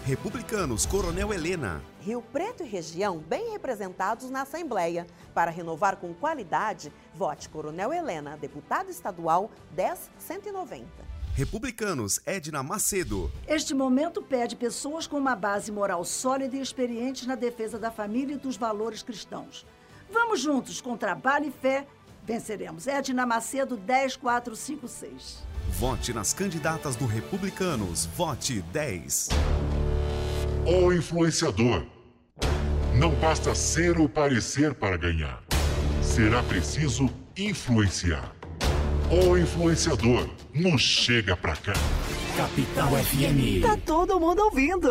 Republicanos 0.05 0.87
Coronel 0.87 1.33
Helena. 1.33 1.83
Rio 2.01 2.23
Preto 2.23 2.63
e 2.63 2.67
região 2.67 3.19
bem 3.19 3.51
representados 3.51 4.31
na 4.31 4.43
Assembleia. 4.43 5.07
Para 5.35 5.51
renovar 5.51 5.97
com 5.97 6.15
qualidade, 6.15 6.93
vote 7.13 7.49
Coronel 7.49 7.93
Helena, 7.93 8.37
deputado 8.37 8.91
estadual 8.91 9.51
10190. 9.75 10.87
Republicanos 11.35 12.21
Edna 12.27 12.63
Macedo. 12.63 13.31
Este 13.47 13.75
momento 13.75 14.23
pede 14.23 14.57
pessoas 14.57 15.07
com 15.07 15.17
uma 15.17 15.35
base 15.35 15.73
moral 15.73 16.05
sólida 16.05 16.57
e 16.57 16.61
experientes 16.61 17.27
na 17.27 17.35
defesa 17.35 17.79
da 17.79 17.91
família 17.91 18.35
e 18.35 18.39
dos 18.39 18.57
valores 18.57 19.03
cristãos. 19.03 19.65
Vamos 20.13 20.41
juntos, 20.41 20.81
com 20.81 20.97
trabalho 20.97 21.47
e 21.47 21.51
fé, 21.51 21.87
venceremos. 22.25 22.87
Edna 22.87 23.25
Macedo 23.25 23.77
10456. 23.77 25.43
Vote 25.71 26.13
nas 26.13 26.33
candidatas 26.33 26.97
do 26.97 27.07
Republicanos. 27.07 28.07
Vote 28.07 28.61
10. 28.73 29.29
O 30.67 30.93
influenciador. 30.93 31.87
Não 32.95 33.15
basta 33.15 33.55
ser 33.55 33.99
ou 33.99 34.09
parecer 34.09 34.75
para 34.75 34.97
ganhar. 34.97 35.43
Será 36.03 36.43
preciso 36.43 37.09
influenciar. 37.37 38.35
O 39.11 39.39
influenciador. 39.39 40.29
Não 40.53 40.77
chega 40.77 41.37
pra 41.37 41.57
cá. 41.57 41.73
Capital 42.37 42.91
FM. 43.05 43.63
Tá 43.63 43.77
todo 43.85 44.21
mundo 44.21 44.41
ouvindo. 44.43 44.91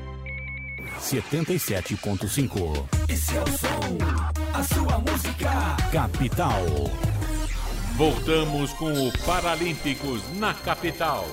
77.5 0.99 2.85
Esse 3.07 3.37
é 3.37 3.41
o 3.41 3.47
som, 3.47 3.97
a 4.53 4.63
sua 4.63 4.99
música. 4.99 5.49
Capital. 5.91 6.65
Voltamos 7.95 8.73
com 8.73 8.91
o 8.91 9.11
Paralímpicos 9.25 10.21
na 10.37 10.53
capital. 10.53 11.27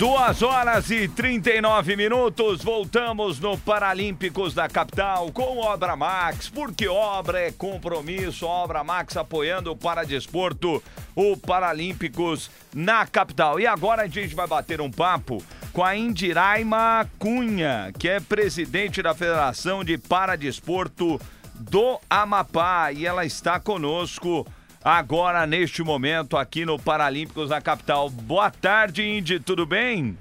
Duas 0.00 0.40
horas 0.40 0.90
e 0.90 1.06
39 1.08 1.94
minutos, 1.94 2.64
voltamos 2.64 3.38
no 3.38 3.58
Paralímpicos 3.58 4.54
da 4.54 4.66
capital 4.66 5.30
com 5.30 5.58
Obra 5.58 5.94
Max, 5.94 6.48
porque 6.48 6.88
obra 6.88 7.38
é 7.38 7.52
compromisso, 7.52 8.46
Obra 8.46 8.82
Max 8.82 9.14
apoiando 9.18 9.70
o 9.70 9.76
Paradesporto, 9.76 10.82
o 11.14 11.36
Paralímpicos 11.36 12.50
na 12.74 13.06
capital. 13.06 13.60
E 13.60 13.66
agora 13.66 14.04
a 14.04 14.06
gente 14.06 14.34
vai 14.34 14.46
bater 14.46 14.80
um 14.80 14.90
papo 14.90 15.44
com 15.72 15.84
a 15.84 15.96
Indiraima 15.96 17.08
Cunha, 17.18 17.92
que 17.98 18.08
é 18.08 18.20
presidente 18.20 19.02
da 19.02 19.14
Federação 19.14 19.84
de 19.84 19.96
Paradesporto 19.96 21.20
do 21.54 22.00
Amapá, 22.08 22.92
e 22.92 23.06
ela 23.06 23.24
está 23.24 23.60
conosco 23.60 24.46
agora 24.82 25.46
neste 25.46 25.82
momento 25.82 26.36
aqui 26.36 26.64
no 26.64 26.78
Paralímpicos 26.78 27.50
na 27.50 27.60
capital. 27.60 28.10
Boa 28.10 28.50
tarde, 28.50 29.02
Indy, 29.02 29.38
tudo 29.38 29.64
bem? 29.64 30.18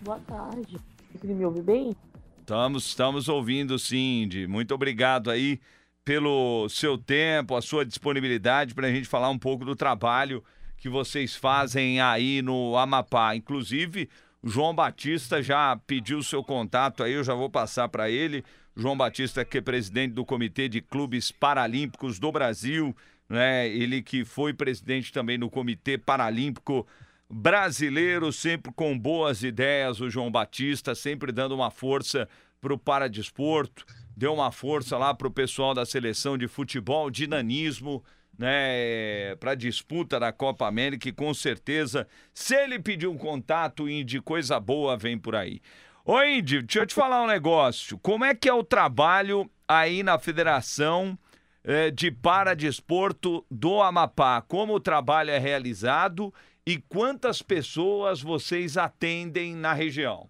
Boa 0.00 0.20
tarde. 0.20 0.78
Você 1.14 1.26
me 1.34 1.44
ouve 1.44 1.60
bem? 1.60 1.96
Estamos, 2.40 2.86
estamos 2.86 3.28
ouvindo 3.28 3.78
sim, 3.78 4.22
Indy. 4.22 4.46
Muito 4.46 4.74
obrigado 4.74 5.30
aí 5.30 5.60
pelo 6.04 6.66
seu 6.70 6.96
tempo, 6.96 7.54
a 7.54 7.60
sua 7.60 7.84
disponibilidade 7.84 8.74
para 8.74 8.86
a 8.86 8.90
gente 8.90 9.06
falar 9.06 9.28
um 9.28 9.38
pouco 9.38 9.64
do 9.64 9.76
trabalho 9.76 10.42
que 10.78 10.88
vocês 10.88 11.34
fazem 11.34 12.00
aí 12.00 12.40
no 12.40 12.76
Amapá. 12.76 13.34
Inclusive, 13.34 14.08
o 14.42 14.48
João 14.48 14.74
Batista 14.74 15.42
já 15.42 15.76
pediu 15.86 16.22
seu 16.22 16.42
contato 16.42 17.02
aí, 17.02 17.12
eu 17.12 17.24
já 17.24 17.34
vou 17.34 17.50
passar 17.50 17.88
para 17.88 18.08
ele. 18.08 18.44
João 18.76 18.96
Batista, 18.96 19.44
que 19.44 19.58
é 19.58 19.60
presidente 19.60 20.12
do 20.12 20.24
Comitê 20.24 20.68
de 20.68 20.80
Clubes 20.80 21.32
Paralímpicos 21.32 22.20
do 22.20 22.30
Brasil, 22.30 22.96
né? 23.28 23.68
Ele 23.68 24.00
que 24.00 24.24
foi 24.24 24.54
presidente 24.54 25.12
também 25.12 25.36
no 25.36 25.50
Comitê 25.50 25.98
Paralímpico 25.98 26.86
Brasileiro, 27.28 28.32
sempre 28.32 28.72
com 28.72 28.98
boas 28.98 29.42
ideias, 29.42 30.00
o 30.00 30.08
João 30.08 30.30
Batista, 30.30 30.94
sempre 30.94 31.32
dando 31.32 31.54
uma 31.54 31.70
força 31.70 32.28
para 32.60 32.72
o 32.72 32.78
paradesporto, 32.78 33.84
deu 34.16 34.32
uma 34.32 34.50
força 34.50 34.96
lá 34.96 35.12
para 35.12 35.28
o 35.28 35.30
pessoal 35.30 35.74
da 35.74 35.84
seleção 35.84 36.38
de 36.38 36.48
futebol, 36.48 37.10
dinamismo, 37.10 38.02
né, 38.38 39.34
para 39.36 39.56
disputa 39.56 40.20
da 40.20 40.32
Copa 40.32 40.66
América 40.66 41.08
e 41.08 41.12
com 41.12 41.34
certeza, 41.34 42.06
se 42.32 42.54
ele 42.54 42.78
pedir 42.78 43.08
um 43.08 43.18
contato, 43.18 43.88
Indy, 43.88 44.20
coisa 44.20 44.60
boa 44.60 44.96
vem 44.96 45.18
por 45.18 45.34
aí. 45.34 45.60
Ô 46.04 46.22
Indy, 46.22 46.62
deixa 46.62 46.80
eu 46.80 46.86
te 46.86 46.94
falar 46.94 47.22
um 47.22 47.26
negócio. 47.26 47.98
Como 47.98 48.24
é 48.24 48.34
que 48.34 48.48
é 48.48 48.54
o 48.54 48.62
trabalho 48.62 49.50
aí 49.66 50.02
na 50.02 50.18
Federação 50.18 51.18
eh, 51.64 51.90
de 51.90 52.10
Paradesporto 52.10 53.44
do 53.50 53.82
Amapá? 53.82 54.40
Como 54.40 54.74
o 54.74 54.80
trabalho 54.80 55.30
é 55.30 55.38
realizado 55.38 56.32
e 56.64 56.78
quantas 56.78 57.42
pessoas 57.42 58.22
vocês 58.22 58.76
atendem 58.76 59.54
na 59.54 59.72
região? 59.72 60.28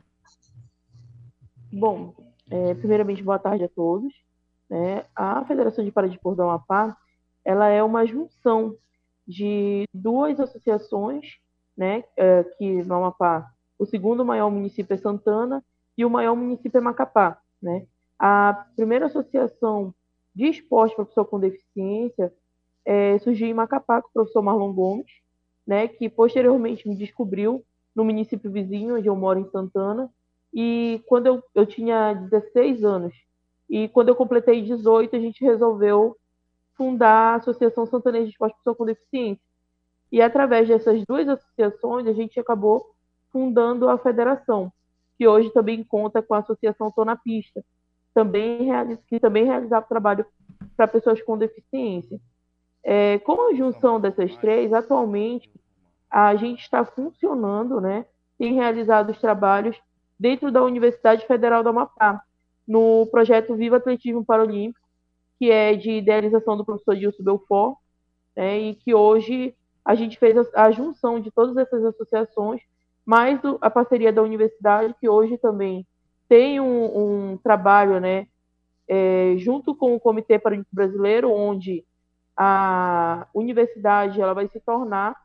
Bom, 1.71 2.15
é, 2.51 2.75
primeiramente, 2.75 3.23
boa 3.23 3.39
tarde 3.39 3.65
a 3.65 3.69
todos. 3.69 4.13
Né? 4.69 5.05
A 5.15 5.45
Federação 5.45 5.85
de 5.85 5.93
Paradesporto 5.93 6.37
do 6.37 6.43
Amapá, 6.43 6.97
ela 7.45 7.69
é 7.69 7.83
uma 7.83 8.07
junção 8.07 8.77
de 9.27 9.85
duas 9.93 10.41
associações, 10.41 11.37
né, 11.77 12.05
é, 12.17 12.43
que 12.43 12.83
no 12.83 12.95
Amapá, 12.95 13.51
o 13.79 13.87
segundo 13.87 14.25
maior 14.25 14.51
município 14.51 14.95
é 14.95 14.97
Santana 14.97 15.63
e 15.97 16.05
o 16.05 16.11
maior 16.11 16.35
município 16.35 16.79
é 16.79 16.81
Macapá, 16.81 17.41
né? 17.63 17.87
A 18.19 18.67
primeira 18.75 19.07
associação 19.07 19.95
de 20.35 20.47
esporte 20.47 20.97
para 20.97 21.05
pessoa 21.05 21.27
com 21.27 21.39
deficiência 21.39 22.33
é, 22.85 23.19
surgiu 23.19 23.47
em 23.47 23.55
Macapá 23.55 24.03
com 24.03 24.09
o 24.09 24.13
professor 24.13 24.43
Marlon 24.43 24.73
Gomes, 24.73 25.13
né, 25.67 25.87
que 25.87 26.09
posteriormente 26.09 26.89
me 26.89 26.97
descobriu 26.97 27.65
no 27.95 28.05
município 28.05 28.51
vizinho, 28.51 28.97
onde 28.97 29.09
eu 29.09 29.15
moro 29.15 29.39
em 29.39 29.51
Santana, 29.51 30.11
e 30.53 31.03
quando 31.07 31.27
eu, 31.27 31.45
eu 31.55 31.67
tinha 31.67 32.15
16 32.15 32.85
anos, 32.85 33.15
e 33.69 33.89
quando 33.89 34.09
eu 34.09 34.17
completei 34.17 34.63
18, 34.63 35.15
a 35.15 35.19
gente 35.19 35.45
resolveu 35.45 36.17
fundar 36.79 37.35
a 37.35 37.35
Associação 37.35 37.85
Santanense 37.85 38.27
de 38.27 38.31
Esporte 38.31 38.57
Pessoa 38.57 38.77
com 38.77 38.87
Deficiência. 38.87 39.43
E 40.11 40.23
através 40.23 40.69
dessas 40.69 41.05
duas 41.05 41.29
associações, 41.29 42.07
a 42.07 42.13
gente 42.13 42.41
acabou 42.41 42.95
fundando 43.31 43.89
a 43.89 43.99
federação, 43.99 44.73
que 45.19 45.27
hoje 45.27 45.51
também 45.51 45.83
conta 45.83 46.23
com 46.23 46.33
a 46.33 46.39
Associação 46.39 46.91
Tô 46.91 47.05
na 47.05 47.17
Pista, 47.17 47.63
também 48.15 48.71
que 49.07 49.21
também 49.21 49.45
realizava 49.45 49.85
trabalho 49.87 50.25
para 50.77 50.89
pessoas 50.89 51.21
com 51.21 51.37
deficiência. 51.37 52.19
É, 52.83 53.19
com 53.19 53.51
a 53.51 53.55
junção 53.55 54.01
dessas 54.01 54.35
três, 54.37 54.73
atualmente 54.73 55.51
a 56.11 56.35
gente 56.37 56.63
está 56.63 56.85
funcionando, 56.85 57.81
né? 57.81 58.07
Tem 58.39 58.55
realizado 58.55 59.11
os 59.11 59.21
trabalhos 59.21 59.77
dentro 60.19 60.51
da 60.51 60.63
Universidade 60.63 61.27
Federal 61.27 61.63
do 61.63 61.69
Amapá, 61.69 62.23
no 62.67 63.07
projeto 63.11 63.55
Viva 63.55 63.77
Atletismo 63.77 64.25
Paralímpico, 64.25 64.88
que 65.39 65.51
é 65.51 65.75
de 65.75 65.91
idealização 65.91 66.57
do 66.57 66.65
professor 66.65 66.97
Gilson 66.97 67.23
Belfort, 67.23 67.77
né, 68.37 68.59
e 68.59 68.75
que 68.75 68.95
hoje 68.95 69.55
a 69.85 69.95
gente 69.95 70.19
fez 70.19 70.37
a, 70.37 70.65
a 70.65 70.71
junção 70.71 71.21
de 71.21 71.31
todas 71.31 71.57
essas 71.57 71.85
associações, 71.85 72.61
mais 73.05 73.41
do, 73.41 73.59
a 73.61 73.71
parceria 73.71 74.13
da 74.13 74.23
universidade, 74.23 74.95
que 75.01 75.09
hoje 75.09 75.39
também 75.39 75.87
tem 76.29 76.61
um, 76.61 77.33
um 77.33 77.37
trabalho 77.39 77.99
né, 78.01 78.27
é, 78.87 79.35
junto 79.39 79.75
com 79.75 79.95
o 79.95 80.01
Comitê 80.01 80.39
Paralímpico 80.39 80.75
Brasileiro, 80.75 81.33
onde 81.33 81.85
a 82.37 83.27
universidade 83.35 84.21
ela 84.21 84.35
vai 84.35 84.47
se 84.49 84.61
tornar, 84.61 85.17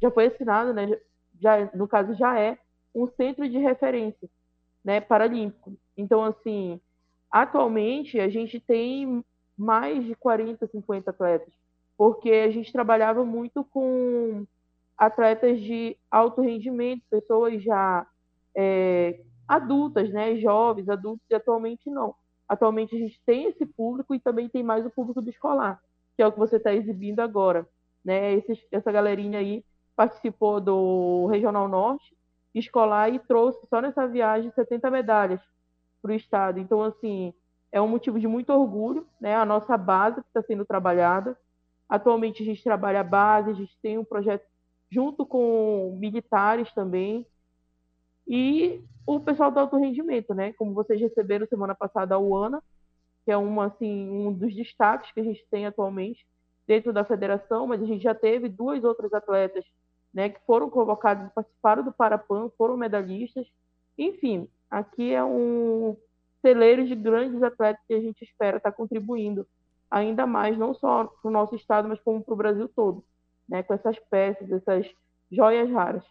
já 0.00 0.10
foi 0.10 0.26
assinado, 0.26 0.72
né, 0.72 0.98
já, 1.40 1.68
no 1.74 1.88
caso 1.88 2.14
já 2.14 2.38
é, 2.38 2.58
um 2.94 3.06
centro 3.06 3.48
de 3.48 3.58
referência 3.58 4.28
né, 4.84 5.00
paralímpico. 5.00 5.76
Então, 5.96 6.24
assim, 6.24 6.80
atualmente 7.30 8.20
a 8.20 8.28
gente 8.28 8.60
tem 8.60 9.24
mais 9.56 10.04
de 10.04 10.14
40, 10.14 10.66
50 10.66 11.10
atletas, 11.10 11.52
porque 11.96 12.30
a 12.30 12.50
gente 12.50 12.72
trabalhava 12.72 13.24
muito 13.24 13.64
com 13.64 14.46
atletas 14.96 15.60
de 15.60 15.96
alto 16.10 16.40
rendimento, 16.40 17.02
pessoas 17.10 17.62
já 17.62 18.06
é, 18.54 19.20
adultas, 19.46 20.10
né, 20.10 20.36
jovens, 20.36 20.88
adultos, 20.88 21.26
e 21.30 21.34
atualmente 21.34 21.90
não. 21.90 22.14
Atualmente 22.48 22.94
a 22.94 22.98
gente 22.98 23.20
tem 23.26 23.46
esse 23.46 23.66
público 23.66 24.14
e 24.14 24.20
também 24.20 24.48
tem 24.48 24.62
mais 24.62 24.86
o 24.86 24.90
público 24.90 25.20
do 25.20 25.30
escolar, 25.30 25.82
que 26.16 26.22
é 26.22 26.26
o 26.26 26.32
que 26.32 26.38
você 26.38 26.56
está 26.56 26.72
exibindo 26.72 27.20
agora. 27.20 27.68
Né? 28.04 28.34
Esse, 28.34 28.66
essa 28.70 28.92
galerinha 28.92 29.38
aí 29.38 29.64
participou 29.96 30.60
do 30.60 31.26
Regional 31.26 31.68
Norte 31.68 32.16
escolar 32.54 33.12
e 33.12 33.18
trouxe 33.18 33.66
só 33.66 33.80
nessa 33.80 34.06
viagem 34.06 34.50
70 34.50 34.90
medalhas 34.90 35.40
para 36.00 36.12
o 36.12 36.14
estado. 36.14 36.58
Então, 36.58 36.82
assim, 36.82 37.34
é 37.72 37.80
um 37.80 37.88
motivo 37.88 38.18
de 38.18 38.26
muito 38.26 38.52
orgulho, 38.52 39.06
né? 39.20 39.34
A 39.34 39.44
nossa 39.44 39.76
base 39.76 40.20
que 40.20 40.28
está 40.28 40.42
sendo 40.42 40.64
trabalhada. 40.64 41.36
Atualmente 41.88 42.42
a 42.42 42.46
gente 42.46 42.62
trabalha 42.62 43.00
a 43.00 43.04
base, 43.04 43.50
a 43.50 43.54
gente 43.54 43.76
tem 43.80 43.98
um 43.98 44.04
projeto 44.04 44.44
junto 44.90 45.26
com 45.26 45.96
militares 45.98 46.72
também 46.72 47.26
e 48.26 48.82
o 49.06 49.20
pessoal 49.20 49.50
do 49.50 49.60
alto 49.60 49.76
rendimento, 49.76 50.34
né? 50.34 50.52
Como 50.54 50.74
vocês 50.74 51.00
receberam 51.00 51.46
semana 51.46 51.74
passada 51.74 52.14
a 52.14 52.18
UANA, 52.18 52.62
que 53.24 53.30
é 53.30 53.36
uma 53.36 53.66
assim 53.66 54.08
um 54.10 54.32
dos 54.32 54.54
destaques 54.54 55.12
que 55.12 55.20
a 55.20 55.24
gente 55.24 55.46
tem 55.50 55.66
atualmente 55.66 56.26
dentro 56.66 56.92
da 56.92 57.04
federação, 57.04 57.66
mas 57.66 57.80
a 57.80 57.86
gente 57.86 58.02
já 58.02 58.14
teve 58.14 58.48
duas 58.48 58.82
outras 58.82 59.12
atletas, 59.12 59.64
né, 60.12 60.28
que 60.28 60.40
foram 60.44 60.68
convocadas, 60.68 61.30
participaram 61.32 61.84
do 61.84 61.92
Parapan, 61.92 62.50
foram 62.58 62.76
medalhistas. 62.76 63.46
Enfim, 63.96 64.48
aqui 64.68 65.12
é 65.12 65.22
um 65.22 65.96
celeiro 66.40 66.86
de 66.86 66.94
grandes 66.94 67.42
atletas 67.42 67.82
que 67.86 67.94
a 67.94 68.00
gente 68.00 68.22
espera 68.22 68.58
estar 68.58 68.72
contribuindo 68.72 69.46
ainda 69.90 70.26
mais, 70.26 70.56
não 70.58 70.74
só 70.74 71.04
para 71.04 71.28
o 71.28 71.32
nosso 71.32 71.54
estado, 71.54 71.88
mas 71.88 72.00
como 72.00 72.22
para 72.22 72.34
o 72.34 72.36
Brasil 72.36 72.68
todo, 72.68 73.04
né, 73.48 73.62
com 73.62 73.74
essas 73.74 73.98
peças, 74.10 74.50
essas 74.50 74.86
joias 75.30 75.70
raras. 75.70 76.04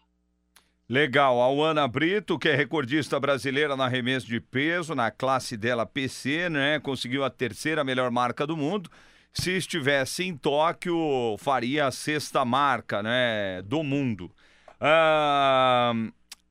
Legal. 0.88 1.42
A 1.42 1.70
Ana 1.70 1.88
Brito, 1.88 2.38
que 2.38 2.48
é 2.48 2.56
recordista 2.56 3.20
brasileira 3.20 3.76
na 3.76 3.86
arremesso 3.86 4.28
de 4.28 4.40
peso, 4.40 4.94
na 4.94 5.10
classe 5.10 5.58
dela 5.58 5.84
PC, 5.84 6.48
né? 6.48 6.80
Conseguiu 6.80 7.24
a 7.24 7.30
terceira 7.30 7.84
melhor 7.84 8.12
marca 8.12 8.46
do 8.46 8.56
mundo. 8.56 8.88
Se 9.34 9.58
estivesse 9.58 10.24
em 10.24 10.38
Tóquio, 10.38 11.36
faria 11.40 11.88
a 11.88 11.92
sexta 11.92 12.46
marca, 12.46 13.02
né? 13.02 13.64
Do 13.64 13.84
mundo. 13.84 14.30
Ah, 14.80 15.92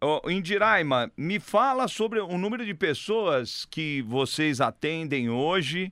Oh, 0.07 0.31
Indiraima, 0.31 1.11
me 1.17 1.41
fala 1.41 1.89
sobre 1.89 2.21
o 2.21 2.37
número 2.37 2.67
de 2.67 2.75
pessoas 2.75 3.65
que 3.65 4.03
vocês 4.03 4.61
atendem 4.61 5.31
hoje. 5.31 5.91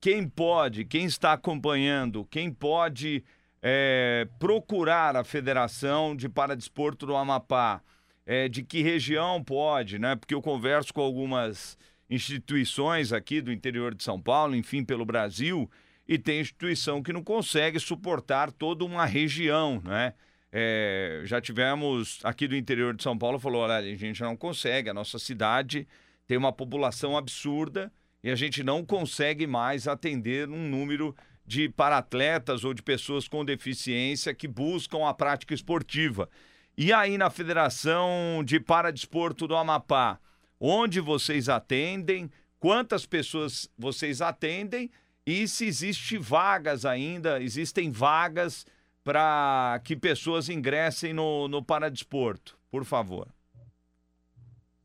Quem 0.00 0.26
pode, 0.26 0.86
quem 0.86 1.04
está 1.04 1.34
acompanhando, 1.34 2.24
quem 2.30 2.50
pode 2.50 3.22
é, 3.60 4.26
procurar 4.38 5.14
a 5.14 5.22
Federação 5.24 6.16
de 6.16 6.26
Paradesporto 6.26 7.04
do 7.04 7.14
Amapá? 7.14 7.82
É, 8.24 8.48
de 8.48 8.62
que 8.62 8.80
região 8.80 9.44
pode, 9.44 9.98
né? 9.98 10.16
Porque 10.16 10.34
eu 10.34 10.40
converso 10.40 10.94
com 10.94 11.02
algumas 11.02 11.76
instituições 12.08 13.12
aqui 13.12 13.42
do 13.42 13.52
interior 13.52 13.94
de 13.94 14.02
São 14.02 14.18
Paulo, 14.18 14.56
enfim, 14.56 14.82
pelo 14.82 15.04
Brasil, 15.04 15.70
e 16.08 16.16
tem 16.16 16.40
instituição 16.40 17.02
que 17.02 17.12
não 17.12 17.22
consegue 17.22 17.78
suportar 17.78 18.50
toda 18.50 18.86
uma 18.86 19.04
região, 19.04 19.82
né? 19.84 20.14
É, 20.52 21.22
já 21.24 21.40
tivemos 21.40 22.18
aqui 22.24 22.48
do 22.48 22.56
interior 22.56 22.94
de 22.94 23.02
São 23.02 23.16
Paulo, 23.16 23.38
falou: 23.38 23.62
olha, 23.62 23.76
a 23.76 23.96
gente 23.96 24.20
não 24.20 24.36
consegue, 24.36 24.90
a 24.90 24.94
nossa 24.94 25.18
cidade 25.18 25.86
tem 26.26 26.36
uma 26.36 26.52
população 26.52 27.16
absurda 27.16 27.92
e 28.22 28.30
a 28.30 28.34
gente 28.34 28.62
não 28.62 28.84
consegue 28.84 29.46
mais 29.46 29.86
atender 29.86 30.48
um 30.48 30.68
número 30.68 31.14
de 31.46 31.68
paratletas 31.68 32.64
ou 32.64 32.74
de 32.74 32.82
pessoas 32.82 33.26
com 33.26 33.44
deficiência 33.44 34.34
que 34.34 34.46
buscam 34.46 35.08
a 35.08 35.14
prática 35.14 35.54
esportiva. 35.54 36.28
E 36.76 36.92
aí 36.92 37.18
na 37.18 37.30
Federação 37.30 38.42
de 38.44 38.60
Paradesporto 38.60 39.46
do 39.46 39.56
Amapá, 39.56 40.18
onde 40.58 41.00
vocês 41.00 41.48
atendem, 41.48 42.30
quantas 42.58 43.06
pessoas 43.06 43.68
vocês 43.76 44.20
atendem 44.20 44.90
e 45.26 45.46
se 45.48 45.64
existe 45.64 46.16
vagas 46.18 46.84
ainda, 46.84 47.42
existem 47.42 47.90
vagas 47.90 48.64
para 49.04 49.80
que 49.84 49.96
pessoas 49.96 50.48
ingressem 50.48 51.12
no, 51.12 51.48
no 51.48 51.62
paradesporto, 51.62 52.58
por 52.70 52.84
favor? 52.84 53.28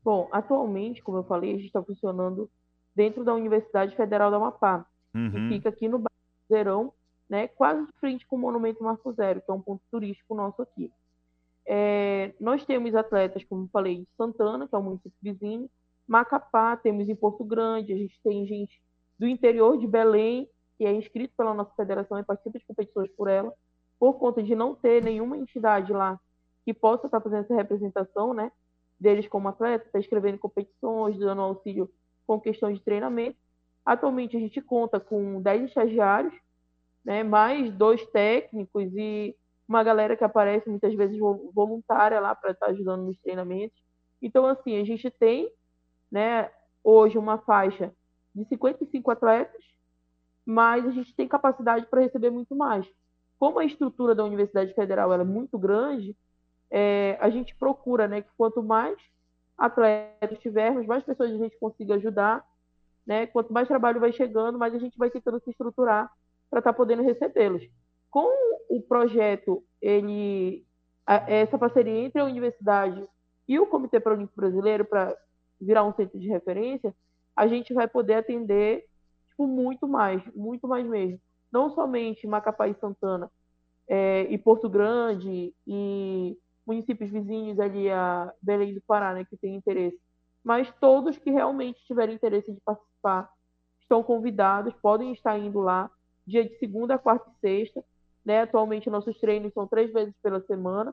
Bom, 0.02 0.28
atualmente, 0.32 1.02
como 1.02 1.18
eu 1.18 1.24
falei, 1.24 1.50
a 1.50 1.56
gente 1.56 1.66
está 1.66 1.82
funcionando 1.82 2.48
dentro 2.94 3.24
da 3.24 3.34
Universidade 3.34 3.94
Federal 3.96 4.30
do 4.30 4.36
Amapá, 4.36 4.86
uhum. 5.14 5.30
que 5.30 5.48
fica 5.48 5.68
aqui 5.68 5.88
no 5.88 6.02
Zerão, 6.48 6.92
né, 7.28 7.48
quase 7.48 7.84
de 7.84 7.92
frente 7.98 8.24
com 8.26 8.36
o 8.36 8.38
Monumento 8.38 8.82
Marco 8.82 9.12
Zero, 9.12 9.42
que 9.42 9.50
é 9.50 9.54
um 9.54 9.60
ponto 9.60 9.82
turístico 9.90 10.34
nosso 10.34 10.62
aqui. 10.62 10.92
É, 11.66 12.32
nós 12.40 12.64
temos 12.64 12.94
atletas, 12.94 13.42
como 13.44 13.64
eu 13.64 13.68
falei, 13.72 13.98
de 13.98 14.08
Santana, 14.16 14.68
que 14.68 14.74
é 14.74 14.78
um 14.78 14.82
município 14.82 15.18
vizinho, 15.20 15.68
Macapá, 16.06 16.76
temos 16.76 17.08
em 17.08 17.16
Porto 17.16 17.44
Grande, 17.44 17.92
a 17.92 17.96
gente 17.96 18.18
tem 18.22 18.46
gente 18.46 18.80
do 19.18 19.26
interior 19.26 19.76
de 19.76 19.86
Belém, 19.86 20.48
que 20.78 20.84
é 20.84 20.92
inscrito 20.92 21.34
pela 21.36 21.52
nossa 21.52 21.72
federação 21.74 22.18
e 22.18 22.24
participa 22.24 22.58
de 22.58 22.64
competições 22.64 23.10
por 23.16 23.28
ela, 23.28 23.52
por 23.98 24.14
conta 24.14 24.42
de 24.42 24.54
não 24.54 24.74
ter 24.74 25.02
nenhuma 25.02 25.36
entidade 25.36 25.92
lá 25.92 26.20
que 26.64 26.74
possa 26.74 27.06
estar 27.06 27.20
fazendo 27.20 27.44
essa 27.44 27.54
representação, 27.54 28.34
né, 28.34 28.50
deles 28.98 29.28
como 29.28 29.48
atleta, 29.48 29.86
está 29.86 29.98
escrevendo 29.98 30.38
competições, 30.38 31.18
dando 31.18 31.40
auxílio 31.40 31.90
com 32.26 32.40
questões 32.40 32.78
de 32.78 32.84
treinamento. 32.84 33.38
Atualmente 33.84 34.36
a 34.36 34.40
gente 34.40 34.60
conta 34.60 34.98
com 34.98 35.40
10 35.40 35.66
estagiários, 35.66 36.34
né, 37.04 37.22
mais 37.22 37.72
dois 37.72 38.04
técnicos 38.06 38.92
e 38.94 39.36
uma 39.68 39.82
galera 39.82 40.16
que 40.16 40.24
aparece 40.24 40.68
muitas 40.68 40.94
vezes 40.94 41.18
voluntária 41.18 42.20
lá 42.20 42.34
para 42.34 42.50
estar 42.50 42.66
ajudando 42.66 43.04
nos 43.04 43.18
treinamentos. 43.18 43.80
Então, 44.20 44.46
assim, 44.46 44.80
a 44.80 44.84
gente 44.84 45.10
tem 45.10 45.50
né, 46.10 46.50
hoje 46.82 47.18
uma 47.18 47.38
faixa 47.38 47.92
de 48.34 48.44
55 48.44 49.10
atletas, 49.10 49.62
mas 50.44 50.86
a 50.86 50.90
gente 50.90 51.14
tem 51.14 51.28
capacidade 51.28 51.86
para 51.86 52.00
receber 52.00 52.30
muito 52.30 52.54
mais 52.54 52.86
como 53.38 53.58
a 53.58 53.64
estrutura 53.64 54.14
da 54.14 54.24
Universidade 54.24 54.74
Federal 54.74 55.12
é 55.12 55.24
muito 55.24 55.58
grande, 55.58 56.16
é, 56.70 57.16
a 57.20 57.30
gente 57.30 57.54
procura, 57.54 58.08
né, 58.08 58.22
que 58.22 58.30
quanto 58.36 58.62
mais 58.62 58.96
atletas 59.56 60.38
tivermos, 60.38 60.86
mais 60.86 61.02
pessoas 61.02 61.32
a 61.32 61.36
gente 61.36 61.58
consiga 61.58 61.94
ajudar, 61.94 62.44
né? 63.06 63.26
Quanto 63.26 63.52
mais 63.52 63.68
trabalho 63.68 64.00
vai 64.00 64.12
chegando, 64.12 64.58
mais 64.58 64.74
a 64.74 64.78
gente 64.78 64.98
vai 64.98 65.08
tentando 65.08 65.40
se 65.40 65.50
estruturar 65.50 66.12
para 66.50 66.58
estar 66.58 66.72
tá 66.72 66.76
podendo 66.76 67.02
recebê-los. 67.02 67.62
Com 68.10 68.28
o 68.68 68.82
projeto, 68.82 69.62
ele 69.80 70.66
essa 71.06 71.56
parceria 71.56 72.00
entre 72.00 72.20
a 72.20 72.24
universidade 72.24 73.06
e 73.46 73.60
o 73.60 73.66
Comitê 73.66 74.00
Paralímpico 74.00 74.40
Brasileiro 74.40 74.84
para 74.84 75.16
virar 75.60 75.84
um 75.84 75.92
centro 75.94 76.18
de 76.18 76.26
referência, 76.26 76.92
a 77.34 77.46
gente 77.46 77.72
vai 77.72 77.86
poder 77.86 78.14
atender 78.14 78.88
tipo, 79.28 79.46
muito 79.46 79.86
mais, 79.86 80.20
muito 80.34 80.66
mais 80.66 80.84
mesmo. 80.84 81.20
Não 81.52 81.70
somente 81.70 82.26
Macapá 82.26 82.68
e 82.68 82.74
Santana 82.74 83.30
é, 83.88 84.22
e 84.30 84.36
Porto 84.38 84.68
Grande 84.68 85.54
e 85.66 86.38
municípios 86.66 87.10
vizinhos 87.10 87.60
ali 87.60 87.90
a 87.90 88.32
Belém 88.42 88.74
do 88.74 88.80
Pará, 88.80 89.14
né, 89.14 89.24
que 89.24 89.36
tem 89.36 89.54
interesse, 89.54 89.98
mas 90.42 90.72
todos 90.80 91.16
que 91.16 91.30
realmente 91.30 91.84
tiverem 91.86 92.14
interesse 92.14 92.52
de 92.52 92.60
participar 92.60 93.30
estão 93.80 94.02
convidados, 94.02 94.74
podem 94.82 95.12
estar 95.12 95.38
indo 95.38 95.60
lá, 95.60 95.88
dia 96.26 96.44
de 96.44 96.58
segunda, 96.58 96.98
quarta 96.98 97.30
e 97.30 97.40
sexta. 97.40 97.84
Né? 98.24 98.42
Atualmente, 98.42 98.90
nossos 98.90 99.16
treinos 99.18 99.52
são 99.52 99.66
três 99.68 99.92
vezes 99.92 100.14
pela 100.20 100.40
semana, 100.40 100.92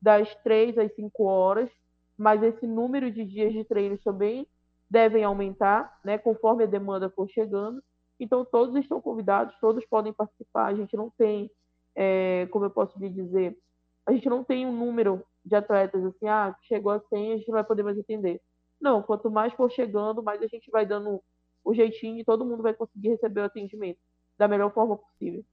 das 0.00 0.34
três 0.36 0.76
às 0.76 0.94
cinco 0.94 1.24
horas, 1.24 1.70
mas 2.16 2.42
esse 2.42 2.66
número 2.66 3.10
de 3.10 3.24
dias 3.24 3.52
de 3.52 3.64
treinos 3.64 4.02
também 4.02 4.46
devem 4.90 5.24
aumentar, 5.24 5.98
né, 6.04 6.18
conforme 6.18 6.64
a 6.64 6.66
demanda 6.66 7.08
for 7.08 7.28
chegando. 7.30 7.82
Então, 8.18 8.44
todos 8.44 8.74
estão 8.76 9.00
convidados, 9.00 9.54
todos 9.60 9.84
podem 9.86 10.12
participar. 10.12 10.66
A 10.66 10.74
gente 10.74 10.96
não 10.96 11.10
tem, 11.10 11.50
é, 11.94 12.46
como 12.50 12.64
eu 12.64 12.70
posso 12.70 12.98
lhe 12.98 13.10
dizer, 13.10 13.58
a 14.06 14.12
gente 14.12 14.28
não 14.28 14.44
tem 14.44 14.66
um 14.66 14.72
número 14.72 15.24
de 15.44 15.54
atletas 15.54 16.04
assim, 16.04 16.28
ah, 16.28 16.54
chegou 16.62 16.92
a 16.92 17.00
100, 17.00 17.32
a 17.32 17.36
gente 17.36 17.48
não 17.48 17.54
vai 17.54 17.64
poder 17.64 17.82
mais 17.82 17.98
atender. 17.98 18.40
Não, 18.80 19.02
quanto 19.02 19.30
mais 19.30 19.52
for 19.52 19.70
chegando, 19.70 20.22
mais 20.22 20.42
a 20.42 20.46
gente 20.46 20.70
vai 20.70 20.86
dando 20.86 21.22
o 21.64 21.74
jeitinho 21.74 22.18
e 22.18 22.24
todo 22.24 22.44
mundo 22.44 22.62
vai 22.62 22.74
conseguir 22.74 23.08
receber 23.08 23.40
o 23.40 23.44
atendimento 23.44 23.98
da 24.36 24.46
melhor 24.46 24.72
forma 24.72 24.96
possível. 24.96 25.44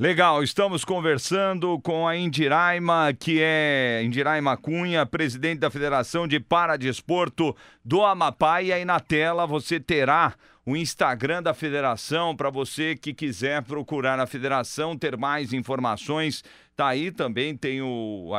Legal, 0.00 0.44
estamos 0.44 0.84
conversando 0.84 1.76
com 1.80 2.06
a 2.06 2.16
Indiraima, 2.16 3.12
que 3.18 3.40
é 3.42 4.00
Indiraima 4.04 4.56
Cunha, 4.56 5.04
presidente 5.04 5.58
da 5.58 5.72
Federação 5.72 6.28
de 6.28 6.38
Paradesporto 6.38 7.56
do 7.84 8.04
Amapá. 8.04 8.62
E 8.62 8.72
aí 8.72 8.84
na 8.84 9.00
tela 9.00 9.44
você 9.44 9.80
terá 9.80 10.36
o 10.64 10.76
Instagram 10.76 11.42
da 11.42 11.52
federação 11.52 12.36
para 12.36 12.48
você 12.48 12.94
que 12.94 13.12
quiser 13.12 13.60
procurar 13.64 14.20
a 14.20 14.26
federação, 14.28 14.96
ter 14.96 15.16
mais 15.16 15.52
informações. 15.52 16.44
Tá 16.76 16.86
aí 16.86 17.10
também, 17.10 17.56
tem 17.56 17.82
o, 17.82 18.30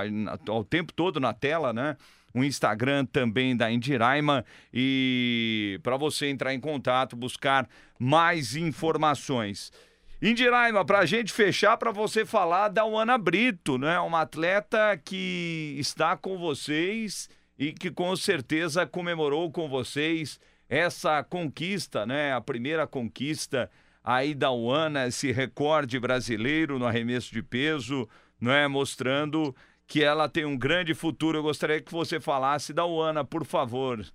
o 0.48 0.64
tempo 0.64 0.94
todo 0.94 1.20
na 1.20 1.34
tela, 1.34 1.74
né? 1.74 1.98
o 2.34 2.42
Instagram 2.42 3.06
também 3.06 3.58
da 3.58 3.70
Indiraima 3.70 4.46
e 4.74 5.78
para 5.84 5.98
você 5.98 6.28
entrar 6.28 6.54
em 6.54 6.60
contato, 6.60 7.18
buscar 7.18 7.68
mais 8.00 8.56
informações. 8.56 9.74
Indiraima, 10.22 10.84
para 10.84 11.00
a 11.00 11.06
gente 11.06 11.32
fechar, 11.32 11.78
para 11.78 11.94
você 11.94 12.26
falar 12.26 12.68
da 12.68 12.84
Ana 12.84 13.18
Brito, 13.18 13.78
né? 13.78 13.98
Uma 14.02 14.22
atleta 14.22 14.98
que 14.98 15.78
está 15.80 16.18
com 16.18 16.38
vocês 16.38 17.30
e 17.58 17.72
que 17.72 17.90
com 17.90 18.14
certeza 18.18 18.86
comemorou 18.86 19.50
com 19.50 19.70
vocês 19.70 20.38
essa 20.68 21.24
conquista, 21.24 22.06
né? 22.06 22.34
A 22.34 22.42
primeira 22.42 22.86
conquista 22.86 23.72
aí 24.04 24.36
da 24.36 24.52
UANA, 24.52 25.08
esse 25.08 25.32
recorde 25.32 25.98
brasileiro 25.98 26.78
no 26.78 26.86
arremesso 26.86 27.32
de 27.32 27.42
peso, 27.42 28.06
não 28.42 28.52
é? 28.52 28.68
Mostrando 28.68 29.56
que 29.88 30.04
ela 30.04 30.28
tem 30.28 30.44
um 30.44 30.58
grande 30.58 30.94
futuro. 30.94 31.38
Eu 31.38 31.44
gostaria 31.44 31.82
que 31.82 31.94
você 31.94 32.20
falasse 32.20 32.74
da 32.74 32.86
UANA, 32.86 33.24
por 33.24 33.46
favor. 33.46 34.06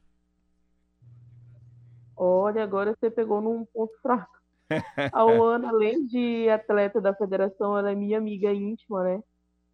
Olha, 2.15 2.63
agora 2.63 2.95
você 2.95 3.11
pegou 3.11 3.41
num 3.41 3.65
ponto 3.65 3.93
fraco. 4.03 4.44
A 5.13 5.23
Luana, 5.23 5.69
além 5.69 6.07
de 6.07 6.49
atleta 6.49 7.01
da 7.01 7.15
federação, 7.15 7.77
ela 7.77 7.91
é 7.91 7.95
minha 7.95 8.19
amiga 8.19 8.53
íntima, 8.53 9.05
né? 9.05 9.23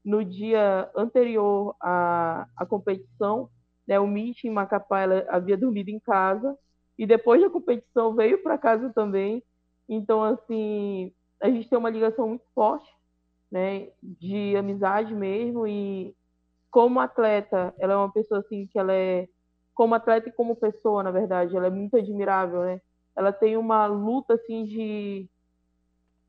No 0.05 0.25
dia 0.25 0.91
anterior 0.97 1.77
à, 1.81 2.47
à 2.57 2.67
competição, 2.67 3.49
né, 3.87 3.99
o 4.01 4.07
Mitch 4.07 4.45
em 4.45 4.51
Macapá, 4.51 5.01
ela 5.01 5.27
havia 5.29 5.57
dormido 5.57 5.91
em 5.91 6.01
casa, 6.01 6.57
e 6.99 7.07
depois 7.07 7.41
da 7.41 7.51
competição 7.51 8.15
veio 8.15 8.43
para 8.43 8.59
casa 8.59 8.91
também. 8.91 9.43
Então, 9.89 10.23
assim, 10.23 11.13
a 11.41 11.49
gente 11.51 11.69
tem 11.69 11.79
uma 11.79 11.91
ligação 11.91 12.29
muito 12.29 12.45
forte, 12.55 12.89
né, 13.51 13.89
de 14.03 14.57
amizade 14.57 15.15
mesmo, 15.15 15.67
e 15.67 16.15
como 16.71 17.01
atleta, 17.01 17.75
ela 17.79 17.95
é 17.95 17.97
uma 17.97 18.13
pessoa, 18.13 18.41
assim, 18.41 18.67
que 18.67 18.79
ela 18.79 18.93
é, 18.95 19.29
como 19.75 19.95
atleta 19.95 20.29
e 20.29 20.33
como 20.33 20.55
pessoa, 20.57 21.03
na 21.03 21.11
verdade, 21.11 21.57
ela 21.57 21.67
é 21.67 21.71
muito 21.71 21.97
admirável, 21.97 22.63
né? 22.63 22.81
Ela 23.17 23.33
tem 23.33 23.57
uma 23.57 23.87
luta 23.87 24.35
assim 24.35 24.65
de 24.65 25.29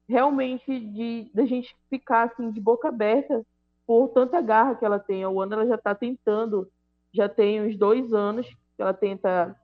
realmente 0.07 0.79
de 0.79 1.31
da 1.33 1.45
gente 1.45 1.75
ficar 1.89 2.23
assim 2.23 2.51
de 2.51 2.59
boca 2.59 2.89
aberta 2.89 3.45
por 3.87 4.09
tanta 4.09 4.41
garra 4.41 4.75
que 4.75 4.85
ela 4.85 4.99
tem. 4.99 5.23
A 5.23 5.29
Wanda 5.29 5.55
ela 5.55 5.67
já 5.67 5.75
está 5.75 5.95
tentando, 5.95 6.69
já 7.13 7.29
tem 7.29 7.61
uns 7.61 7.77
dois 7.77 8.13
anos 8.13 8.47
que 8.47 8.81
ela 8.81 8.93
tenta 8.93 9.55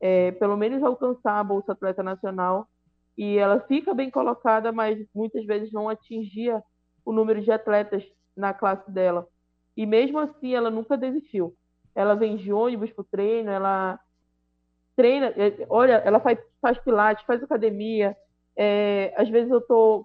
é, 0.00 0.32
pelo 0.32 0.56
menos 0.56 0.82
alcançar 0.82 1.38
a 1.38 1.44
bolsa 1.44 1.72
atleta 1.72 2.02
nacional 2.02 2.68
e 3.16 3.36
ela 3.36 3.60
fica 3.60 3.92
bem 3.92 4.10
colocada, 4.10 4.72
mas 4.72 5.04
muitas 5.14 5.44
vezes 5.44 5.72
não 5.72 5.88
atingia 5.88 6.62
o 7.04 7.12
número 7.12 7.40
de 7.42 7.50
atletas 7.50 8.04
na 8.36 8.54
classe 8.54 8.90
dela. 8.90 9.26
E 9.76 9.84
mesmo 9.84 10.18
assim 10.18 10.54
ela 10.54 10.70
nunca 10.70 10.96
desistiu. 10.96 11.54
Ela 11.94 12.14
vem 12.14 12.36
de 12.36 12.52
ônibus 12.52 12.90
para 12.92 13.02
o 13.02 13.08
treino, 13.10 13.50
ela 13.50 14.00
treina, 15.00 15.28
é, 15.28 15.66
olha, 15.70 15.94
ela 16.04 16.20
faz, 16.20 16.38
faz 16.60 16.78
pilates, 16.78 17.24
faz 17.24 17.42
academia, 17.42 18.14
é, 18.54 19.14
às 19.16 19.30
vezes 19.30 19.50
eu 19.50 19.58
estou 19.58 20.04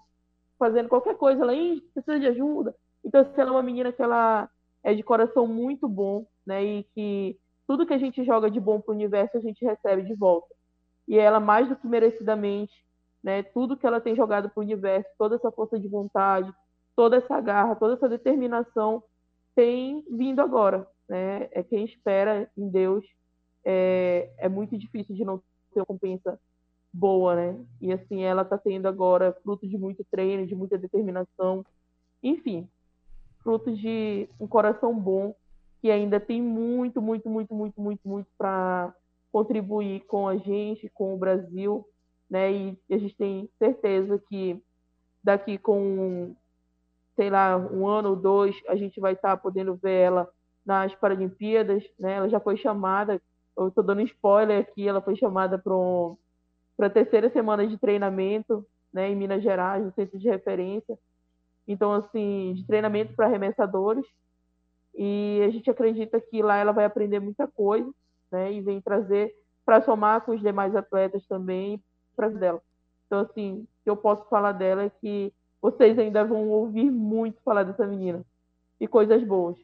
fazendo 0.58 0.88
qualquer 0.88 1.16
coisa, 1.16 1.42
ela 1.42 1.52
precisa 1.92 2.18
de 2.18 2.26
ajuda. 2.28 2.74
Então, 3.04 3.22
se 3.22 3.38
ela 3.38 3.50
é 3.50 3.52
uma 3.52 3.62
menina 3.62 3.92
que 3.92 4.02
ela 4.02 4.48
é 4.82 4.94
de 4.94 5.02
coração 5.02 5.46
muito 5.46 5.86
bom, 5.86 6.26
né, 6.46 6.64
e 6.64 6.84
que 6.94 7.38
tudo 7.66 7.84
que 7.84 7.92
a 7.92 7.98
gente 7.98 8.24
joga 8.24 8.50
de 8.50 8.58
bom 8.58 8.80
para 8.80 8.92
o 8.92 8.94
universo 8.94 9.36
a 9.36 9.40
gente 9.40 9.62
recebe 9.62 10.02
de 10.02 10.14
volta. 10.14 10.48
E 11.06 11.18
ela, 11.18 11.38
mais 11.38 11.68
do 11.68 11.76
que 11.76 11.86
merecidamente, 11.86 12.72
né, 13.22 13.42
tudo 13.42 13.76
que 13.76 13.86
ela 13.86 14.00
tem 14.00 14.16
jogado 14.16 14.48
para 14.48 14.60
o 14.60 14.64
universo, 14.64 15.10
toda 15.18 15.34
essa 15.36 15.52
força 15.52 15.78
de 15.78 15.88
vontade, 15.88 16.50
toda 16.94 17.16
essa 17.16 17.38
garra, 17.42 17.76
toda 17.76 17.94
essa 17.94 18.08
determinação 18.08 19.02
tem 19.54 20.02
vindo 20.10 20.40
agora. 20.40 20.86
Né? 21.06 21.48
É 21.52 21.62
quem 21.62 21.84
espera 21.84 22.50
em 22.56 22.70
Deus 22.70 23.04
é, 23.68 24.30
é 24.38 24.48
muito 24.48 24.78
difícil 24.78 25.16
de 25.16 25.24
não 25.24 25.42
ter 25.74 25.80
uma 25.80 25.86
compensa 25.86 26.38
boa, 26.92 27.34
né? 27.34 27.66
E 27.80 27.92
assim, 27.92 28.22
ela 28.22 28.42
está 28.42 28.56
tendo 28.56 28.86
agora 28.86 29.36
fruto 29.42 29.66
de 29.66 29.76
muito 29.76 30.04
treino, 30.08 30.46
de 30.46 30.54
muita 30.54 30.78
determinação, 30.78 31.66
enfim, 32.22 32.68
fruto 33.42 33.74
de 33.74 34.28
um 34.38 34.46
coração 34.46 34.96
bom 34.98 35.34
que 35.80 35.90
ainda 35.90 36.20
tem 36.20 36.40
muito, 36.40 37.02
muito, 37.02 37.28
muito, 37.28 37.52
muito, 37.52 37.80
muito, 37.80 38.08
muito 38.08 38.28
para 38.38 38.94
contribuir 39.32 40.00
com 40.06 40.28
a 40.28 40.36
gente, 40.36 40.88
com 40.94 41.12
o 41.12 41.18
Brasil, 41.18 41.84
né? 42.30 42.52
E 42.52 42.78
a 42.88 42.98
gente 42.98 43.16
tem 43.16 43.50
certeza 43.58 44.16
que 44.28 44.62
daqui 45.22 45.58
com, 45.58 46.36
sei 47.16 47.30
lá, 47.30 47.56
um 47.56 47.86
ano 47.86 48.10
ou 48.10 48.16
dois, 48.16 48.56
a 48.68 48.76
gente 48.76 49.00
vai 49.00 49.14
estar 49.14 49.30
tá 49.30 49.36
podendo 49.36 49.74
ver 49.74 50.04
ela 50.04 50.30
nas 50.64 50.94
Paralimpíadas, 50.94 51.84
né? 51.98 52.14
Ela 52.14 52.28
já 52.28 52.40
foi 52.40 52.56
chamada, 52.56 53.20
eu 53.56 53.68
estou 53.68 53.82
dando 53.82 54.02
spoiler 54.02 54.60
aqui, 54.60 54.86
ela 54.86 55.00
foi 55.00 55.16
chamada 55.16 55.58
para 55.58 55.74
um, 55.74 56.16
a 56.78 56.90
terceira 56.90 57.30
semana 57.30 57.66
de 57.66 57.78
treinamento 57.78 58.66
né, 58.92 59.10
em 59.10 59.16
Minas 59.16 59.42
Gerais, 59.42 59.84
no 59.84 59.92
centro 59.92 60.18
de 60.18 60.28
referência. 60.28 60.98
Então, 61.66 61.92
assim, 61.92 62.54
de 62.54 62.64
treinamento 62.64 63.14
para 63.14 63.26
arremessadores. 63.26 64.06
E 64.94 65.42
a 65.46 65.50
gente 65.50 65.68
acredita 65.70 66.20
que 66.20 66.42
lá 66.42 66.56
ela 66.56 66.72
vai 66.72 66.84
aprender 66.84 67.20
muita 67.20 67.46
coisa, 67.46 67.90
né? 68.30 68.52
E 68.52 68.60
vem 68.62 68.80
trazer 68.80 69.34
para 69.64 69.82
somar 69.82 70.22
com 70.22 70.32
os 70.32 70.40
demais 70.40 70.74
atletas 70.74 71.26
também 71.26 71.82
para 72.14 72.28
dela. 72.28 72.62
Então, 73.06 73.20
assim, 73.20 73.60
o 73.60 73.66
que 73.84 73.90
eu 73.90 73.96
posso 73.96 74.26
falar 74.28 74.52
dela 74.52 74.84
é 74.84 74.90
que 74.90 75.32
vocês 75.60 75.98
ainda 75.98 76.24
vão 76.24 76.48
ouvir 76.48 76.90
muito 76.90 77.42
falar 77.42 77.64
dessa 77.64 77.86
menina. 77.86 78.24
E 78.80 78.86
coisas 78.86 79.22
boas. 79.22 79.58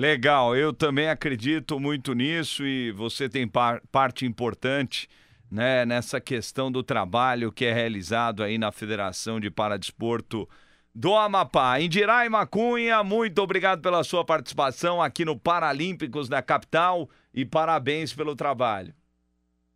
Legal, 0.00 0.56
eu 0.56 0.72
também 0.72 1.10
acredito 1.10 1.78
muito 1.78 2.14
nisso 2.14 2.64
e 2.64 2.90
você 2.90 3.28
tem 3.28 3.46
par 3.46 3.82
parte 3.92 4.24
importante 4.24 5.06
né, 5.50 5.84
nessa 5.84 6.18
questão 6.18 6.72
do 6.72 6.82
trabalho 6.82 7.52
que 7.52 7.66
é 7.66 7.72
realizado 7.74 8.42
aí 8.42 8.56
na 8.56 8.72
Federação 8.72 9.38
de 9.38 9.50
Paradesporto 9.50 10.48
do 10.94 11.14
Amapá. 11.14 11.78
Indirai 11.78 12.30
Macunha, 12.30 13.04
muito 13.04 13.42
obrigado 13.42 13.82
pela 13.82 14.02
sua 14.02 14.24
participação 14.24 15.02
aqui 15.02 15.22
no 15.22 15.38
Paralímpicos 15.38 16.30
da 16.30 16.40
capital 16.40 17.06
e 17.34 17.44
parabéns 17.44 18.10
pelo 18.10 18.34
trabalho. 18.34 18.94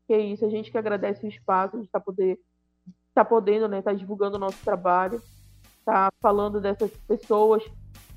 Que 0.06 0.16
isso, 0.16 0.46
a 0.46 0.48
gente 0.48 0.70
que 0.70 0.78
agradece 0.78 1.26
o 1.26 1.28
espaço 1.28 1.76
de 1.76 1.84
estar 1.84 2.00
tá 2.00 2.02
poder 2.02 2.38
tá 3.14 3.26
podendo, 3.26 3.68
né, 3.68 3.80
estar 3.80 3.90
tá 3.90 3.96
divulgando 3.98 4.36
o 4.36 4.40
nosso 4.40 4.64
trabalho, 4.64 5.20
tá 5.84 6.10
falando 6.22 6.62
dessas 6.62 6.90
pessoas 7.06 7.62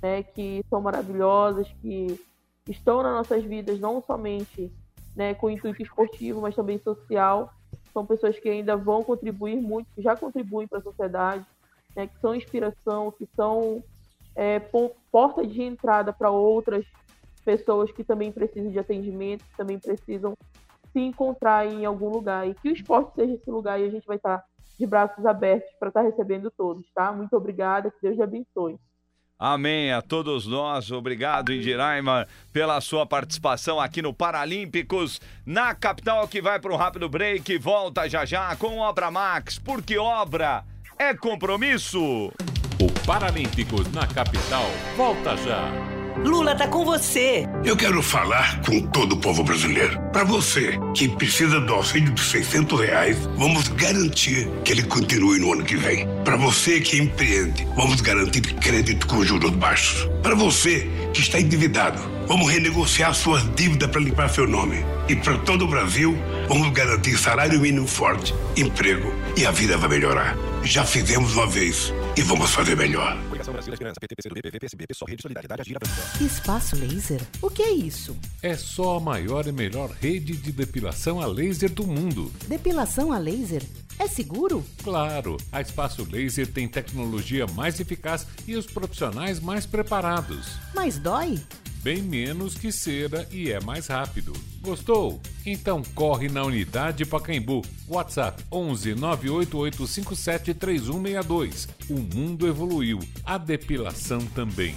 né, 0.02 0.24
que 0.24 0.64
são 0.70 0.82
maravilhosas, 0.82 1.68
que 1.82 2.20
estão 2.68 3.02
nas 3.02 3.14
nossas 3.14 3.44
vidas, 3.44 3.80
não 3.80 4.02
somente 4.02 4.72
né, 5.16 5.34
com 5.34 5.50
intuito 5.50 5.82
esportivo, 5.82 6.42
mas 6.42 6.56
também 6.56 6.78
social. 6.80 7.54
São 7.94 8.06
pessoas 8.06 8.38
que 8.40 8.48
ainda 8.48 8.78
vão 8.78 9.04
contribuir 9.04 9.58
muito, 9.58 9.88
que 9.96 10.02
já 10.02 10.16
contribuem 10.16 10.68
para 10.68 10.80
a 10.80 10.84
sociedade, 10.84 11.46
né, 11.96 12.08
que 12.08 12.20
são 12.20 12.36
inspiração, 12.36 13.12
que 13.12 13.28
são 13.36 13.84
é, 14.36 14.60
porta 15.12 15.46
de 15.46 15.64
entrada 15.64 16.14
para 16.14 16.30
outras 16.30 16.86
pessoas 17.44 17.92
que 17.92 18.04
também 18.04 18.32
precisam 18.32 18.72
de 18.72 18.78
atendimento, 18.78 19.44
que 19.44 19.58
também 19.58 19.80
precisam 19.80 20.36
se 20.92 21.00
encontrar 21.00 21.66
em 21.66 21.86
algum 21.86 22.10
lugar. 22.10 22.48
E 22.48 22.54
que 22.54 22.70
o 22.70 22.74
esporte 22.74 23.16
seja 23.16 23.34
esse 23.34 23.50
lugar 23.50 23.80
e 23.80 23.86
a 23.86 23.90
gente 23.90 24.06
vai 24.06 24.18
estar 24.18 24.44
de 24.78 24.86
braços 24.86 25.26
abertos 25.26 25.74
para 25.80 25.88
estar 25.88 26.02
recebendo 26.02 26.52
todos, 26.52 26.86
tá? 26.94 27.12
Muito 27.12 27.36
obrigada, 27.36 27.90
que 27.90 27.98
Deus 28.02 28.16
te 28.16 28.22
abençoe. 28.22 28.78
Amém 29.40 29.92
a 29.92 30.02
todos 30.02 30.48
nós. 30.48 30.92
Obrigado, 30.92 31.54
Indiraima, 31.54 32.28
pela 32.52 32.82
sua 32.82 33.06
participação 33.06 33.80
aqui 33.80 34.02
no 34.02 34.14
Paralímpicos, 34.14 35.22
na 35.46 35.76
capital 35.76 36.28
que 36.28 36.42
vai 36.42 36.60
para 36.60 36.74
um 36.74 36.78
rápido 36.78 37.08
break. 37.08 37.58
Volta 37.60 38.10
já 38.10 38.26
já 38.26 38.56
com 38.56 38.80
Obra 38.80 39.12
Max, 39.12 39.60
porque 39.60 39.98
obra 39.98 40.64
é 40.98 41.14
compromisso. 41.14 42.32
O 42.80 43.06
Paralímpicos 43.06 43.92
na 43.92 44.08
capital 44.08 44.66
volta 44.96 45.38
já. 45.38 45.97
Lula 46.24 46.56
tá 46.56 46.68
com 46.68 46.84
você. 46.84 47.46
Eu 47.64 47.78
quero 47.78 48.02
falar 48.02 48.62
com 48.62 48.82
todo 48.82 49.14
o 49.14 49.18
povo 49.18 49.44
brasileiro. 49.44 50.00
Para 50.12 50.24
você 50.24 50.78
que 50.96 51.08
precisa 51.08 51.60
do 51.60 51.74
auxílio 51.74 52.12
de 52.12 52.22
600 52.22 52.80
reais, 52.80 53.18
vamos 53.38 53.68
garantir 53.70 54.50
que 54.64 54.72
ele 54.72 54.84
continue 54.84 55.40
no 55.40 55.54
ano 55.54 55.64
que 55.64 55.76
vem. 55.76 56.08
Para 56.24 56.36
você 56.36 56.82
que 56.82 56.98
empreende, 56.98 57.68
vamos 57.76 58.02
garantir 58.02 58.42
crédito 58.56 59.06
com 59.08 59.24
juros 59.24 59.52
baixos. 59.52 60.10
Para 60.24 60.36
você 60.36 60.90
que 61.14 61.22
está 61.22 61.40
endividado, 61.40 62.02
vamos 62.28 62.52
renegociar 62.52 63.14
suas 63.14 63.44
dívidas 63.56 63.90
para 63.90 64.02
limpar 64.02 64.30
seu 64.30 64.48
nome. 64.48 64.84
E 65.08 65.16
para 65.16 65.38
todo 65.40 65.66
o 65.66 65.68
Brasil, 65.68 66.18
vamos 66.50 66.72
garantir 66.72 67.18
salário 67.18 67.60
mínimo 67.60 67.88
forte, 67.88 68.34
emprego 68.56 69.14
e 69.38 69.46
a 69.46 69.52
vida 69.52 69.78
vai 69.78 69.90
melhorar. 69.90 70.36
Já 70.64 70.84
fizemos 70.84 71.36
uma 71.36 71.48
vez 71.48 71.94
e 72.18 72.22
vamos 72.22 72.52
fazer 72.52 72.76
melhor. 72.76 73.18
Espaço 76.22 76.76
Laser? 76.76 77.22
O 77.42 77.50
que 77.50 77.64
é 77.64 77.72
isso? 77.72 78.18
É 78.44 78.58
só 78.58 78.98
a 78.98 79.00
maior 79.00 79.48
e 79.48 79.54
melhor 79.54 79.90
rede 79.90 80.36
de 80.36 80.52
depilação 80.52 81.22
a 81.22 81.26
laser 81.26 81.72
do 81.72 81.88
mundo. 81.88 82.30
Depilação 82.46 83.14
a 83.14 83.18
laser? 83.18 83.64
É 83.98 84.06
seguro? 84.06 84.66
Claro, 84.84 85.38
a 85.52 85.62
Espaço 85.62 86.06
Laser 86.12 86.46
tem 86.46 86.68
tecnologia 86.68 87.48
mais 87.48 87.80
eficaz 87.80 88.28
e 88.46 88.56
os 88.56 88.66
profissionais 88.66 89.40
mais 89.40 89.66
preparados. 89.66 90.50
Mas 90.76 91.00
dói? 91.00 91.40
Bem 91.88 92.02
menos 92.02 92.54
que 92.56 92.70
cera 92.70 93.26
e 93.32 93.50
é 93.50 93.62
mais 93.62 93.88
rápido. 93.88 94.34
Gostou? 94.60 95.22
Então 95.46 95.82
corre 95.96 96.28
na 96.28 96.44
unidade 96.44 97.06
Pacaembu. 97.06 97.62
WhatsApp 97.88 98.44
11 98.52 98.94
98857 98.94 100.54
3162. 100.54 101.70
O 101.90 101.94
mundo 101.94 102.46
evoluiu, 102.46 103.00
a 103.24 103.38
depilação 103.38 104.20
também. 104.36 104.76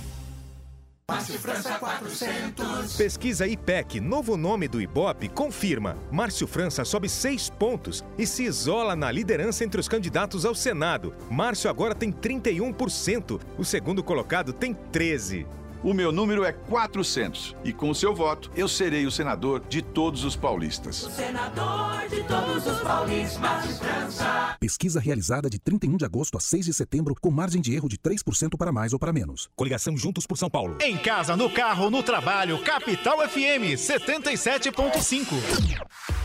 Márcio 1.10 1.36
França 1.40 1.74
400. 1.80 2.96
Pesquisa 2.96 3.44
IPEC, 3.44 3.98
novo 3.98 4.36
nome 4.36 4.68
do 4.68 4.80
Ibope, 4.80 5.28
confirma. 5.28 5.98
Márcio 6.12 6.46
França 6.46 6.84
sobe 6.84 7.08
seis 7.08 7.50
pontos 7.50 8.04
e 8.16 8.24
se 8.24 8.44
isola 8.44 8.94
na 8.94 9.10
liderança 9.10 9.64
entre 9.64 9.80
os 9.80 9.88
candidatos 9.88 10.44
ao 10.44 10.54
Senado. 10.54 11.12
Márcio 11.28 11.68
agora 11.68 11.92
tem 11.92 12.12
31%. 12.12 13.40
O 13.58 13.64
segundo 13.64 14.00
colocado 14.00 14.52
tem 14.52 14.72
13%. 14.72 15.59
O 15.82 15.94
meu 15.94 16.12
número 16.12 16.44
é 16.44 16.52
400 16.52 17.56
e 17.64 17.72
com 17.72 17.88
o 17.88 17.94
seu 17.94 18.14
voto 18.14 18.50
eu 18.54 18.68
serei 18.68 19.06
o 19.06 19.10
senador 19.10 19.62
de 19.66 19.80
todos 19.80 20.24
os 20.24 20.36
paulistas. 20.36 21.04
O 21.04 21.10
senador 21.10 22.06
de 22.06 22.22
todos 22.24 22.66
os 22.66 22.80
paulistas, 22.80 23.78
França. 23.78 24.56
Pesquisa 24.60 25.00
realizada 25.00 25.48
de 25.48 25.58
31 25.58 25.96
de 25.96 26.04
agosto 26.04 26.36
a 26.36 26.40
6 26.40 26.66
de 26.66 26.74
setembro 26.74 27.14
com 27.18 27.30
margem 27.30 27.62
de 27.62 27.74
erro 27.74 27.88
de 27.88 27.96
3% 27.96 28.58
para 28.58 28.70
mais 28.70 28.92
ou 28.92 28.98
para 28.98 29.10
menos. 29.10 29.48
Coligação 29.56 29.96
Juntos 29.96 30.26
por 30.26 30.36
São 30.36 30.50
Paulo. 30.50 30.76
Em 30.82 30.98
casa, 30.98 31.34
no 31.34 31.48
carro, 31.48 31.88
no 31.88 32.02
trabalho, 32.02 32.62
Capital 32.62 33.26
FM 33.26 33.72
77.5. 33.74 35.24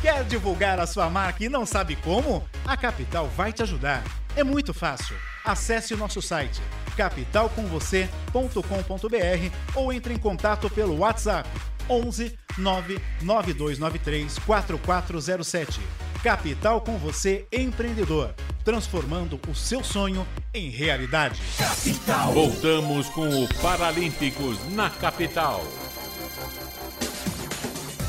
Quer 0.02 0.26
divulgar 0.26 0.82
a 0.82 0.86
sua 0.86 1.10
marca 1.10 1.46
e 1.46 1.50
não 1.50 1.66
sabe 1.66 1.96
como? 1.96 2.44
A 2.66 2.76
Capital 2.76 3.30
vai 3.30 3.54
te 3.54 3.64
ajudar. 3.64 4.04
É 4.36 4.44
muito 4.44 4.74
fácil. 4.74 5.16
Acesse 5.44 5.94
o 5.94 5.98
nosso 5.98 6.22
site 6.22 6.62
capitalcomvocê.com.br 6.96 9.52
ou 9.76 9.94
entre 9.94 10.14
em 10.14 10.18
contato 10.18 10.70
pelo 10.70 11.00
WhatsApp 11.00 11.50
11 11.90 12.38
99293 12.58 14.40
4407. 14.40 15.82
Capital 16.24 16.80
com 16.82 16.98
você 16.98 17.46
empreendedor, 17.52 18.34
transformando 18.64 19.40
o 19.48 19.54
seu 19.54 19.84
sonho 19.84 20.26
em 20.54 20.70
realidade. 20.70 21.40
Capital. 21.58 22.34
Voltamos 22.34 23.10
com 23.10 23.44
o 23.44 23.48
Paralímpicos 23.62 24.58
na 24.72 24.90
capital. 24.90 25.64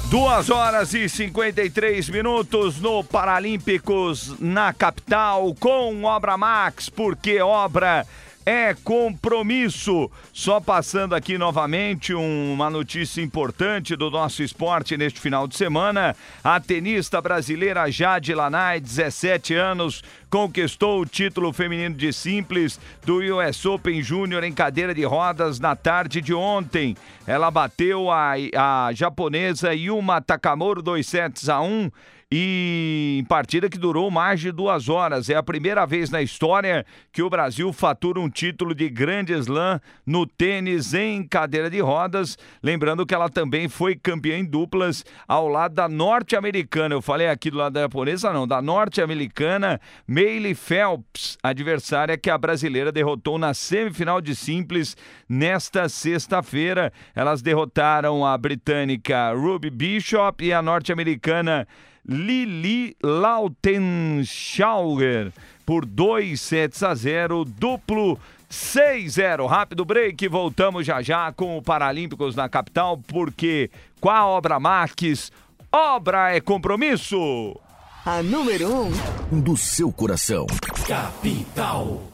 Duas 0.08 0.50
horas 0.50 0.94
e 0.94 1.08
53 1.08 2.08
minutos 2.10 2.80
no 2.80 3.02
Paralímpicos 3.02 4.36
na 4.38 4.72
capital 4.72 5.52
com 5.58 6.04
Obra 6.04 6.36
Max, 6.36 6.88
porque 6.88 7.40
obra 7.40 8.06
é 8.46 8.72
compromisso. 8.84 10.08
Só 10.32 10.60
passando 10.60 11.16
aqui 11.16 11.36
novamente 11.36 12.14
uma 12.14 12.70
notícia 12.70 13.20
importante 13.20 13.96
do 13.96 14.08
nosso 14.08 14.40
esporte 14.40 14.96
neste 14.96 15.18
final 15.18 15.48
de 15.48 15.56
semana. 15.56 16.14
A 16.44 16.60
tenista 16.60 17.20
brasileira 17.20 17.90
Jade 17.90 18.32
Lanai, 18.32 18.78
17 18.78 19.52
anos, 19.54 20.04
conquistou 20.30 21.00
o 21.00 21.06
título 21.06 21.52
feminino 21.52 21.96
de 21.96 22.12
simples 22.12 22.78
do 23.04 23.18
US 23.36 23.66
Open 23.66 24.00
Júnior 24.00 24.44
em 24.44 24.52
cadeira 24.52 24.94
de 24.94 25.04
rodas 25.04 25.58
na 25.58 25.74
tarde 25.74 26.20
de 26.20 26.32
ontem. 26.32 26.96
Ela 27.26 27.50
bateu 27.50 28.08
a, 28.12 28.34
a 28.56 28.92
japonesa 28.92 29.74
Yuma 29.74 30.20
Takamori 30.20 30.82
2 30.82 31.04
sets 31.04 31.48
a 31.48 31.60
1 31.60 31.90
e 32.30 33.18
em 33.20 33.24
partida 33.24 33.70
que 33.70 33.78
durou 33.78 34.10
mais 34.10 34.40
de 34.40 34.50
duas 34.50 34.88
horas. 34.88 35.30
É 35.30 35.36
a 35.36 35.42
primeira 35.42 35.86
vez 35.86 36.10
na 36.10 36.20
história 36.20 36.84
que 37.12 37.22
o 37.22 37.30
Brasil 37.30 37.72
fatura 37.72 38.18
um 38.18 38.28
título 38.28 38.74
de 38.74 38.88
grande 38.88 39.32
slam 39.32 39.80
no 40.04 40.26
tênis 40.26 40.92
em 40.92 41.22
cadeira 41.22 41.70
de 41.70 41.80
rodas. 41.80 42.36
Lembrando 42.62 43.06
que 43.06 43.14
ela 43.14 43.28
também 43.28 43.68
foi 43.68 43.94
campeã 43.94 44.38
em 44.38 44.44
duplas 44.44 45.04
ao 45.28 45.48
lado 45.48 45.74
da 45.74 45.88
norte-americana. 45.88 46.96
Eu 46.96 47.02
falei 47.02 47.28
aqui 47.28 47.48
do 47.48 47.58
lado 47.58 47.74
da 47.74 47.82
japonesa, 47.82 48.32
não, 48.32 48.46
da 48.46 48.60
norte-americana 48.60 49.80
Meili 50.06 50.54
Phelps, 50.54 51.38
adversária 51.42 52.18
que 52.18 52.28
a 52.28 52.36
brasileira 52.36 52.90
derrotou 52.90 53.38
na 53.38 53.54
semifinal 53.54 54.20
de 54.20 54.34
simples 54.34 54.96
nesta 55.28 55.88
sexta-feira. 55.88 56.92
Elas 57.14 57.40
derrotaram 57.40 58.26
a 58.26 58.36
britânica 58.36 59.32
Ruby 59.32 59.70
Bishop 59.70 60.44
e 60.44 60.52
a 60.52 60.60
norte-americana 60.60 61.68
Lili 62.08 62.96
Lautenschauer 63.02 65.32
por 65.64 65.84
2 65.84 66.40
sets 66.40 66.84
a 66.84 66.94
0, 66.94 67.44
duplo 67.44 68.16
6-0. 68.50 69.46
Rápido 69.48 69.84
break, 69.84 70.26
voltamos 70.28 70.86
já 70.86 71.02
já 71.02 71.30
com 71.32 71.58
o 71.58 71.62
Paralímpicos 71.62 72.36
na 72.36 72.48
capital, 72.48 72.96
porque 73.08 73.68
com 74.00 74.08
a 74.08 74.24
obra 74.26 74.60
Marques, 74.60 75.32
obra 75.72 76.32
é 76.34 76.40
compromisso. 76.40 77.58
A 78.04 78.22
número 78.22 78.84
1 79.32 79.32
um 79.32 79.40
do 79.40 79.56
seu 79.56 79.90
coração. 79.90 80.46
Capital. 80.86 82.04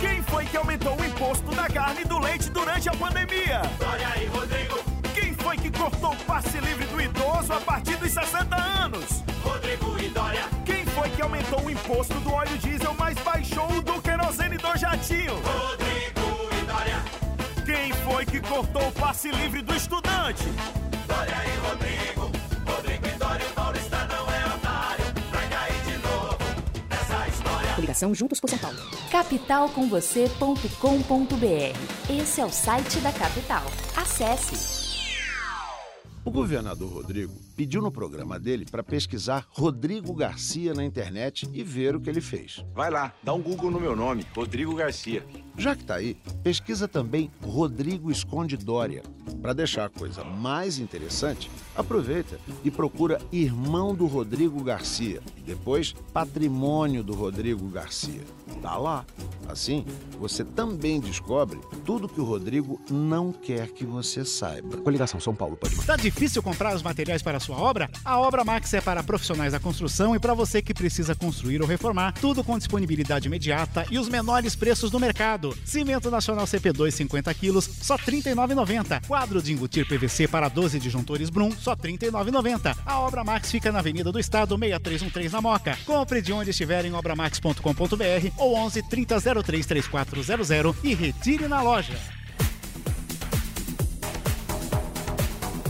Quem 0.00 0.22
foi 0.22 0.46
que 0.46 0.56
aumentou 0.56 0.98
o 0.98 1.04
imposto 1.04 1.54
da 1.54 1.68
carne 1.68 2.00
e 2.00 2.06
do 2.06 2.18
leite 2.18 2.48
durante 2.48 2.88
a 2.88 2.92
pandemia? 2.92 3.60
Olha 3.86 4.08
aí, 4.08 4.24
Rodrigo. 4.26 4.93
Quem 5.54 5.54
foi 5.54 5.70
que 5.70 5.78
cortou 5.78 6.12
o 6.12 6.16
passe 6.24 6.58
livre 6.58 6.84
do 6.86 7.00
idoso 7.00 7.52
a 7.52 7.60
partir 7.60 7.94
dos 7.96 8.10
60 8.10 8.56
anos? 8.56 9.22
Rodrigo 9.44 9.96
e 10.00 10.08
Dória. 10.08 10.48
Quem 10.64 10.84
foi 10.86 11.08
que 11.10 11.22
aumentou 11.22 11.62
o 11.62 11.70
imposto 11.70 12.14
do 12.14 12.32
óleo 12.32 12.58
diesel, 12.58 12.92
mas 12.98 13.16
baixou 13.18 13.70
o 13.70 13.80
do 13.80 14.02
querosene 14.02 14.56
do 14.56 14.76
jatinho? 14.76 15.34
Rodrigo 15.34 16.48
e 16.50 16.56
Dória. 16.66 17.00
Quem 17.64 17.92
foi 17.92 18.26
que 18.26 18.40
cortou 18.40 18.88
o 18.88 18.92
passe 18.92 19.30
livre 19.30 19.62
do 19.62 19.76
estudante? 19.76 20.42
Dória 21.06 21.36
e 21.46 21.56
Rodrigo. 21.68 22.32
Rodrigo 22.66 23.06
e 23.06 23.12
Dória, 23.12 23.46
o 23.46 23.50
Paulista 23.50 24.04
não 24.06 24.28
é 24.34 24.46
otário. 24.56 25.04
Vai 25.30 25.48
cair 25.48 25.80
de 25.82 25.98
novo 25.98 26.36
nessa 26.90 27.28
história. 27.28 27.74
Coligação 27.74 28.12
Juntos 28.12 28.40
por 28.40 28.50
São 28.50 28.58
Paulo. 28.58 28.78
Capitalcomvocê.com.br. 29.08 31.78
Esse 32.10 32.40
é 32.40 32.44
o 32.44 32.50
site 32.50 32.98
da 32.98 33.12
Capital. 33.12 33.62
Acesse. 33.96 34.73
O 36.24 36.30
governador 36.30 36.90
Rodrigo 36.90 37.34
pediu 37.56 37.80
no 37.80 37.90
programa 37.90 38.38
dele 38.38 38.66
para 38.70 38.82
pesquisar 38.82 39.46
Rodrigo 39.50 40.14
Garcia 40.14 40.74
na 40.74 40.84
internet 40.84 41.48
e 41.52 41.62
ver 41.62 41.94
o 41.94 42.00
que 42.00 42.10
ele 42.10 42.20
fez. 42.20 42.64
Vai 42.74 42.90
lá, 42.90 43.12
dá 43.22 43.32
um 43.32 43.42
Google 43.42 43.70
no 43.70 43.80
meu 43.80 43.94
nome, 43.94 44.26
Rodrigo 44.34 44.74
Garcia. 44.74 45.24
Já 45.56 45.76
que 45.76 45.84
tá 45.84 45.94
aí, 45.94 46.16
pesquisa 46.42 46.88
também 46.88 47.30
Rodrigo 47.42 48.10
Esconde 48.10 48.56
Dória. 48.56 49.02
Para 49.40 49.52
deixar 49.52 49.84
a 49.84 49.88
coisa 49.88 50.24
mais 50.24 50.78
interessante, 50.78 51.50
aproveita 51.76 52.38
e 52.64 52.70
procura 52.70 53.20
Irmão 53.30 53.94
do 53.94 54.06
Rodrigo 54.06 54.62
Garcia. 54.64 55.20
Depois, 55.44 55.92
Patrimônio 56.12 57.04
do 57.04 57.12
Rodrigo 57.12 57.68
Garcia. 57.68 58.22
Tá 58.62 58.76
lá. 58.76 59.04
Assim, 59.46 59.84
você 60.18 60.42
também 60.42 60.98
descobre 60.98 61.60
tudo 61.84 62.08
que 62.08 62.20
o 62.20 62.24
Rodrigo 62.24 62.80
não 62.90 63.32
quer 63.32 63.68
que 63.68 63.84
você 63.84 64.24
saiba. 64.24 64.78
Coligação 64.78 65.20
São 65.20 65.34
Paulo 65.34 65.56
pode 65.56 65.74
Tá 65.84 65.96
difícil 65.96 66.42
comprar 66.42 66.74
os 66.74 66.82
materiais 66.82 67.22
para 67.22 67.36
a 67.36 67.40
sua 67.44 67.58
obra? 67.58 67.90
A 68.04 68.18
Obra 68.18 68.42
Max 68.42 68.72
é 68.72 68.80
para 68.80 69.02
profissionais 69.02 69.52
da 69.52 69.60
construção 69.60 70.16
e 70.16 70.18
para 70.18 70.32
você 70.32 70.62
que 70.62 70.72
precisa 70.72 71.14
construir 71.14 71.60
ou 71.60 71.68
reformar, 71.68 72.12
tudo 72.12 72.42
com 72.42 72.56
disponibilidade 72.56 73.28
imediata 73.28 73.86
e 73.90 73.98
os 73.98 74.08
menores 74.08 74.56
preços 74.56 74.90
do 74.90 74.98
mercado. 74.98 75.56
Cimento 75.64 76.10
Nacional 76.10 76.46
CP2 76.46 76.90
50 76.90 77.34
quilos, 77.34 77.64
só 77.64 77.96
R$ 77.96 78.04
39,90. 78.04 79.06
Quadro 79.06 79.42
de 79.42 79.52
embutir 79.52 79.86
PVC 79.86 80.26
para 80.26 80.48
12 80.48 80.80
disjuntores 80.80 81.28
Brum, 81.28 81.52
só 81.52 81.72
R$ 81.72 81.92
39,90. 81.98 82.76
A 82.86 83.00
Obra 83.00 83.22
Max 83.22 83.50
fica 83.50 83.70
na 83.70 83.80
Avenida 83.80 84.10
do 84.10 84.18
Estado 84.18 84.56
6313 84.56 85.32
na 85.32 85.40
Moca. 85.42 85.78
Compre 85.84 86.22
de 86.22 86.32
onde 86.32 86.50
estiver 86.50 86.84
em 86.86 86.94
obramax.com.br 86.94 88.30
ou 88.38 88.54
11 88.56 88.82
3003 88.84 89.66
3400 89.66 90.76
e 90.82 90.94
retire 90.94 91.46
na 91.46 91.60
loja. 91.60 91.94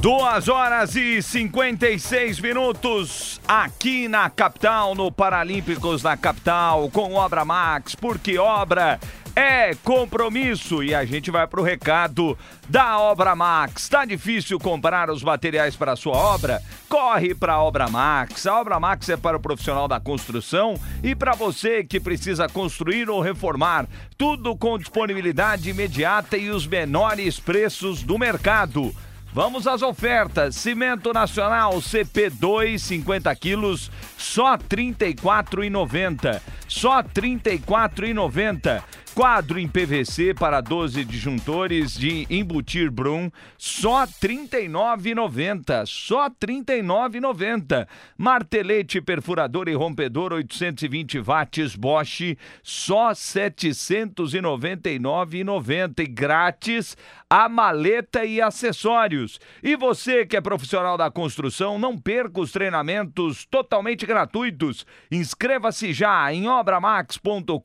Duas 0.04 0.50
horas 0.50 0.94
e 0.96 1.22
56 1.22 2.38
minutos 2.38 3.40
aqui 3.48 4.06
na 4.06 4.28
capital, 4.28 4.94
no 4.94 5.10
Paralímpicos 5.10 6.02
na 6.02 6.14
capital, 6.14 6.90
com 6.90 7.14
Obra 7.14 7.42
Max, 7.42 7.94
porque 7.94 8.36
obra 8.36 9.00
é 9.34 9.74
compromisso. 9.76 10.84
E 10.84 10.94
a 10.94 11.06
gente 11.06 11.30
vai 11.30 11.46
pro 11.46 11.62
recado 11.62 12.36
da 12.68 12.98
Obra 12.98 13.34
Max. 13.34 13.88
Tá 13.88 14.04
difícil 14.04 14.58
comprar 14.58 15.08
os 15.08 15.22
materiais 15.22 15.74
para 15.74 15.96
sua 15.96 16.18
obra? 16.18 16.60
Corre 16.86 17.34
para 17.34 17.54
a 17.54 17.62
Obra 17.62 17.88
Max. 17.88 18.46
A 18.46 18.60
Obra 18.60 18.78
Max 18.78 19.08
é 19.08 19.16
para 19.16 19.38
o 19.38 19.40
profissional 19.40 19.88
da 19.88 19.98
construção 19.98 20.74
e 21.02 21.14
para 21.14 21.32
você 21.32 21.82
que 21.82 21.98
precisa 21.98 22.46
construir 22.46 23.08
ou 23.08 23.22
reformar. 23.22 23.86
Tudo 24.18 24.54
com 24.54 24.76
disponibilidade 24.76 25.70
imediata 25.70 26.36
e 26.36 26.50
os 26.50 26.66
menores 26.66 27.40
preços 27.40 28.02
do 28.02 28.18
mercado. 28.18 28.94
Vamos 29.34 29.66
às 29.66 29.82
ofertas. 29.82 30.54
Cimento 30.54 31.12
Nacional 31.12 31.72
CP2 31.78 32.78
50 32.78 33.34
quilos, 33.34 33.90
só 34.16 34.52
R$ 34.52 34.60
34,90. 34.68 36.40
Só 36.68 36.98
R$ 36.98 37.08
34,90. 37.12 38.80
Quadro 39.14 39.60
em 39.60 39.68
PVC 39.68 40.34
para 40.34 40.60
12 40.60 41.04
disjuntores 41.04 41.96
de 41.96 42.26
embutir 42.28 42.90
Brum, 42.90 43.30
só 43.56 44.00
R$ 44.00 44.08
39,90. 44.20 45.86
Só 45.86 46.24
R$ 46.24 46.32
39,90. 46.44 47.86
Martelete 48.18 49.00
perfurador 49.00 49.68
e 49.68 49.74
rompedor 49.74 50.32
820 50.32 51.20
watts 51.20 51.76
Bosch, 51.76 52.36
só 52.60 53.10
R$ 53.10 53.14
799,90 53.14 56.00
e 56.00 56.06
grátis 56.08 56.96
a 57.36 57.48
maleta 57.48 58.24
e 58.24 58.40
acessórios. 58.40 59.40
E 59.60 59.74
você 59.74 60.24
que 60.24 60.36
é 60.36 60.40
profissional 60.40 60.96
da 60.96 61.10
construção, 61.10 61.80
não 61.80 61.98
perca 61.98 62.40
os 62.40 62.52
treinamentos 62.52 63.44
totalmente 63.44 64.06
gratuitos. 64.06 64.86
Inscreva-se 65.10 65.92
já 65.92 66.32
em 66.32 66.48
obramax.com.br 66.48 67.58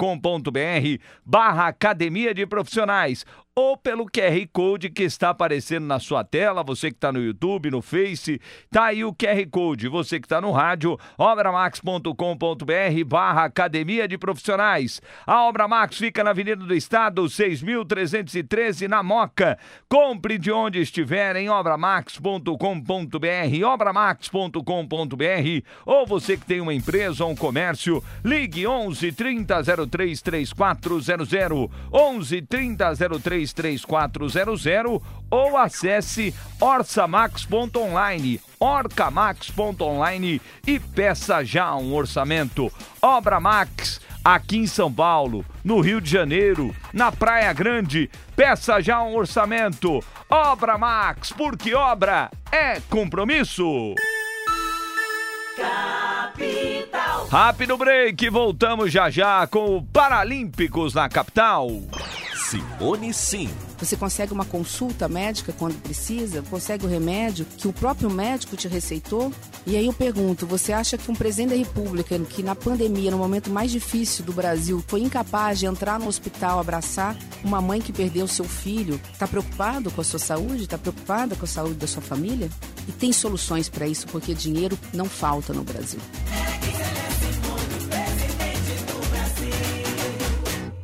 barra 1.39 1.67
Academia 1.67 2.33
de 2.33 2.45
Profissionais 2.45 3.25
ou 3.55 3.75
pelo 3.75 4.05
QR 4.05 4.47
Code 4.53 4.89
que 4.89 5.03
está 5.03 5.31
aparecendo 5.31 5.85
na 5.85 5.99
sua 5.99 6.23
tela, 6.23 6.63
você 6.63 6.89
que 6.89 6.97
está 6.97 7.11
no 7.11 7.21
YouTube, 7.21 7.69
no 7.69 7.81
Face, 7.81 8.39
tá 8.71 8.85
aí 8.85 9.03
o 9.03 9.13
QR 9.13 9.45
Code, 9.51 9.89
você 9.89 10.19
que 10.19 10.25
está 10.25 10.39
no 10.39 10.51
rádio, 10.51 10.97
obramax.com.br 11.17 12.13
barra 13.05 13.45
Academia 13.45 14.07
de 14.07 14.17
Profissionais. 14.17 15.01
A 15.25 15.43
Obra 15.43 15.67
Max 15.67 15.97
fica 15.97 16.23
na 16.23 16.29
Avenida 16.29 16.63
do 16.63 16.73
Estado, 16.73 17.23
6.313, 17.23 18.87
na 18.87 19.03
Moca. 19.03 19.57
Compre 19.89 20.37
de 20.37 20.51
onde 20.51 20.79
estiver 20.79 21.35
em 21.35 21.49
obramax.com.br, 21.49 23.65
obramax.com.br, 23.65 25.65
ou 25.85 26.07
você 26.07 26.37
que 26.37 26.45
tem 26.45 26.61
uma 26.61 26.73
empresa 26.73 27.25
ou 27.25 27.31
um 27.31 27.35
comércio, 27.35 28.01
ligue 28.23 28.65
11 28.65 29.11
30 29.11 29.63
03 29.89 30.21
3400, 30.21 31.29
11 31.91 32.41
30 32.43 32.93
03 33.19 33.38
3400 33.53 34.65
ou 35.29 35.57
acesse 35.57 36.33
orçamax.online, 36.59 38.41
orcamax.online 38.59 40.41
e 40.65 40.79
peça 40.79 41.43
já 41.43 41.75
um 41.75 41.93
orçamento. 41.93 42.71
Obra 43.01 43.39
Max, 43.39 44.01
aqui 44.23 44.57
em 44.57 44.67
São 44.67 44.91
Paulo, 44.91 45.45
no 45.63 45.79
Rio 45.79 46.01
de 46.01 46.09
Janeiro, 46.09 46.75
na 46.93 47.11
Praia 47.11 47.53
Grande, 47.53 48.09
peça 48.35 48.81
já 48.81 49.01
um 49.01 49.15
orçamento. 49.15 50.03
Obra 50.29 50.77
Max, 50.77 51.31
porque 51.31 51.73
obra 51.73 52.29
é 52.51 52.79
compromisso. 52.89 53.95
Capital. 55.59 57.27
Rápido 57.27 57.77
break, 57.77 58.29
voltamos 58.29 58.91
já 58.91 59.09
já 59.09 59.45
com 59.45 59.75
o 59.75 59.83
Paralímpicos 59.83 60.93
na 60.93 61.09
capital. 61.09 61.67
Simone 62.33 63.13
Sim. 63.13 63.68
Você 63.79 63.95
consegue 63.95 64.33
uma 64.33 64.45
consulta 64.45 65.07
médica 65.07 65.53
quando 65.57 65.81
precisa, 65.81 66.41
consegue 66.49 66.85
o 66.85 66.89
remédio 66.89 67.45
que 67.57 67.67
o 67.67 67.73
próprio 67.73 68.09
médico 68.09 68.57
te 68.57 68.67
receitou. 68.67 69.31
E 69.65 69.77
aí 69.77 69.85
eu 69.85 69.93
pergunto: 69.93 70.45
você 70.45 70.73
acha 70.73 70.97
que 70.97 71.09
um 71.09 71.15
presidente 71.15 71.51
da 71.51 71.55
República, 71.55 72.19
que 72.19 72.43
na 72.43 72.55
pandemia, 72.55 73.11
no 73.11 73.17
momento 73.17 73.49
mais 73.49 73.71
difícil 73.71 74.25
do 74.25 74.33
Brasil, 74.33 74.83
foi 74.87 75.01
incapaz 75.01 75.59
de 75.59 75.65
entrar 75.65 75.99
no 75.99 76.07
hospital, 76.07 76.59
abraçar 76.59 77.17
uma 77.43 77.61
mãe 77.61 77.79
que 77.79 77.93
perdeu 77.93 78.27
seu 78.27 78.45
filho, 78.45 78.99
está 79.13 79.27
preocupado 79.27 79.89
com 79.91 80.01
a 80.01 80.03
sua 80.03 80.19
saúde? 80.19 80.63
Está 80.63 80.77
preocupada 80.77 81.35
com 81.35 81.45
a 81.45 81.47
saúde 81.47 81.75
da 81.75 81.87
sua 81.87 82.01
família? 82.01 82.49
E 82.87 82.91
tem 82.91 83.13
soluções 83.13 83.69
para 83.69 83.87
isso, 83.87 84.07
porque 84.07 84.33
dinheiro 84.33 84.77
não 84.93 85.05
falta 85.05 85.53
no 85.53 85.63
Brasil. 85.63 85.99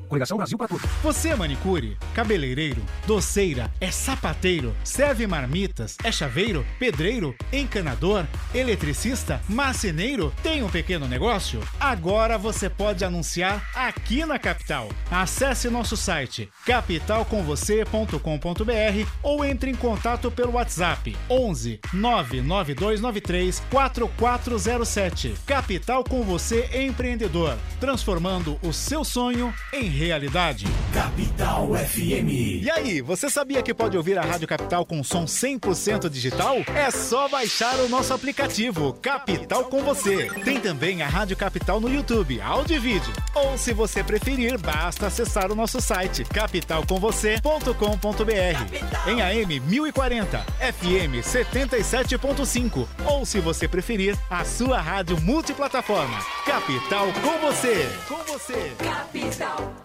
Coligação 0.07 0.37
Brasil 0.37 0.57
para 0.57 0.67
tudo. 0.67 0.87
Você 1.03 1.29
é 1.29 1.35
manicure, 1.35 1.97
cabeleireiro, 2.13 2.81
doceira, 3.05 3.71
é 3.79 3.91
sapateiro, 3.91 4.75
serve 4.83 5.27
marmitas, 5.27 5.97
é 6.03 6.11
chaveiro, 6.11 6.65
pedreiro, 6.79 7.35
encanador, 7.51 8.25
eletricista, 8.53 9.41
marceneiro, 9.49 10.31
tem 10.43 10.63
um 10.63 10.69
pequeno 10.69 11.07
negócio? 11.07 11.59
Agora 11.79 12.37
você 12.37 12.69
pode 12.69 13.03
anunciar 13.03 13.67
aqui 13.75 14.23
na 14.25 14.37
capital. 14.37 14.89
Acesse 15.09 15.69
nosso 15.69 15.97
site 15.97 16.49
capitalcomvocê.com.br 16.65 19.09
ou 19.23 19.43
entre 19.43 19.71
em 19.71 19.75
contato 19.75 20.29
pelo 20.31 20.53
WhatsApp 20.53 21.17
11 21.29 21.79
99293 21.93 23.63
4407. 23.69 25.35
Capital 25.45 26.03
com 26.03 26.23
você 26.23 26.69
empreendedor, 26.73 27.57
transformando 27.79 28.59
o 28.61 28.73
seu 28.73 29.03
sonho 29.03 29.53
em 29.73 29.94
realidade. 29.95 30.67
Capital 30.93 31.69
FM. 31.73 32.61
E 32.61 32.69
aí, 32.69 33.01
você 33.01 33.27
sabia 33.29 33.63
que 33.63 33.73
pode 33.73 33.97
ouvir 33.97 34.17
a 34.17 34.21
Rádio 34.21 34.47
Capital 34.47 34.85
com 34.85 35.03
som 35.03 35.25
100% 35.25 36.09
digital? 36.09 36.57
É 36.75 36.91
só 36.91 37.27
baixar 37.27 37.75
o 37.79 37.89
nosso 37.89 38.13
aplicativo 38.13 38.93
Capital 39.01 39.65
com 39.65 39.83
você. 39.83 40.29
Tem 40.43 40.59
também 40.59 41.01
a 41.01 41.07
Rádio 41.07 41.35
Capital 41.37 41.79
no 41.79 41.89
YouTube, 41.89 42.39
áudio 42.41 42.75
e 42.75 42.79
vídeo. 42.79 43.13
Ou 43.33 43.57
se 43.57 43.73
você 43.73 44.03
preferir, 44.03 44.59
basta 44.59 45.07
acessar 45.07 45.51
o 45.51 45.55
nosso 45.55 45.81
site 45.81 46.23
capitalcomvocê.com.br. 46.25 49.09
Em 49.09 49.21
AM 49.21 49.59
1040, 49.59 50.39
FM 50.39 51.23
77.5 51.23 52.87
ou 53.05 53.25
se 53.25 53.39
você 53.39 53.67
preferir, 53.67 54.17
a 54.29 54.43
sua 54.43 54.81
rádio 54.81 55.19
multiplataforma. 55.21 56.19
Capital 56.45 57.07
com 57.21 57.39
você. 57.39 57.89
Com 58.07 58.17
você. 58.31 58.73
Capital. 58.79 59.84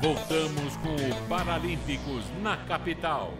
Voltamos 0.00 0.76
com 0.76 0.94
o 0.94 1.28
Paralímpicos 1.28 2.24
na 2.42 2.58
capital. 2.58 3.32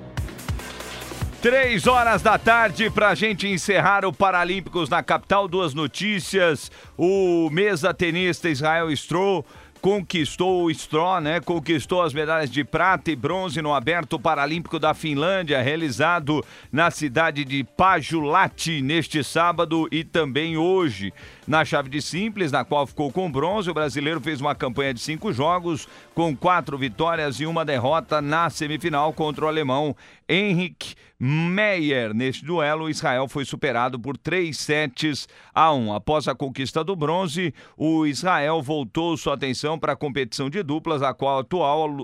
Três 1.43 1.87
horas 1.87 2.23
da 2.23 2.39
tarde 2.39 2.89
para 2.89 3.09
a 3.09 3.15
gente 3.15 3.47
encerrar 3.47 4.07
o 4.07 4.13
Paralímpicos 4.13 4.89
na 4.89 5.03
capital. 5.03 5.47
Duas 5.47 5.75
notícias. 5.75 6.71
O 6.97 7.51
mesa 7.51 7.93
tenista 7.93 8.49
Israel 8.49 8.91
Stroh 8.91 9.45
conquistou 9.87 10.64
o 10.64 10.70
Straw, 10.72 11.20
né? 11.20 11.39
Conquistou 11.39 12.03
as 12.03 12.12
medalhas 12.12 12.51
de 12.51 12.64
prata 12.64 13.12
e 13.12 13.14
bronze 13.14 13.62
no 13.62 13.72
Aberto 13.72 14.18
Paralímpico 14.18 14.80
da 14.80 14.93
Finlândia, 14.95 15.62
realizado 15.62 16.45
na 16.72 16.91
cidade 16.91 17.45
de 17.45 17.62
Pajulati 17.62 18.82
neste 18.82 19.22
sábado 19.22 19.87
e 19.93 20.03
também 20.03 20.57
hoje. 20.57 21.14
Na 21.47 21.64
chave 21.64 21.89
de 21.89 22.03
simples, 22.03 22.51
na 22.51 22.64
qual 22.64 22.84
ficou 22.84 23.12
com 23.12 23.30
bronze, 23.30 23.70
o 23.70 23.74
brasileiro 23.74 24.20
fez 24.20 24.41
uma 24.41 24.57
campanha 24.57 24.93
de 24.93 24.99
cinco 24.99 25.32
jogos, 25.32 25.87
com 26.16 26.37
quatro 26.37 26.76
vitórias 26.76 27.39
e 27.39 27.47
uma 27.47 27.64
derrota 27.64 28.20
na 28.20 28.51
semifinal 28.51 29.12
contra 29.12 29.45
o 29.45 29.49
alemão 29.49 29.95
Henrik 30.28 30.97
Meyer. 31.19 32.12
Neste 32.14 32.45
duelo, 32.45 32.91
Israel 32.91 33.29
foi 33.29 33.45
superado 33.45 33.99
por 33.99 34.17
três 34.17 34.59
sets 34.59 35.29
a 35.55 35.73
um. 35.73 35.95
Após 35.95 36.29
a 36.29 36.35
conquista 36.35 36.85
do 36.85 36.95
bronze, 36.95 37.55
o 37.77 38.07
Israel 38.07 38.61
voltou 38.62 39.17
sua 39.17 39.35
atenção 39.35 39.79
para 39.79 39.93
a 39.93 39.97
competição 39.97 40.51
de 40.51 40.62
duplas, 40.62 41.03
a 41.03 41.14
qual 41.14 41.45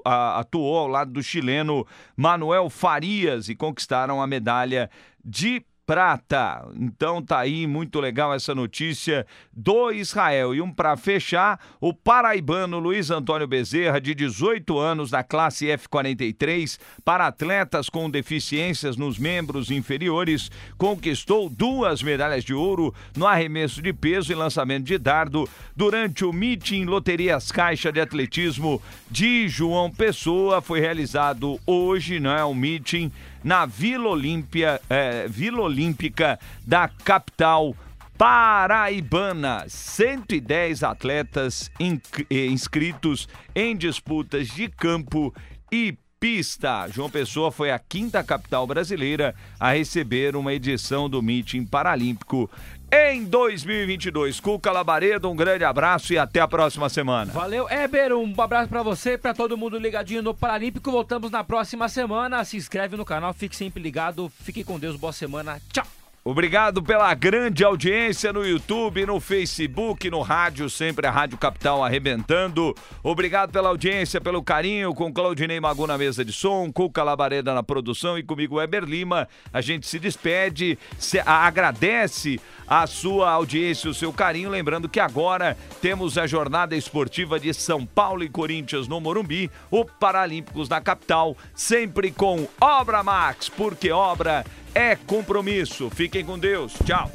a, 0.04 0.40
atuou 0.40 0.78
ao 0.78 0.88
lado 0.88 1.12
do 1.12 1.22
chileno 1.22 1.86
Manuel 2.16 2.70
Farias 2.70 3.48
e 3.48 3.54
conquistaram 3.54 4.22
a 4.22 4.26
medalha 4.26 4.90
de 5.24 5.64
prata. 5.86 6.64
Então 6.76 7.22
tá 7.22 7.38
aí 7.38 7.66
muito 7.66 8.00
legal 8.00 8.32
essa 8.32 8.54
notícia 8.54 9.26
do 9.52 9.90
Israel. 9.92 10.54
E 10.54 10.60
um 10.60 10.72
para 10.72 10.96
fechar, 10.96 11.60
o 11.80 11.92
paraibano 11.92 12.78
Luiz 12.78 13.10
Antônio 13.10 13.46
Bezerra, 13.46 14.00
de 14.00 14.14
18 14.14 14.78
anos, 14.78 15.10
da 15.10 15.22
classe 15.22 15.66
F43, 15.66 16.78
para 17.04 17.26
atletas 17.26 17.88
com 17.88 18.08
deficiências 18.08 18.96
nos 18.96 19.18
membros 19.18 19.70
inferiores, 19.70 20.50
conquistou 20.78 21.48
duas 21.48 22.02
medalhas 22.02 22.44
de 22.44 22.54
ouro 22.54 22.94
no 23.16 23.26
arremesso 23.26 23.82
de 23.82 23.92
peso 23.92 24.32
e 24.32 24.34
lançamento 24.34 24.84
de 24.84 24.98
dardo 24.98 25.48
durante 25.76 26.24
o 26.24 26.32
meeting 26.32 26.84
Loterias 26.84 27.50
Caixa 27.50 27.92
de 27.92 28.00
Atletismo 28.00 28.80
de 29.10 29.48
João 29.48 29.90
Pessoa. 29.90 30.62
Foi 30.62 30.80
realizado 30.80 31.58
hoje, 31.66 32.20
não 32.20 32.30
é? 32.30 32.44
Um 32.44 32.54
meeting 32.54 33.10
na 33.42 33.66
Vila 33.66 34.08
Olímpia, 34.08 34.80
é, 34.88 35.26
Vila 35.28 35.62
Olímpica 35.62 36.38
da 36.66 36.88
capital 36.88 37.74
paraibana. 38.16 39.64
110 39.68 40.82
atletas 40.82 41.70
eh, 41.80 42.46
inscritos 42.46 43.28
em 43.54 43.76
disputas 43.76 44.48
de 44.48 44.68
campo 44.68 45.34
e 45.70 45.96
pista. 46.20 46.86
João 46.88 47.10
Pessoa 47.10 47.50
foi 47.50 47.72
a 47.72 47.80
quinta 47.80 48.22
capital 48.22 48.64
brasileira 48.64 49.34
a 49.58 49.72
receber 49.72 50.36
uma 50.36 50.54
edição 50.54 51.10
do 51.10 51.20
Meeting 51.20 51.66
Paralímpico 51.66 52.48
em 52.92 53.24
2022. 53.24 54.38
Cuca 54.38 54.70
Labaredo, 54.70 55.30
um 55.30 55.34
grande 55.34 55.64
abraço 55.64 56.12
e 56.12 56.18
até 56.18 56.40
a 56.40 56.46
próxima 56.46 56.90
semana. 56.90 57.32
Valeu, 57.32 57.66
Eber, 57.70 58.12
um 58.12 58.34
abraço 58.38 58.68
para 58.68 58.82
você, 58.82 59.16
para 59.16 59.32
todo 59.32 59.56
mundo 59.56 59.78
ligadinho 59.78 60.22
no 60.22 60.34
Paralímpico. 60.34 60.90
Voltamos 60.90 61.30
na 61.30 61.42
próxima 61.42 61.88
semana. 61.88 62.44
Se 62.44 62.58
inscreve 62.58 62.96
no 62.96 63.04
canal, 63.04 63.32
fique 63.32 63.56
sempre 63.56 63.82
ligado. 63.82 64.30
Fique 64.42 64.62
com 64.62 64.78
Deus, 64.78 64.96
boa 64.96 65.12
semana. 65.12 65.58
Tchau. 65.72 66.01
Obrigado 66.24 66.80
pela 66.84 67.12
grande 67.14 67.64
audiência 67.64 68.32
no 68.32 68.46
YouTube, 68.46 69.04
no 69.04 69.18
Facebook, 69.18 70.08
no 70.08 70.20
rádio, 70.20 70.70
sempre 70.70 71.04
a 71.04 71.10
Rádio 71.10 71.36
Capital 71.36 71.84
arrebentando. 71.84 72.76
Obrigado 73.02 73.50
pela 73.50 73.70
audiência, 73.70 74.20
pelo 74.20 74.40
carinho 74.40 74.94
com 74.94 75.12
Claudinei 75.12 75.58
Magu 75.58 75.84
na 75.84 75.98
mesa 75.98 76.24
de 76.24 76.32
som, 76.32 76.70
Cuca 76.72 77.02
Labareda 77.02 77.52
na 77.52 77.62
produção 77.64 78.16
e 78.16 78.22
comigo 78.22 78.54
Weber 78.54 78.84
Lima. 78.84 79.26
A 79.52 79.60
gente 79.60 79.84
se 79.88 79.98
despede, 79.98 80.78
se, 80.96 81.18
agradece 81.18 82.40
a 82.68 82.86
sua 82.86 83.28
audiência, 83.32 83.90
o 83.90 83.94
seu 83.94 84.12
carinho, 84.12 84.48
lembrando 84.48 84.88
que 84.88 85.00
agora 85.00 85.56
temos 85.80 86.16
a 86.16 86.24
jornada 86.24 86.76
esportiva 86.76 87.40
de 87.40 87.52
São 87.52 87.84
Paulo 87.84 88.22
e 88.22 88.28
Corinthians 88.28 88.86
no 88.86 89.00
Morumbi, 89.00 89.50
o 89.72 89.84
Paralímpicos 89.84 90.68
na 90.68 90.80
capital, 90.80 91.36
sempre 91.52 92.12
com 92.12 92.46
Obra 92.60 93.02
Max, 93.02 93.48
porque 93.48 93.90
obra 93.90 94.44
é 94.74 94.96
compromisso. 94.96 95.90
Fiquem 95.90 96.24
com 96.24 96.38
Deus. 96.38 96.74
Tchau. 96.84 97.10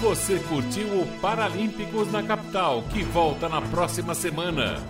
Você 0.00 0.38
curtiu 0.48 0.86
o 1.00 1.06
Paralímpicos 1.20 2.10
na 2.12 2.22
capital, 2.22 2.82
que 2.92 3.02
volta 3.02 3.48
na 3.48 3.60
próxima 3.60 4.14
semana. 4.14 4.80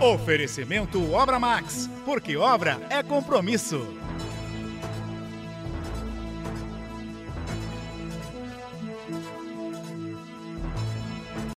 Oferecimento 0.00 1.12
Obra 1.12 1.38
Max, 1.38 1.90
porque 2.04 2.36
obra 2.36 2.80
é 2.88 3.02
compromisso. 3.02 4.01